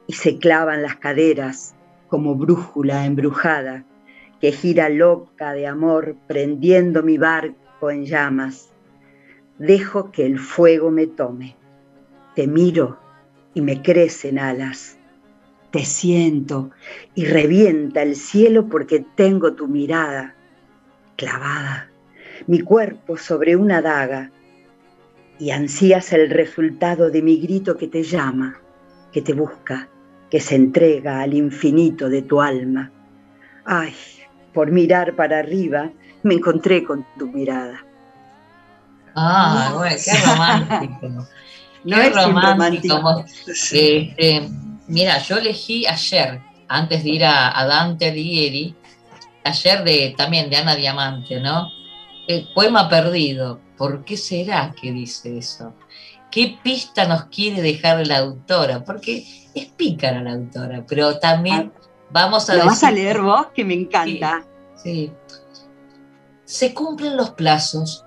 Y 0.07 0.13
se 0.13 0.37
clavan 0.37 0.81
las 0.81 0.95
caderas 0.95 1.75
como 2.07 2.35
brújula 2.35 3.05
embrujada 3.05 3.83
que 4.39 4.51
gira 4.51 4.89
loca 4.89 5.53
de 5.53 5.67
amor 5.67 6.15
prendiendo 6.27 7.03
mi 7.03 7.17
barco 7.17 7.89
en 7.89 8.05
llamas. 8.05 8.69
Dejo 9.57 10.11
que 10.11 10.25
el 10.25 10.39
fuego 10.39 10.91
me 10.91 11.07
tome. 11.07 11.55
Te 12.35 12.47
miro 12.47 12.99
y 13.53 13.61
me 13.61 13.81
crecen 13.81 14.37
alas. 14.37 14.97
Te 15.71 15.83
siento 15.83 16.71
y 17.15 17.25
revienta 17.25 18.01
el 18.01 18.15
cielo 18.15 18.67
porque 18.67 19.03
tengo 19.15 19.53
tu 19.53 19.67
mirada 19.67 20.35
clavada, 21.17 21.89
mi 22.45 22.61
cuerpo 22.61 23.17
sobre 23.17 23.55
una 23.55 23.81
daga 23.81 24.31
y 25.39 25.49
ansías 25.51 26.13
el 26.13 26.29
resultado 26.29 27.09
de 27.09 27.21
mi 27.21 27.37
grito 27.37 27.75
que 27.75 27.87
te 27.87 28.03
llama, 28.03 28.59
que 29.11 29.21
te 29.21 29.33
busca, 29.33 29.89
que 30.29 30.39
se 30.39 30.55
entrega 30.55 31.21
al 31.21 31.33
infinito 31.33 32.09
de 32.09 32.21
tu 32.21 32.41
alma. 32.41 32.91
Ay, 33.65 33.93
por 34.57 34.71
mirar 34.71 35.15
para 35.15 35.37
arriba, 35.37 35.91
me 36.23 36.33
encontré 36.33 36.83
con 36.83 37.05
tu 37.19 37.27
mirada. 37.27 37.85
Ah, 39.15 39.73
bueno, 39.75 39.95
qué 40.03 40.17
romántico. 40.25 41.07
no 41.83 41.95
qué 41.95 42.07
es 42.07 42.15
romántico. 42.15 43.25
Este, 43.45 44.49
mira, 44.87 45.19
yo 45.19 45.37
elegí 45.37 45.85
ayer, 45.85 46.41
antes 46.67 47.03
de 47.03 47.09
ir 47.11 47.23
a, 47.23 47.67
Dante 47.67 48.07
Alighieri, 48.07 48.75
ayer 49.43 49.83
de, 49.83 50.15
también 50.17 50.49
de 50.49 50.57
Ana 50.57 50.75
Diamante, 50.75 51.39
¿no? 51.39 51.69
El 52.27 52.47
poema 52.55 52.89
perdido. 52.89 53.59
¿Por 53.77 54.03
qué 54.05 54.17
será 54.17 54.73
que 54.73 54.91
dice 54.91 55.37
eso? 55.37 55.75
¿Qué 56.31 56.57
pista 56.63 57.07
nos 57.07 57.25
quiere 57.25 57.61
dejar 57.61 58.07
la 58.07 58.17
autora? 58.17 58.83
Porque 58.83 59.23
es 59.53 59.65
pícara 59.65 60.23
la 60.23 60.33
autora, 60.33 60.83
pero 60.89 61.19
también 61.19 61.71
ah, 61.75 61.87
vamos 62.09 62.49
a... 62.49 62.55
Lo 62.55 62.65
vas 62.65 62.83
a 62.83 62.89
leer 62.89 63.21
vos, 63.21 63.49
que 63.53 63.63
me 63.63 63.75
encanta. 63.75 64.46
Sí, 64.81 65.11
Se 66.45 66.73
cumplen 66.73 67.17
los 67.17 67.31
plazos, 67.31 68.05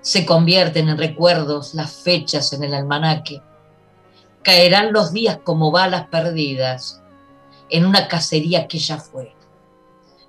se 0.00 0.24
convierten 0.26 0.88
en 0.88 0.98
recuerdos 0.98 1.74
las 1.74 1.92
fechas 1.92 2.52
en 2.52 2.62
el 2.62 2.74
almanaque, 2.74 3.42
caerán 4.42 4.92
los 4.92 5.12
días 5.12 5.38
como 5.42 5.70
balas 5.70 6.08
perdidas 6.08 7.02
en 7.70 7.86
una 7.86 8.06
cacería 8.06 8.68
que 8.68 8.78
ya 8.78 8.98
fue. 8.98 9.34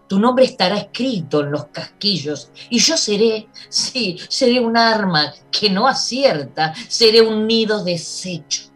Tu 0.08 0.20
nombre 0.20 0.46
estará 0.46 0.78
escrito 0.78 1.42
en 1.42 1.52
los 1.52 1.66
casquillos 1.66 2.52
y 2.70 2.80
yo 2.80 2.96
seré, 2.96 3.50
sí, 3.70 4.18
seré 4.30 4.60
un 4.60 4.78
arma 4.78 5.34
que 5.52 5.70
no 5.70 5.88
acierta, 5.88 6.74
seré 6.88 7.22
un 7.22 7.46
nido 7.46 7.84
deshecho 7.84 8.76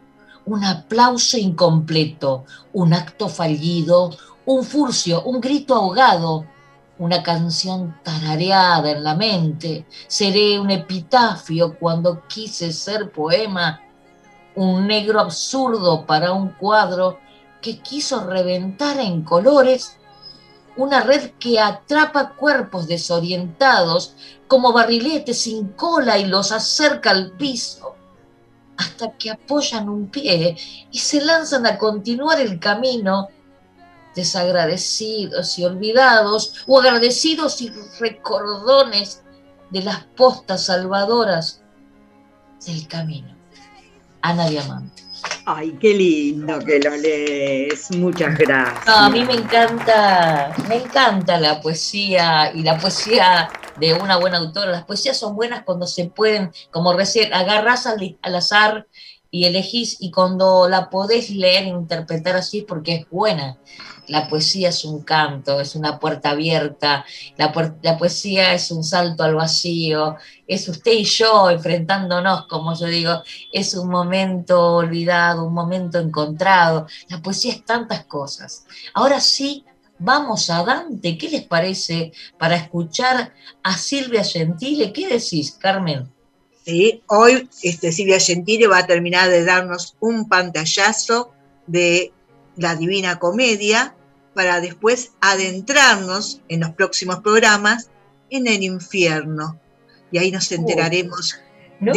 un 0.50 0.64
aplauso 0.64 1.38
incompleto, 1.38 2.44
un 2.74 2.94
acto 2.94 3.30
fallido, 3.30 4.18
un 4.46 4.64
furcio, 4.64 5.24
un 5.24 5.40
grito 5.40 5.76
ahogado, 5.76 6.46
una 6.98 7.24
canción 7.24 8.00
tarareada 8.04 8.92
en 8.92 9.04
la 9.04 9.16
mente. 9.16 9.86
Seré 10.08 10.60
un 10.60 10.70
epitafio 10.70 11.78
cuando 11.80 12.28
quise 12.28 12.74
ser 12.74 13.12
poema, 13.12 13.82
un 14.56 14.88
negro 14.88 15.20
absurdo 15.20 16.06
para 16.06 16.34
un 16.34 16.50
cuadro 16.50 17.20
que 17.62 17.80
quiso 17.80 18.26
reventar 18.26 19.00
en 19.00 19.24
colores, 19.24 19.98
una 20.78 21.02
red 21.02 21.32
que 21.40 21.60
atrapa 21.60 22.36
cuerpos 22.36 22.88
desorientados 22.88 24.16
como 24.48 24.72
barriletes 24.72 25.42
sin 25.42 25.70
cola 25.70 26.18
y 26.18 26.26
los 26.26 26.52
acerca 26.52 27.12
al 27.12 27.32
piso 27.32 27.96
hasta 28.80 29.12
que 29.18 29.30
apoyan 29.30 29.90
un 29.90 30.08
pie 30.08 30.56
y 30.90 30.98
se 30.98 31.22
lanzan 31.22 31.66
a 31.66 31.78
continuar 31.78 32.40
el 32.40 32.60
camino, 32.60 33.28
desagradecidos 34.16 35.58
y 35.60 35.66
olvidados, 35.66 36.64
o 36.68 36.80
agradecidos 36.80 37.62
y 37.62 37.72
recordones 38.00 39.24
de 39.70 39.84
las 39.84 40.04
postas 40.16 40.66
salvadoras 40.66 41.62
del 42.66 42.88
camino. 42.88 43.36
Ana 44.22 44.50
Diamante. 44.50 45.04
Ay, 45.46 45.76
qué 45.80 45.94
lindo 45.94 46.60
que 46.60 46.80
lo 46.80 46.96
lees. 46.96 47.90
Muchas 47.98 48.38
gracias. 48.38 48.88
a 48.88 49.10
mí 49.10 49.24
me 49.24 49.34
encanta, 49.34 50.54
me 50.68 50.76
encanta 50.76 51.40
la 51.40 51.60
poesía 51.62 52.52
y 52.54 52.62
la 52.62 52.78
poesía 52.78 53.50
de 53.80 53.94
una 53.94 54.18
buena 54.18 54.38
autora. 54.38 54.72
Las 54.72 54.86
poesías 54.86 55.18
son 55.18 55.36
buenas 55.36 55.64
cuando 55.64 55.88
se 55.88 56.06
pueden, 56.06 56.52
como 56.72 56.94
recién, 56.94 57.34
agarras 57.34 57.88
al, 57.88 58.18
azar 58.36 58.88
y 59.32 59.46
elegís 59.46 59.98
y 60.00 60.12
cuando 60.12 60.68
la 60.70 60.90
podés 60.90 61.30
leer 61.30 61.64
e 61.64 61.70
interpretar 61.70 62.36
así 62.36 62.62
porque 62.62 62.96
es 62.96 63.10
buena. 63.10 63.58
La 64.10 64.28
poesía 64.28 64.70
es 64.70 64.84
un 64.86 65.04
canto, 65.04 65.60
es 65.60 65.76
una 65.76 66.00
puerta 66.00 66.32
abierta, 66.32 67.06
la, 67.38 67.52
poesía 67.98 68.54
es 68.54 68.72
un 68.72 68.84
salto 68.84 69.24
al 69.24 69.36
vacío, 69.36 70.18
es 70.48 70.68
usted 70.68 70.92
y 70.92 71.04
yo 71.04 71.50
enfrentándonos, 71.50 72.48
como 72.48 72.76
yo 72.76 72.88
digo, 72.88 73.22
es 73.54 73.76
un 73.76 73.90
momento 73.90 74.76
olvidado, 74.76 75.46
un 75.46 75.54
momento 75.54 76.00
encontrado. 76.00 76.88
La 77.08 77.22
poesía 77.22 77.54
es 77.54 77.66
tantas 77.66 78.06
cosas. 78.06 78.66
Ahora 78.94 79.22
sí, 79.22 79.64
vamos 80.00 80.50
a 80.50 80.64
Dante. 80.64 81.18
¿Qué 81.18 81.30
les 81.30 81.44
parece 81.44 82.12
para 82.38 82.56
escuchar 82.56 83.34
a 83.64 83.78
Silvia 83.78 84.24
Gentile? 84.24 84.92
¿Qué 84.92 85.08
decís, 85.08 85.52
Carmen? 85.52 86.12
Sí, 86.66 87.04
hoy 87.08 87.50
este, 87.64 87.92
Silvia 87.92 88.20
Gentile 88.20 88.68
va 88.68 88.80
a 88.80 88.88
terminar 88.88 89.30
de 89.30 89.46
darnos 89.46 89.96
un 90.00 90.28
pantallazo 90.28 91.32
de 91.68 92.12
la 92.56 92.76
Divina 92.76 93.20
Comedia 93.20 93.96
para 94.40 94.62
después 94.62 95.12
adentrarnos 95.20 96.40
en 96.48 96.62
los 96.62 96.70
próximos 96.70 97.20
programas 97.20 97.90
en 98.30 98.48
el 98.48 98.64
infierno. 98.64 99.60
Y 100.14 100.18
ahí 100.18 100.32
nos 100.32 100.50
enteraremos 100.54 101.36
de 101.82 101.94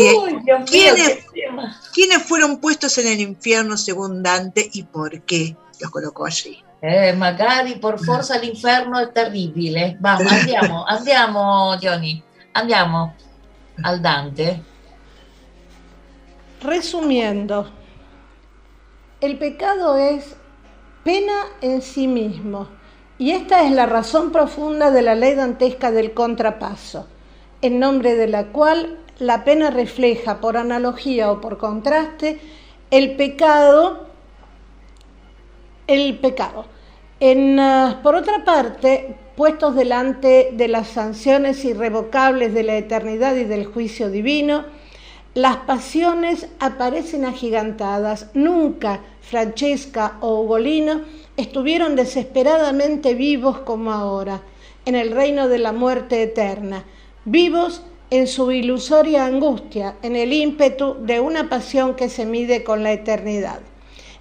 quiénes, 0.68 1.24
quiénes 1.95 2.22
fueron 2.24 2.61
puestos 2.61 2.99
en 2.99 3.07
el 3.07 3.20
infierno 3.20 3.76
según 3.76 4.24
Dante 4.24 4.68
y 4.72 4.82
por 4.82 5.22
qué 5.22 5.57
los 5.80 5.88
colocó 5.93 6.26
allí. 6.26 6.64
Eh, 6.80 7.12
magari 7.12 7.76
por 7.76 8.05
forza 8.05 8.36
l'inferno 8.38 8.99
è 8.99 9.12
terribile. 9.12 9.97
Vamos, 10.01 10.32
andiamo, 10.32 10.84
andiamo, 10.84 11.78
Johnny, 11.80 12.20
andiamo 12.55 13.14
al 13.84 14.03
Dante. 14.03 14.61
Resumiendo, 16.61 17.70
el 19.20 19.38
pecado 19.38 19.97
es 19.97 20.41
pena 21.05 21.46
en 21.61 21.82
sí 21.82 22.07
mismo, 22.07 22.68
y 23.18 23.32
esta 23.32 23.64
es 23.64 23.72
la 23.72 23.86
razón 23.86 24.32
profunda 24.32 24.90
de 24.90 25.03
la 25.03 25.14
ley 25.14 25.34
dantesca 25.34 25.90
del 25.90 26.12
contrapaso. 26.12 27.07
en 27.62 27.78
nombre 27.78 28.16
de 28.16 28.26
la 28.26 28.46
cual 28.46 28.98
la 29.20 29.44
pena 29.44 29.70
refleja 29.70 30.40
por 30.40 30.57
analogía 30.57 31.30
o 31.30 31.40
por 31.40 31.59
contraste 31.59 32.40
el 32.90 33.14
pecado, 33.16 34.09
el 35.86 36.18
pecado. 36.18 36.66
Ah, 37.24 38.00
por 38.03 38.16
otra 38.16 38.44
parte, 38.44 39.14
puestos 39.36 39.76
delante 39.76 40.50
de 40.53 40.66
las 40.66 40.88
sanciones 40.88 41.64
irrevocables 41.64 42.53
de 42.53 42.64
la 42.64 42.76
eternidad 42.76 43.36
y 43.36 43.44
del 43.44 43.64
juicio 43.64 44.11
divino, 44.11 44.64
las 45.35 45.59
pasiones 45.59 46.47
aparecen 46.59 47.24
agigantadas. 47.24 48.26
Nunca 48.35 49.01
Francesca 49.22 50.18
o 50.20 50.41
Ugolino 50.41 51.03
estuvieron 51.37 51.97
desesperadamente 51.97 53.14
vivos 53.14 53.59
como 53.61 53.93
ahora, 53.93 54.43
en 54.85 54.95
el 54.95 55.11
reino 55.12 55.49
de 55.49 55.59
la 55.59 55.72
muerte 55.72 56.22
eterna, 56.22 56.85
vivos 57.24 57.83
en 58.11 58.26
su 58.26 58.53
ilusoria 58.53 59.24
angustia, 59.24 59.97
en 60.03 60.16
el 60.16 60.35
ímpetu 60.35 60.97
de 61.01 61.20
una 61.20 61.49
pasión 61.49 61.95
que 61.95 62.11
se 62.11 62.26
mide 62.26 62.62
con 62.62 62.83
la 62.83 62.93
eternidad. 62.93 63.61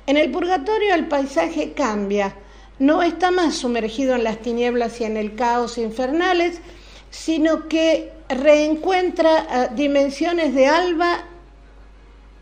En 0.08 0.16
el 0.16 0.32
purgatorio 0.32 0.96
el 0.96 1.08
paisaje 1.08 1.74
cambia, 1.74 2.36
no 2.80 3.04
está 3.04 3.32
más 3.32 3.56
sumergido 3.56 4.16
en 4.16 4.24
las 4.24 4.38
tinieblas 4.38 5.02
y 5.02 5.04
en 5.04 5.18
el 5.18 5.36
caos 5.36 5.78
infernales, 5.78 6.62
sino 7.10 7.68
que 7.68 8.14
reencuentra 8.36 9.48
eh, 9.50 9.70
dimensiones 9.76 10.54
de 10.54 10.68
alba 10.68 11.26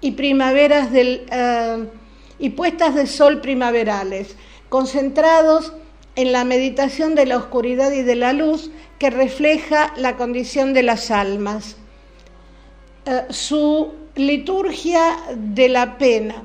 y 0.01 0.11
primaveras 0.11 0.89
eh, 0.93 1.87
y 2.39 2.49
puestas 2.51 2.95
de 2.95 3.07
sol 3.07 3.41
primaverales, 3.41 4.35
concentrados 4.69 5.73
en 6.15 6.31
la 6.31 6.43
meditación 6.43 7.15
de 7.15 7.25
la 7.25 7.37
oscuridad 7.37 7.91
y 7.91 8.03
de 8.03 8.15
la 8.15 8.33
luz 8.33 8.71
que 8.97 9.09
refleja 9.09 9.93
la 9.97 10.17
condición 10.17 10.73
de 10.73 10.83
las 10.83 11.11
almas. 11.11 11.77
Eh, 13.05 13.25
su 13.29 13.93
liturgia 14.15 15.17
de 15.35 15.69
la 15.69 15.97
pena. 15.97 16.43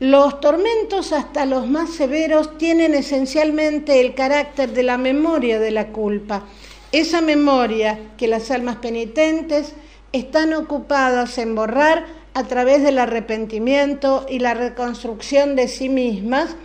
Los 0.00 0.40
tormentos, 0.40 1.12
hasta 1.12 1.44
los 1.44 1.66
más 1.66 1.90
severos, 1.90 2.56
tienen 2.56 2.94
esencialmente 2.94 4.00
el 4.00 4.14
carácter 4.14 4.72
de 4.72 4.84
la 4.84 4.96
memoria 4.96 5.58
de 5.58 5.72
la 5.72 5.88
culpa. 5.88 6.44
Esa 6.92 7.20
memoria 7.20 7.98
que 8.16 8.28
las 8.28 8.50
almas 8.50 8.76
penitentes 8.76 9.74
están 10.12 10.54
ocupadas 10.54 11.36
en 11.36 11.54
borrar 11.54 12.06
a 12.32 12.44
través 12.44 12.82
del 12.82 12.98
arrepentimiento 12.98 14.24
y 14.28 14.38
la 14.38 14.54
reconstrucción 14.54 15.54
de 15.54 15.68
sí 15.68 15.88
mismas 15.88 16.56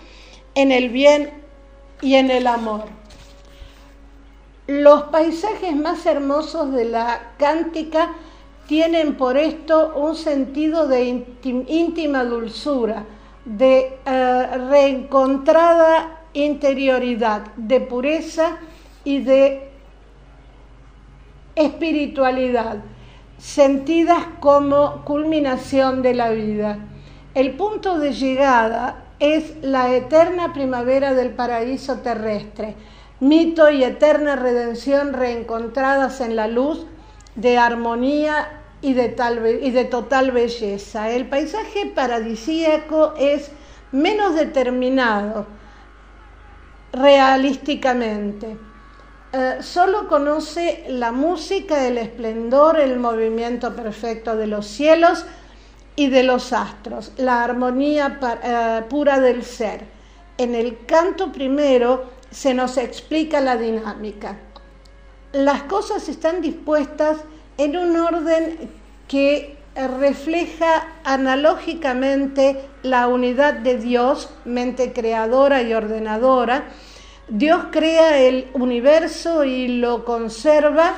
en 0.55 0.71
el 0.71 0.89
bien 0.89 1.31
y 2.01 2.15
en 2.15 2.31
el 2.31 2.47
amor. 2.47 2.85
Los 4.67 5.03
paisajes 5.03 5.75
más 5.75 6.05
hermosos 6.05 6.71
de 6.71 6.85
la 6.85 7.33
cántica 7.37 8.13
tienen 8.67 9.15
por 9.15 9.37
esto 9.37 9.93
un 9.95 10.15
sentido 10.15 10.87
de 10.87 11.25
íntima 11.43 12.23
dulzura, 12.23 13.03
de 13.43 13.97
eh, 14.05 14.47
reencontrada 14.69 16.21
interioridad, 16.31 17.47
de 17.57 17.81
pureza 17.81 18.57
y 19.03 19.19
de 19.19 19.72
espiritualidad, 21.55 22.77
sentidas 23.37 24.25
como 24.39 25.03
culminación 25.05 26.01
de 26.01 26.13
la 26.13 26.29
vida. 26.29 26.79
El 27.35 27.53
punto 27.55 27.99
de 27.99 28.13
llegada 28.13 29.05
es 29.19 29.55
la 29.61 29.93
eterna 29.93 30.53
primavera 30.53 31.13
del 31.13 31.31
paraíso 31.31 31.99
terrestre, 31.99 32.75
mito 33.19 33.69
y 33.69 33.83
eterna 33.83 34.35
redención 34.35 35.13
reencontradas 35.13 36.21
en 36.21 36.35
la 36.35 36.47
luz 36.47 36.85
de 37.35 37.57
armonía 37.57 38.61
y 38.81 38.93
de, 38.93 39.09
tal, 39.09 39.45
y 39.61 39.71
de 39.71 39.85
total 39.85 40.31
belleza. 40.31 41.09
El 41.09 41.27
paisaje 41.27 41.85
paradisíaco 41.95 43.13
es 43.17 43.51
menos 43.91 44.35
determinado 44.35 45.47
realísticamente. 46.91 48.57
Eh, 49.35 49.63
solo 49.63 50.07
conoce 50.07 50.85
la 50.89 51.11
música, 51.11 51.87
el 51.87 51.97
esplendor, 51.97 52.79
el 52.79 52.99
movimiento 52.99 53.75
perfecto 53.75 54.35
de 54.35 54.45
los 54.45 54.67
cielos 54.67 55.25
y 55.95 56.09
de 56.09 56.21
los 56.21 56.53
astros, 56.53 57.11
la 57.17 57.43
armonía 57.43 58.19
eh, 58.43 58.83
pura 58.87 59.19
del 59.19 59.43
ser. 59.43 59.85
En 60.37 60.53
el 60.53 60.85
canto 60.85 61.31
primero 61.31 62.11
se 62.29 62.53
nos 62.53 62.77
explica 62.77 63.41
la 63.41 63.57
dinámica. 63.57 64.37
Las 65.31 65.63
cosas 65.63 66.07
están 66.09 66.39
dispuestas 66.41 67.17
en 67.57 67.75
un 67.75 67.97
orden 67.97 68.69
que 69.07 69.57
refleja 69.75 70.89
analógicamente 71.03 72.61
la 72.83 73.07
unidad 73.07 73.55
de 73.55 73.79
Dios, 73.79 74.29
mente 74.45 74.93
creadora 74.93 75.63
y 75.63 75.73
ordenadora. 75.73 76.65
Dios 77.35 77.65
crea 77.71 78.19
el 78.21 78.47
universo 78.53 79.43
y 79.43 79.67
lo 79.67 80.05
conserva 80.05 80.93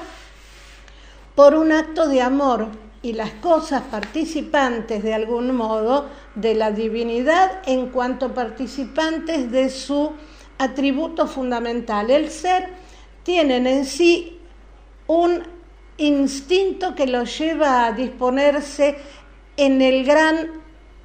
por 1.34 1.56
un 1.56 1.72
acto 1.72 2.10
de 2.10 2.22
amor 2.22 2.68
y 3.02 3.14
las 3.14 3.32
cosas 3.36 3.84
participantes 3.84 5.02
de 5.02 5.14
algún 5.14 5.56
modo 5.56 6.10
de 6.36 6.54
la 6.54 6.72
divinidad 6.72 7.62
en 7.66 7.88
cuanto 7.88 8.34
participantes 8.34 9.50
de 9.50 9.70
su 9.70 10.12
atributo 10.58 11.26
fundamental. 11.26 12.12
El 12.12 12.30
ser 12.30 12.68
tienen 13.24 13.66
en 13.66 13.86
sí 13.86 14.38
un 15.08 15.42
instinto 15.96 16.96
que 16.96 17.08
los 17.08 17.40
lleva 17.40 17.86
a 17.86 17.94
disponerse 17.94 18.98
en 19.56 19.82
el 19.82 20.04
gran 20.04 20.36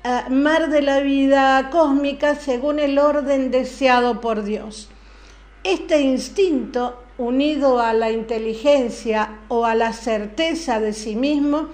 eh, 0.03 0.23
mar 0.29 0.71
de 0.71 0.83
la 0.83 0.99
vida 0.99 1.71
cósmica 1.71 2.35
según 2.35 2.81
el 2.81 2.99
orden 2.99 3.53
deseado 3.53 4.21
por 4.21 4.43
Dios. 4.43 4.89
Este 5.63 6.01
instinto, 6.01 7.03
unido 7.19 7.81
a 7.81 7.93
la 7.93 8.11
inteligencia 8.11 9.41
o 9.49 9.67
a 9.67 9.75
la 9.75 9.93
certeza 9.93 10.81
de 10.81 10.95
sí 10.95 11.17
mismo, 11.17 11.69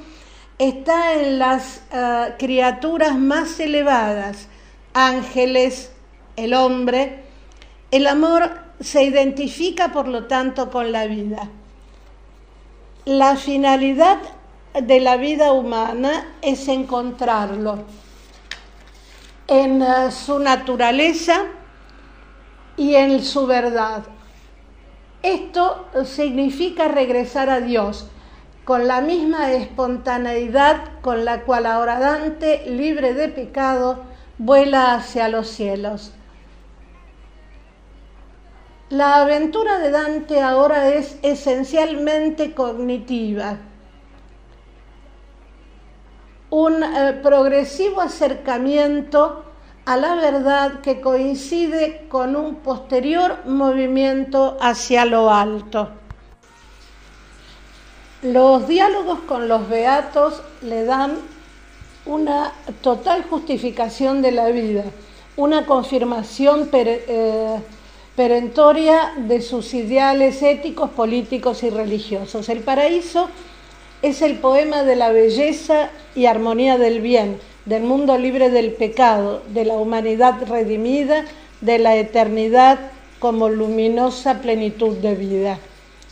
está 0.58 1.14
en 1.14 1.38
las 1.38 1.82
eh, 1.92 2.34
criaturas 2.36 3.16
más 3.16 3.60
elevadas, 3.60 4.48
ángeles, 4.92 5.92
el 6.34 6.52
hombre, 6.54 7.22
el 7.92 8.08
amor 8.08 8.50
se 8.80 9.04
identifica, 9.04 9.92
por 9.92 10.08
lo 10.08 10.24
tanto, 10.24 10.70
con 10.70 10.90
la 10.90 11.06
vida. 11.06 11.48
La 13.04 13.36
finalidad 13.36 14.18
de 14.74 14.98
la 14.98 15.16
vida 15.16 15.52
humana 15.52 16.34
es 16.42 16.66
encontrarlo 16.66 17.84
en 19.46 19.80
eh, 19.80 20.10
su 20.10 20.40
naturaleza 20.40 21.44
y 22.76 22.94
en 22.94 23.22
su 23.22 23.46
verdad. 23.46 24.04
Esto 25.22 25.86
significa 26.04 26.88
regresar 26.88 27.50
a 27.50 27.60
Dios 27.60 28.08
con 28.64 28.88
la 28.88 29.00
misma 29.00 29.52
espontaneidad 29.52 31.00
con 31.00 31.24
la 31.24 31.42
cual 31.42 31.66
ahora 31.66 32.00
Dante, 32.00 32.68
libre 32.68 33.14
de 33.14 33.28
pecado, 33.28 34.04
vuela 34.38 34.94
hacia 34.94 35.28
los 35.28 35.48
cielos. 35.48 36.12
La 38.88 39.22
aventura 39.22 39.78
de 39.78 39.90
Dante 39.90 40.40
ahora 40.40 40.88
es 40.88 41.18
esencialmente 41.22 42.54
cognitiva. 42.54 43.58
Un 46.50 46.82
eh, 46.82 47.18
progresivo 47.22 48.00
acercamiento 48.00 49.45
a 49.86 49.96
la 49.96 50.16
verdad 50.16 50.80
que 50.80 51.00
coincide 51.00 52.06
con 52.08 52.34
un 52.34 52.56
posterior 52.56 53.46
movimiento 53.46 54.56
hacia 54.60 55.04
lo 55.04 55.30
alto. 55.30 55.90
Los 58.22 58.66
diálogos 58.66 59.20
con 59.20 59.46
los 59.46 59.68
beatos 59.68 60.42
le 60.62 60.84
dan 60.84 61.18
una 62.04 62.52
total 62.80 63.22
justificación 63.30 64.22
de 64.22 64.32
la 64.32 64.48
vida, 64.48 64.82
una 65.36 65.66
confirmación 65.66 66.68
eh, 66.72 67.60
perentoria 68.16 69.12
de 69.16 69.40
sus 69.40 69.72
ideales 69.72 70.42
éticos, 70.42 70.90
políticos 70.90 71.62
y 71.62 71.70
religiosos. 71.70 72.48
El 72.48 72.60
paraíso 72.60 73.28
es 74.02 74.20
el 74.20 74.38
poema 74.38 74.82
de 74.82 74.96
la 74.96 75.12
belleza 75.12 75.90
y 76.16 76.26
armonía 76.26 76.76
del 76.76 77.00
bien, 77.00 77.38
del 77.66 77.82
mundo 77.82 78.16
libre 78.16 78.48
del 78.50 78.72
pecado, 78.72 79.42
de 79.48 79.64
la 79.64 79.74
humanidad 79.74 80.46
redimida, 80.48 81.24
de 81.60 81.78
la 81.78 81.96
eternidad 81.96 82.78
como 83.18 83.48
luminosa 83.48 84.40
plenitud 84.40 84.96
de 84.98 85.14
vida. 85.14 85.58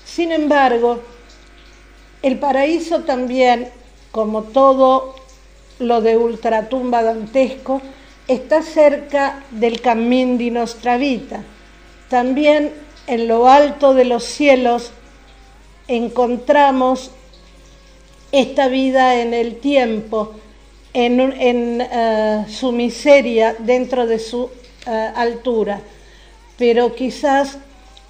Sin 0.04 0.32
embargo, 0.32 1.00
el 2.22 2.38
paraíso 2.38 3.00
también, 3.00 3.68
como 4.10 4.42
todo 4.42 5.14
lo 5.78 6.00
de 6.00 6.16
ultratumba 6.16 7.02
dantesco, 7.02 7.80
está 8.26 8.62
cerca 8.62 9.44
del 9.50 9.80
camín 9.80 10.38
di 10.38 10.50
nostra 10.50 10.96
vita, 10.96 11.42
también 12.08 12.72
en 13.06 13.28
lo 13.28 13.48
alto 13.48 13.92
de 13.92 14.04
los 14.04 14.24
cielos 14.24 14.92
encontramos 15.88 17.10
esta 18.32 18.68
vida 18.68 19.20
en 19.20 19.34
el 19.34 19.56
tiempo, 19.56 20.32
en, 20.94 21.80
eh, 21.80 22.44
su 22.48 22.70
miseria 22.72 23.56
dentro 23.58 24.06
de 24.06 24.18
su 24.18 24.48
eh, 24.86 25.10
altura, 25.14 25.80
pero 26.56 26.94
quizás 26.94 27.58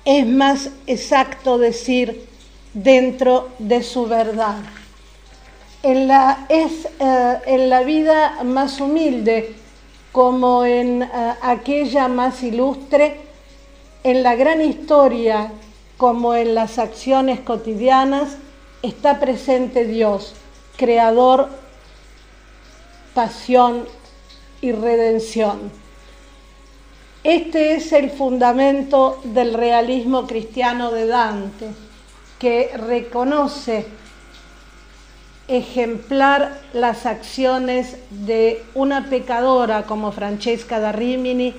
es 0.04 0.26
más 0.26 0.68
exacto 0.86 1.56
decir 1.56 2.26
dentro 2.74 3.48
de 3.58 3.82
su 3.82 4.06
verdad. 4.06 4.56
En 5.82 6.08
la, 6.08 6.46
es 6.48 6.86
eh, 7.00 7.38
en 7.46 7.70
la 7.70 7.82
vida 7.82 8.42
más 8.44 8.80
humilde 8.80 9.54
como 10.12 10.64
en 10.64 11.08
aquella 11.42 12.06
más 12.06 12.42
ilustre, 12.44 13.16
en 14.04 14.22
la 14.22 14.36
gran 14.36 14.60
historia 14.60 15.50
como 15.96 16.34
en 16.34 16.54
las 16.54 16.78
acciones 16.78 17.40
cotidianas, 17.40 18.36
está 18.82 19.18
presente 19.18 19.86
Dios, 19.86 20.34
creador, 20.76 21.48
pasión 23.14 23.84
y 24.60 24.72
redención. 24.72 25.70
Este 27.22 27.74
es 27.74 27.92
el 27.92 28.10
fundamento 28.10 29.20
del 29.24 29.54
realismo 29.54 30.26
cristiano 30.26 30.90
de 30.90 31.06
Dante, 31.06 31.68
que 32.38 32.70
reconoce 32.76 33.86
ejemplar 35.48 36.60
las 36.72 37.06
acciones 37.06 37.96
de 38.10 38.62
una 38.74 39.08
pecadora 39.08 39.84
como 39.84 40.12
Francesca 40.12 40.80
da 40.80 40.92
Rimini 40.92 41.54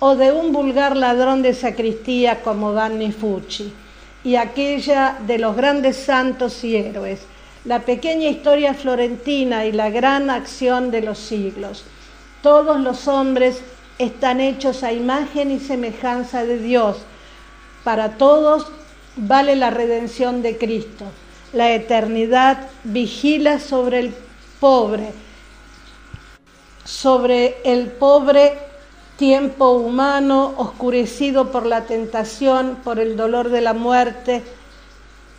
o 0.00 0.16
de 0.16 0.32
un 0.32 0.52
vulgar 0.52 0.96
ladrón 0.96 1.42
de 1.42 1.54
sacristía 1.54 2.42
como 2.42 2.72
Vanni 2.72 3.12
Fucci 3.12 3.72
y 4.24 4.36
aquella 4.36 5.18
de 5.26 5.38
los 5.38 5.56
grandes 5.56 5.96
santos 5.96 6.62
y 6.64 6.76
héroes, 6.76 7.20
la 7.64 7.80
pequeña 7.80 8.28
historia 8.28 8.74
florentina 8.74 9.66
y 9.66 9.72
la 9.72 9.90
gran 9.90 10.30
acción 10.30 10.90
de 10.90 11.02
los 11.02 11.18
siglos. 11.18 11.84
Todos 12.42 12.80
los 12.80 13.06
hombres 13.06 13.60
están 13.98 14.40
hechos 14.40 14.82
a 14.82 14.92
imagen 14.92 15.50
y 15.50 15.60
semejanza 15.60 16.44
de 16.44 16.58
Dios. 16.58 16.96
Para 17.84 18.16
todos 18.16 18.66
vale 19.16 19.56
la 19.56 19.70
redención 19.70 20.42
de 20.42 20.56
Cristo. 20.56 21.04
La 21.52 21.72
eternidad 21.72 22.68
vigila 22.84 23.58
sobre 23.58 24.00
el 24.00 24.14
pobre, 24.58 25.12
sobre 26.84 27.58
el 27.64 27.88
pobre 27.88 28.56
tiempo 29.16 29.72
humano 29.72 30.54
oscurecido 30.56 31.50
por 31.50 31.66
la 31.66 31.82
tentación, 31.82 32.78
por 32.82 32.98
el 32.98 33.16
dolor 33.16 33.50
de 33.50 33.60
la 33.60 33.74
muerte, 33.74 34.42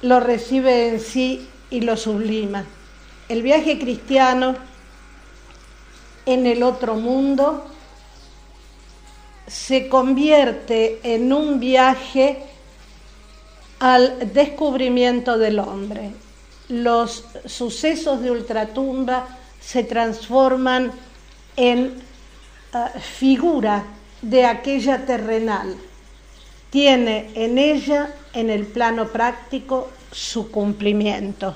lo 0.03 0.19
recibe 0.19 0.89
en 0.89 0.99
sí 0.99 1.47
y 1.71 1.81
lo 1.81 1.97
sublima. 1.97 2.65
El 3.27 3.41
viaje 3.41 3.79
cristiano 3.79 4.55
en 6.25 6.45
el 6.45 6.61
otro 6.61 6.95
mundo 6.95 7.65
se 9.47 9.89
convierte 9.89 10.99
en 11.03 11.33
un 11.33 11.59
viaje 11.59 12.43
al 13.79 14.31
descubrimiento 14.33 15.37
del 15.37 15.59
hombre. 15.59 16.11
Los 16.69 17.25
sucesos 17.45 18.21
de 18.21 18.31
ultratumba 18.31 19.27
se 19.59 19.83
transforman 19.83 20.91
en 21.55 22.01
figura 22.99 23.83
de 24.21 24.45
aquella 24.45 25.05
terrenal. 25.05 25.75
Tiene 26.69 27.31
en 27.33 27.57
ella, 27.57 28.13
en 28.33 28.49
el 28.49 28.65
plano 28.65 29.07
práctico, 29.07 29.89
su 30.11 30.51
cumplimiento. 30.51 31.55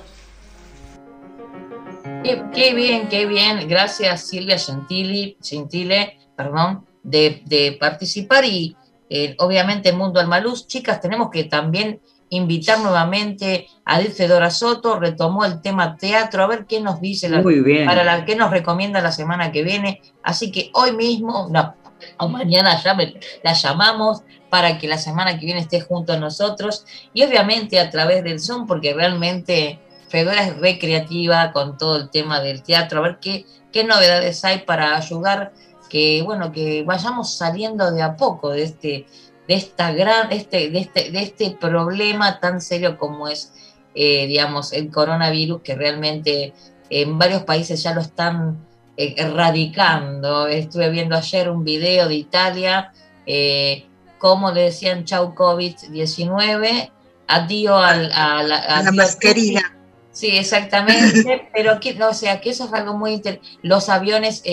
Qué, 2.54 2.74
bien, 2.74 3.08
qué 3.08 3.26
bien. 3.26 3.68
Gracias 3.68 4.28
Silvia 4.28 4.58
Gentili, 4.58 5.38
Gentile, 5.42 6.18
perdón, 6.36 6.86
de, 7.04 7.78
participar 7.80 8.46
y 8.46 8.76
eh, 9.10 9.36
obviamente 9.40 9.94
Mundo 9.94 10.20
Almaluz. 10.20 10.68
Chicas, 10.68 11.02
tenemos 11.02 11.30
que 11.30 11.44
también 11.44 12.00
invitar 12.30 12.80
nuevamente 12.80 13.68
a 13.86 14.00
Dilce 14.00 14.28
Dora 14.28 14.50
Soto, 14.50 15.00
retomó 15.00 15.46
el 15.46 15.62
tema 15.62 15.96
teatro, 15.96 16.44
a 16.44 16.48
ver 16.48 16.66
qué 16.66 16.82
nos 16.82 17.00
dice, 17.00 17.30
la, 17.30 17.44
para 17.86 18.04
la 18.04 18.26
que 18.26 18.36
nos 18.36 18.50
recomienda 18.50 19.02
la 19.02 19.12
semana 19.12 19.52
que 19.52 19.64
viene. 19.64 20.02
Así 20.24 20.52
que 20.52 20.72
hoy 20.74 20.94
mismo, 20.94 21.48
no, 21.52 21.76
o 22.18 22.28
mañana 22.28 22.82
ya 22.82 22.98
la 23.44 23.54
llamamos 23.54 24.24
para 24.50 24.78
que 24.78 24.88
la 24.88 24.98
semana 24.98 25.38
que 25.38 25.46
viene 25.46 25.62
esté 25.62 25.82
junto 25.82 26.14
a 26.14 26.18
nosotros 26.18 26.86
y 27.14 27.24
obviamente 27.24 27.80
a 27.80 27.90
través 27.90 28.24
del 28.24 28.40
Zoom, 28.40 28.68
porque 28.68 28.94
realmente 28.94 29.80
Fedora 30.10 30.44
es 30.44 30.58
recreativa 30.58 31.52
con 31.52 31.78
todo 31.78 31.98
el 31.98 32.10
tema 32.10 32.40
del 32.40 32.64
teatro, 32.64 33.00
a 33.00 33.04
ver 33.04 33.20
qué, 33.20 33.46
qué 33.72 33.84
novedades 33.84 34.46
hay 34.46 34.60
para 34.60 34.96
ayudar 34.96 35.52
que, 35.90 36.22
bueno, 36.24 36.52
que 36.52 36.84
vayamos 36.84 37.36
saliendo 37.36 37.92
de 37.92 38.02
a 38.02 38.16
poco 38.16 38.50
de 38.50 38.64
este 38.64 39.06
de, 39.48 39.54
esta 39.56 39.92
gran, 39.92 40.32
este, 40.32 40.70
de, 40.70 40.80
este, 40.80 41.12
de 41.12 41.22
este 41.22 41.52
problema 41.52 42.40
tan 42.40 42.62
serio 42.62 42.98
como 42.98 43.28
es, 43.28 43.54
eh, 43.94 44.28
digamos, 44.28 44.74
el 44.74 44.92
coronavirus, 44.92 45.62
que 45.62 45.76
realmente 45.76 46.54
en 46.90 47.18
varios 47.18 47.44
países 47.44 47.82
ya 47.84 47.94
lo 47.94 48.02
están 48.02 48.58
eh, 48.98 49.16
erradicando. 49.18 50.48
Estuve 50.48 50.90
viendo 50.90 51.16
ayer 51.16 51.50
un 51.50 51.64
video 51.64 52.08
de 52.08 52.16
Italia, 52.16 52.92
eh, 53.26 53.86
cómo 54.18 54.52
le 54.52 54.62
decían 54.62 55.06
chau 55.06 55.34
COVID-19, 55.36 56.92
adiós 57.28 57.84
al, 57.84 58.12
a 58.12 58.44
la, 58.44 58.92
mascarilla. 58.92 59.62
Sí, 60.12 60.38
exactamente, 60.38 61.50
pero 61.54 61.80
que, 61.80 61.94
no, 61.94 62.10
o 62.10 62.14
sea, 62.14 62.40
que 62.42 62.52
eso 62.52 62.66
es 62.66 62.74
algo 62.74 62.98
muy 62.98 63.14
interesante. 63.14 63.58
Los 63.62 63.90
aviones 63.90 64.44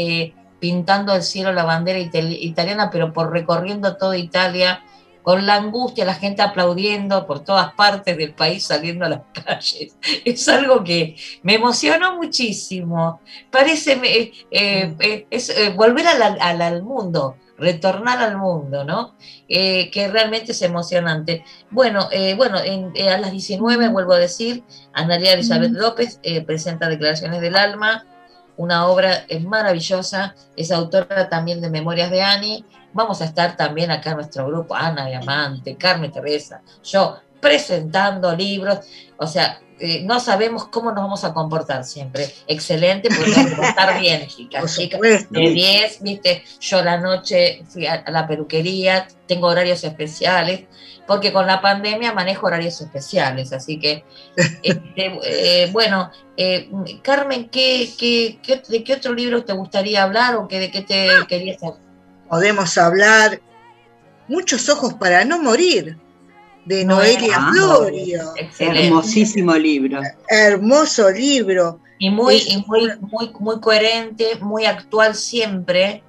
pintando 0.59 1.15
el 1.15 1.23
cielo 1.23 1.53
la 1.53 1.65
bandera 1.65 1.99
italiana, 1.99 2.91
pero 2.91 3.13
por 3.13 3.33
recorriendo 3.33 3.97
toda 3.97 4.17
Italia, 4.17 4.83
con 5.23 5.47
la 5.47 5.55
angustia, 5.55 6.05
la 6.05 6.15
gente 6.15 6.43
aplaudiendo 6.43 7.27
por 7.27 7.41
todas 7.41 7.73
partes 7.75 8.17
del 8.17 8.35
país 8.35 8.67
saliendo 8.67 9.05
a 9.05 9.09
las 9.09 9.21
calles. 9.45 9.97
Es 10.25 10.49
algo 10.49 10.83
que 10.85 11.17
me 11.43 11.55
emocionó 11.55 12.17
muchísimo. 12.17 13.21
Parece 13.51 14.01
eh, 14.03 14.33
eh, 14.51 15.27
es, 15.31 15.49
eh, 15.51 15.71
volver 15.71 16.07
al, 16.07 16.83
mundo, 16.83 17.37
retornar 17.59 18.19
al 18.19 18.37
mundo, 18.37 18.85
¿no? 18.85 19.15
que 19.49 20.09
realmente 20.13 20.53
es 20.53 20.63
emocionante. 20.63 21.45
Bueno, 21.71 22.09
bueno 22.37 22.59
a 22.59 23.19
las 23.19 23.31
19, 23.31 23.89
vuelvo 23.89 24.15
a 24.15 24.19
decir, 24.19 24.65
Analia 24.93 25.33
Elizabeth 25.33 25.73
López 25.73 26.21
presenta 26.47 26.89
Declaraciones 26.89 27.41
del 27.41 27.57
Alma 27.57 28.07
una 28.57 28.87
obra 28.87 29.25
maravillosa, 29.47 30.35
es 30.57 30.71
autora 30.71 31.29
también 31.29 31.61
de 31.61 31.71
Memorias 31.71 32.11
de 32.11 32.23
Ani. 32.23 32.65
Vamos 32.93 33.23
a 33.23 33.25
estar 33.25 33.57
también 33.57 33.91
acá 33.91 34.11
en 34.11 34.17
nuestro 34.17 34.47
grupo, 34.47 34.75
Ana 34.75 35.07
Diamante, 35.07 35.77
Carmen 35.77 36.13
Teresa, 36.13 36.61
yo, 36.85 37.19
presentando 37.41 38.37
libros, 38.37 38.81
o 39.17 39.27
sea, 39.27 39.61
eh, 39.85 40.03
no 40.05 40.21
sabemos 40.21 40.67
cómo 40.69 40.93
nos 40.93 41.03
vamos 41.03 41.25
a 41.25 41.35
comportar 41.35 41.85
siempre. 41.85 42.33
Excelente, 42.47 43.09
porque 43.09 43.33
vamos 43.33 43.59
a 43.59 43.69
estar 43.69 44.01
bien, 44.01 44.27
chicas. 44.29 44.77
chicas 44.77 45.01
de 45.01 45.41
10, 45.41 46.03
viste, 46.03 46.45
yo 46.61 46.83
la 46.85 46.99
noche 46.99 47.65
fui 47.69 47.87
a 47.87 48.05
la 48.09 48.27
peluquería, 48.27 49.09
tengo 49.27 49.49
horarios 49.49 49.83
especiales, 49.83 50.63
porque 51.07 51.33
con 51.33 51.47
la 51.47 51.61
pandemia 51.61 52.13
manejo 52.13 52.47
horarios 52.47 52.81
especiales, 52.81 53.53
así 53.53 53.79
que, 53.81 54.05
este, 54.63 55.19
eh, 55.25 55.69
bueno, 55.73 56.13
eh, 56.37 56.71
Carmen, 57.03 57.49
¿qué, 57.49 57.91
qué, 57.99 58.63
de 58.69 58.85
qué 58.85 58.95
otro 58.95 59.13
libro 59.13 59.45
te 59.45 59.53
gustaría 59.53 60.05
hablar 60.05 60.37
o 60.37 60.47
de 60.47 60.71
qué 60.71 60.83
te 60.83 61.09
querías 61.29 61.63
hablar? 61.63 61.81
Podemos 62.29 62.79
hablar 62.79 63.41
Muchos 64.29 64.69
ojos 64.69 64.95
para 64.95 65.25
no 65.25 65.43
morir, 65.43 65.99
de 66.65 66.85
Noelia 66.85 67.37
ah, 67.39 67.51
Florio. 67.53 68.35
Hermosísimo 68.59 69.55
libro. 69.55 70.01
Hermoso 70.29 71.11
libro. 71.11 71.81
Y 71.99 72.11
muy, 72.11 72.43
muy, 72.67 72.91
muy, 73.01 73.33
muy 73.39 73.61
coherente, 73.61 74.37
muy 74.41 74.67
actual 74.67 75.15
siempre. 75.15 76.03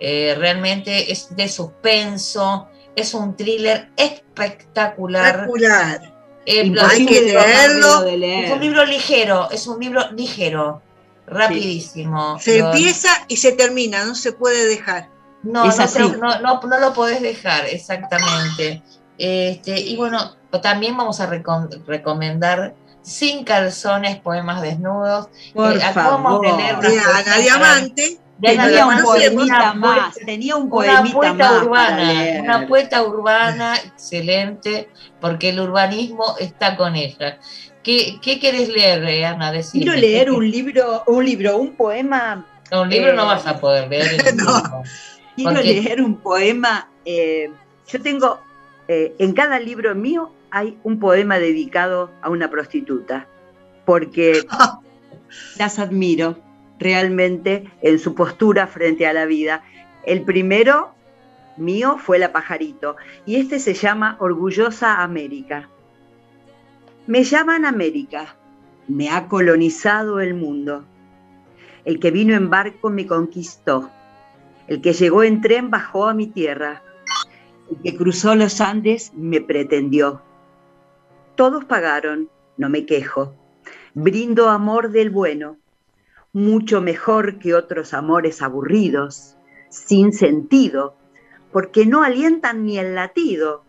Eh, 0.00 0.34
realmente 0.38 1.10
es 1.10 1.34
de 1.34 1.48
suspenso, 1.48 2.68
es 2.94 3.14
un 3.14 3.36
thriller 3.36 3.90
espectacular. 3.96 5.46
Espectacular. 5.46 6.14
Eh, 6.46 6.72
Hay 6.80 7.06
que 7.06 7.20
leerlo. 7.20 8.06
Es 8.06 8.52
un 8.52 8.60
libro 8.60 8.84
ligero, 8.84 9.50
es 9.50 9.66
un 9.66 9.80
libro 9.80 10.10
ligero, 10.12 10.82
rapidísimo. 11.26 12.38
Se 12.40 12.58
empieza 12.58 13.10
y 13.28 13.36
se 13.36 13.52
termina, 13.52 14.04
no 14.04 14.14
se 14.14 14.32
puede 14.32 14.66
dejar. 14.66 15.10
No, 15.42 15.66
no, 15.66 16.40
no, 16.40 16.60
no, 16.62 16.80
lo 16.80 16.92
podés 16.94 17.22
dejar, 17.22 17.66
exactamente. 17.66 18.82
Este, 19.18 19.80
y 19.80 19.96
bueno, 19.96 20.36
también 20.62 20.96
vamos 20.96 21.20
a 21.20 21.26
recomendar 21.26 22.74
Sin 23.02 23.44
calzones, 23.44 24.18
poemas 24.18 24.62
desnudos. 24.62 25.28
Por 25.54 25.76
eh, 25.76 25.80
favor. 25.80 26.46
Ana 26.46 27.36
Diamante 27.38 28.18
tenía 28.40 28.86
un 28.86 29.02
poemita 29.02 29.74
más, 29.74 30.14
tenía 30.14 30.56
un 30.56 30.68
poemita 30.68 31.02
una 31.02 31.12
poeta 31.12 31.34
más 31.34 31.62
urbana, 31.62 32.40
una 32.40 32.66
poeta 32.68 33.02
urbana 33.02 33.76
excelente, 33.76 34.88
porque 35.20 35.50
el 35.50 35.60
urbanismo 35.60 36.36
está 36.38 36.76
con 36.76 36.94
ella. 36.96 37.38
¿Qué, 37.82 38.18
qué 38.20 38.38
querés 38.38 38.68
leer, 38.68 39.04
eh, 39.04 39.24
Ana? 39.24 39.50
Decime. 39.52 39.84
Quiero 39.84 39.98
leer 39.98 40.30
un 40.30 40.50
libro, 40.50 41.04
un 41.06 41.24
libro, 41.24 41.56
un 41.56 41.74
poema. 41.74 42.44
No, 42.70 42.82
un 42.82 42.90
libro 42.90 43.14
no 43.14 43.26
vas 43.26 43.46
a 43.46 43.58
poder 43.58 43.88
leer. 43.88 44.34
no. 44.34 44.82
Quiero 45.34 45.62
leer 45.62 46.02
un 46.02 46.16
poema. 46.16 46.90
Eh, 47.04 47.50
yo 47.90 48.02
tengo, 48.02 48.40
eh, 48.88 49.14
en 49.18 49.34
cada 49.34 49.60
libro 49.60 49.94
mío 49.94 50.32
hay 50.50 50.78
un 50.82 50.98
poema 50.98 51.38
dedicado 51.38 52.10
a 52.22 52.30
una 52.30 52.50
prostituta, 52.50 53.26
porque 53.84 54.46
las 55.58 55.78
admiro 55.78 56.38
realmente 56.78 57.70
en 57.82 57.98
su 57.98 58.14
postura 58.14 58.66
frente 58.66 59.06
a 59.06 59.12
la 59.12 59.26
vida. 59.26 59.62
El 60.04 60.22
primero 60.22 60.94
mío 61.58 61.98
fue 61.98 62.18
La 62.18 62.32
Pajarito 62.32 62.96
y 63.26 63.36
este 63.36 63.58
se 63.58 63.74
llama 63.74 64.16
Orgullosa 64.20 65.02
América. 65.02 65.68
Me 67.06 67.24
llaman 67.24 67.64
América, 67.66 68.36
me 68.86 69.10
ha 69.10 69.28
colonizado 69.28 70.20
el 70.20 70.34
mundo. 70.34 70.84
El 71.84 72.00
que 72.00 72.10
vino 72.10 72.34
en 72.34 72.48
barco 72.48 72.90
me 72.90 73.06
conquistó, 73.06 73.90
el 74.66 74.80
que 74.80 74.92
llegó 74.92 75.22
en 75.24 75.40
tren 75.40 75.70
bajó 75.70 76.06
a 76.06 76.14
mi 76.14 76.26
tierra, 76.26 76.82
que 77.82 77.96
cruzó 77.96 78.34
los 78.34 78.60
Andes 78.60 79.12
me 79.14 79.40
pretendió. 79.40 80.22
Todos 81.36 81.64
pagaron, 81.64 82.28
no 82.56 82.68
me 82.68 82.86
quejo, 82.86 83.34
brindo 83.94 84.48
amor 84.48 84.90
del 84.90 85.10
bueno, 85.10 85.56
mucho 86.32 86.80
mejor 86.80 87.38
que 87.38 87.54
otros 87.54 87.94
amores 87.94 88.42
aburridos, 88.42 89.36
sin 89.70 90.12
sentido, 90.12 90.96
porque 91.52 91.86
no 91.86 92.02
alientan 92.02 92.64
ni 92.64 92.78
el 92.78 92.94
latido. 92.94 93.64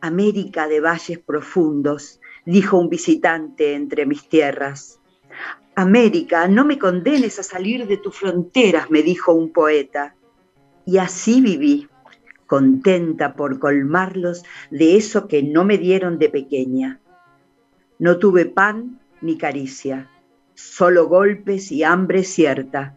América 0.00 0.66
de 0.66 0.80
valles 0.80 1.18
profundos, 1.18 2.20
dijo 2.46 2.78
un 2.78 2.88
visitante 2.88 3.74
entre 3.74 4.06
mis 4.06 4.28
tierras. 4.28 5.00
América, 5.76 6.48
no 6.48 6.64
me 6.64 6.78
condenes 6.78 7.38
a 7.38 7.42
salir 7.42 7.86
de 7.86 7.98
tus 7.98 8.16
fronteras, 8.16 8.90
me 8.90 9.02
dijo 9.02 9.32
un 9.32 9.52
poeta. 9.52 10.14
Y 10.86 10.98
así 10.98 11.40
viví, 11.40 11.89
contenta 12.50 13.34
por 13.34 13.60
colmarlos 13.60 14.42
de 14.72 14.96
eso 14.96 15.28
que 15.28 15.40
no 15.40 15.64
me 15.64 15.78
dieron 15.78 16.18
de 16.18 16.28
pequeña. 16.28 16.98
No 18.00 18.18
tuve 18.18 18.44
pan 18.44 18.98
ni 19.20 19.38
caricia, 19.38 20.10
solo 20.54 21.06
golpes 21.06 21.70
y 21.70 21.84
hambre 21.84 22.24
cierta. 22.24 22.96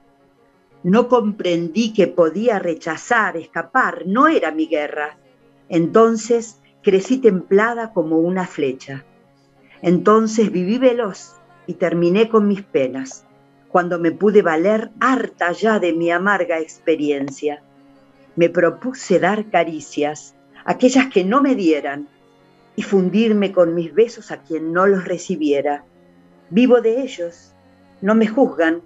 No 0.81 1.07
comprendí 1.07 1.93
que 1.93 2.07
podía 2.07 2.57
rechazar, 2.57 3.37
escapar, 3.37 4.07
no 4.07 4.27
era 4.27 4.51
mi 4.51 4.65
guerra. 4.65 5.19
Entonces 5.69 6.59
crecí 6.81 7.19
templada 7.19 7.93
como 7.93 8.17
una 8.17 8.47
flecha. 8.47 9.05
Entonces 9.83 10.51
viví 10.51 10.79
veloz 10.79 11.35
y 11.67 11.75
terminé 11.75 12.27
con 12.27 12.47
mis 12.47 12.63
penas, 12.63 13.27
cuando 13.69 13.99
me 13.99 14.11
pude 14.11 14.41
valer 14.41 14.89
harta 14.99 15.51
ya 15.51 15.77
de 15.77 15.93
mi 15.93 16.09
amarga 16.09 16.59
experiencia. 16.59 17.61
Me 18.35 18.49
propuse 18.49 19.19
dar 19.19 19.49
caricias, 19.49 20.35
aquellas 20.65 21.07
que 21.07 21.23
no 21.23 21.41
me 21.41 21.55
dieran, 21.55 22.07
y 22.75 22.81
fundirme 22.81 23.51
con 23.51 23.75
mis 23.75 23.93
besos 23.93 24.31
a 24.31 24.41
quien 24.41 24.73
no 24.73 24.87
los 24.87 25.05
recibiera. 25.05 25.83
Vivo 26.49 26.81
de 26.81 27.01
ellos 27.01 27.53
no 28.01 28.15
me 28.15 28.27
juzgan. 28.27 28.81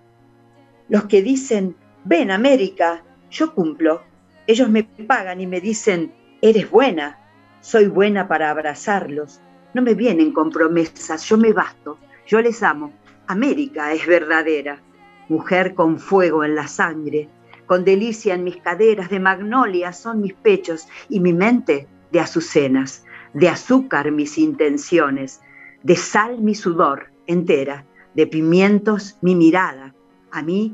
Los 0.90 1.06
que 1.06 1.22
dicen, 1.22 1.76
ven 2.04 2.32
América, 2.32 3.04
yo 3.32 3.54
cumplo. 3.54 4.04
Ellos 4.46 4.70
me 4.70 4.84
pagan 4.84 5.42
y 5.42 5.48
me 5.48 5.60
dicen, 5.60 6.14
eres 6.42 6.70
buena, 6.70 7.20
soy 7.62 7.88
buena 7.88 8.28
para 8.28 8.50
abrazarlos. 8.50 9.42
No 9.74 9.82
me 9.82 9.94
vienen 9.94 10.32
con 10.34 10.52
promesas, 10.52 11.24
yo 11.26 11.38
me 11.38 11.52
basto, 11.52 11.98
yo 12.26 12.42
les 12.42 12.64
amo. 12.64 12.94
América 13.28 13.92
es 13.94 14.06
verdadera, 14.06 14.82
mujer 15.28 15.74
con 15.74 16.00
fuego 16.00 16.44
en 16.44 16.56
la 16.56 16.68
sangre, 16.68 17.28
con 17.68 17.86
delicia 17.86 18.34
en 18.34 18.44
mis 18.44 18.58
caderas, 18.58 19.10
de 19.10 19.20
magnolia 19.20 19.94
son 19.94 20.22
mis 20.22 20.34
pechos 20.34 20.88
y 21.10 21.20
mi 21.20 21.34
mente 21.34 21.88
de 22.12 22.20
azucenas, 22.20 23.06
de 23.34 23.50
azúcar 23.50 24.12
mis 24.12 24.38
intenciones, 24.40 25.42
de 25.84 25.96
sal 25.96 26.40
mi 26.40 26.56
sudor 26.56 27.12
entera 27.28 27.86
de 28.18 28.26
pimientos 28.26 29.16
mi 29.22 29.36
mirada. 29.36 29.94
A 30.32 30.42
mí 30.42 30.74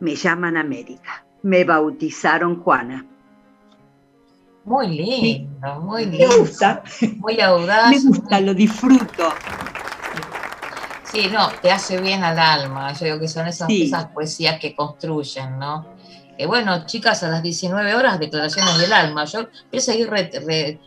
me 0.00 0.16
llaman 0.16 0.56
América. 0.56 1.26
Me 1.42 1.62
bautizaron 1.64 2.62
Juana. 2.62 3.04
Muy 4.64 4.88
lindo, 4.88 5.80
muy 5.82 6.06
lindo. 6.06 6.28
Me 6.28 6.36
gusta. 6.38 6.82
Muy 7.18 7.38
audaz. 7.42 7.90
Me 7.90 8.00
gusta, 8.08 8.40
lo 8.40 8.54
disfruto. 8.54 9.28
Sí, 11.04 11.28
no, 11.30 11.50
te 11.60 11.70
hace 11.70 12.00
bien 12.00 12.24
al 12.24 12.38
alma. 12.38 12.92
Yo 12.94 13.04
digo 13.04 13.20
que 13.20 13.28
son 13.28 13.46
esas, 13.46 13.68
esas 13.68 14.06
poesías 14.06 14.58
que 14.58 14.74
construyen, 14.74 15.58
¿no? 15.58 15.86
Eh, 16.38 16.46
bueno, 16.46 16.86
chicas, 16.86 17.24
a 17.24 17.28
las 17.28 17.42
19 17.42 17.96
horas, 17.96 18.20
declaraciones 18.20 18.78
del 18.78 18.92
alma. 18.92 19.24
Yo 19.24 19.48
voy 19.72 19.78
a 19.78 19.80
seguir 19.80 20.08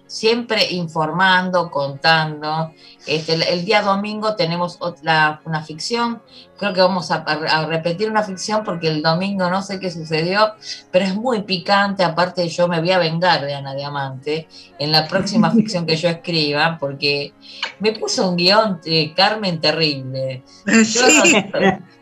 siempre 0.07 0.71
informando, 0.71 1.69
contando. 1.69 2.71
Este, 3.05 3.33
el, 3.33 3.65
día 3.65 3.81
domingo 3.81 4.33
tenemos 4.37 4.77
otra, 4.79 5.41
una 5.43 5.61
ficción. 5.61 6.21
Creo 6.57 6.73
que 6.73 6.79
vamos 6.79 7.11
a, 7.11 7.25
repetir 7.65 8.09
una 8.09 8.23
ficción 8.23 8.63
porque 8.63 8.87
el 8.87 9.01
domingo 9.01 9.49
no 9.49 9.61
sé 9.61 9.77
qué 9.77 9.91
sucedió, 9.91 10.53
pero 10.89 11.03
es 11.03 11.15
muy 11.15 11.41
picante. 11.41 12.05
Aparte, 12.05 12.47
yo 12.47 12.69
me 12.69 12.79
voy 12.79 12.91
a 12.91 12.97
vengar 12.97 13.41
de 13.41 13.53
Ana 13.53 13.75
Diamante 13.75 14.47
en 14.79 14.93
la 14.93 15.05
próxima 15.05 15.51
ficción 15.55 15.85
que 15.85 15.97
yo 15.97 16.07
escriba, 16.07 16.77
porque 16.79 17.33
me 17.79 17.91
puso 17.91 18.29
un 18.29 18.37
guion, 18.37 18.79
eh, 18.85 19.13
Carmen, 19.13 19.59
terrible. 19.59 20.43
Sí. 20.85 21.33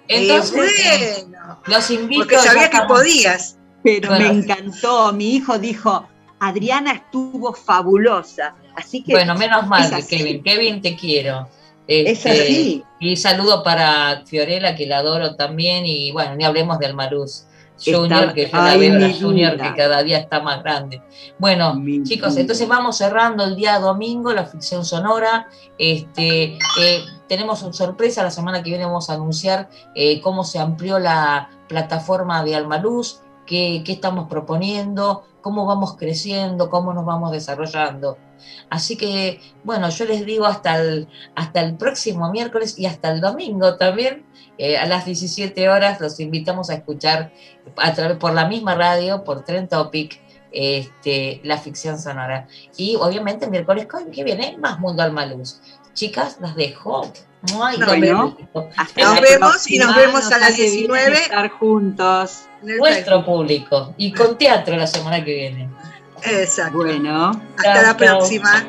Entonces, 0.10 1.26
bueno, 1.28 1.60
los 1.68 1.91
invito. 1.91 2.22
Porque 2.22 2.38
sabía 2.38 2.70
que 2.70 2.82
podías. 2.88 3.57
Pero 3.84 4.12
me 4.12 4.28
encantó. 4.28 5.14
Mi 5.14 5.36
hijo 5.36 5.57
dijo, 5.57 6.07
Adriana 6.39 6.93
estuvo 6.93 7.53
fabulosa. 7.53 8.55
Así 8.76 9.03
que. 9.03 9.14
Bueno, 9.14 9.36
menos 9.36 9.68
mal, 9.68 9.89
Kevin. 10.07 10.43
Kevin, 10.43 10.82
te 10.82 10.95
quiero. 10.97 11.47
es 11.88 12.18
este, 12.18 12.32
así. 12.32 12.84
Y 12.99 13.16
saludo 13.16 13.64
para 13.64 14.24
Fiorella, 14.26 14.76
que 14.76 14.88
la 14.88 14.97
adoro 14.97 15.36
también. 15.36 15.86
Y 15.86 16.12
bueno, 16.12 16.36
ni 16.36 16.43
hablemos 16.43 16.80
del 16.80 16.95
Maruz. 16.95 17.45
Junior, 17.84 18.34
que 18.34 18.49
yo 18.49 18.57
la 18.57 18.77
veo 18.77 18.99
la 18.99 19.13
Junior, 19.13 19.57
que 19.57 19.73
cada 19.75 20.03
día 20.03 20.17
está 20.17 20.41
más 20.41 20.61
grande. 20.63 21.01
Bueno, 21.38 21.82
chicos, 22.03 22.38
entonces 22.38 22.67
vamos 22.67 22.97
cerrando 22.97 23.43
el 23.43 23.55
día 23.55 23.80
domingo 23.80 24.34
la 24.34 24.45
ficción 24.45 24.86
sonora. 24.86 25.47
Este, 25.77 26.57
eh, 26.80 27.03
tenemos 27.27 27.63
una 27.63 27.73
sorpresa, 27.73 28.23
la 28.23 28.32
semana 28.32 28.61
que 28.61 28.69
viene 28.69 28.86
vamos 28.86 29.09
a 29.09 29.13
anunciar 29.13 29.69
eh, 29.95 30.19
cómo 30.21 30.43
se 30.43 30.59
amplió 30.59 30.99
la 30.99 31.49
plataforma 31.67 32.43
de 32.43 32.55
Almaluz, 32.55 33.21
qué, 33.45 33.84
qué 33.86 33.93
estamos 33.93 34.27
proponiendo, 34.27 35.23
cómo 35.41 35.65
vamos 35.65 35.95
creciendo, 35.97 36.69
cómo 36.69 36.93
nos 36.93 37.05
vamos 37.05 37.32
desarrollando. 37.32 38.17
Así 38.69 38.97
que, 38.97 39.41
bueno, 39.63 39.89
yo 39.89 40.05
les 40.05 40.25
digo 40.25 40.45
hasta 40.45 40.80
el, 40.80 41.07
hasta 41.36 41.61
el 41.61 41.75
próximo 41.75 42.32
miércoles 42.32 42.77
y 42.77 42.86
hasta 42.86 43.11
el 43.11 43.21
domingo 43.21 43.75
también, 43.75 44.25
eh, 44.62 44.78
a 44.78 44.86
las 44.86 45.05
17 45.05 45.70
horas 45.70 46.01
los 46.01 46.20
invitamos 46.20 46.70
a 46.70 46.74
escuchar 46.74 47.32
a 47.78 47.93
través 47.93 48.18
por 48.18 48.34
la 48.34 48.45
misma 48.45 48.76
radio, 48.76 49.24
por 49.24 49.45
Tren 49.45 49.70
Topic, 49.70 50.20
este, 50.51 51.39
la 51.45 51.57
ficción 51.57 51.97
sonora. 51.97 52.45
Y 52.76 52.97
obviamente 52.97 53.45
el 53.45 53.51
miércoles 53.51 53.88
que 54.14 54.24
viene 54.26 54.57
más 54.60 54.78
Mundo 54.80 55.01
Alma 55.01 55.26
Luz. 55.26 55.62
Chicas, 55.93 56.39
las 56.41 56.57
dejo. 56.57 57.10
No, 57.49 57.57
bueno, 57.57 58.36
hasta 58.76 59.01
nos 59.01 59.22
vemos 59.22 59.72
y 59.72 59.80
nos 59.80 59.95
vemos 59.95 60.30
a 60.30 60.39
las 60.39 60.57
19. 60.57 61.14
Estar 61.14 61.49
juntos. 61.51 62.41
Nuestro 62.62 63.26
público. 63.26 63.93
Y 63.95 64.12
con 64.12 64.38
teatro 64.38 64.76
la 64.76 64.88
semana 64.88 65.24
que 65.24 65.36
viene. 65.36 65.70
Exacto. 66.24 66.80
Bueno, 66.80 67.32
hasta 67.57 67.82
la 67.82 67.95
próxima. 67.95 68.68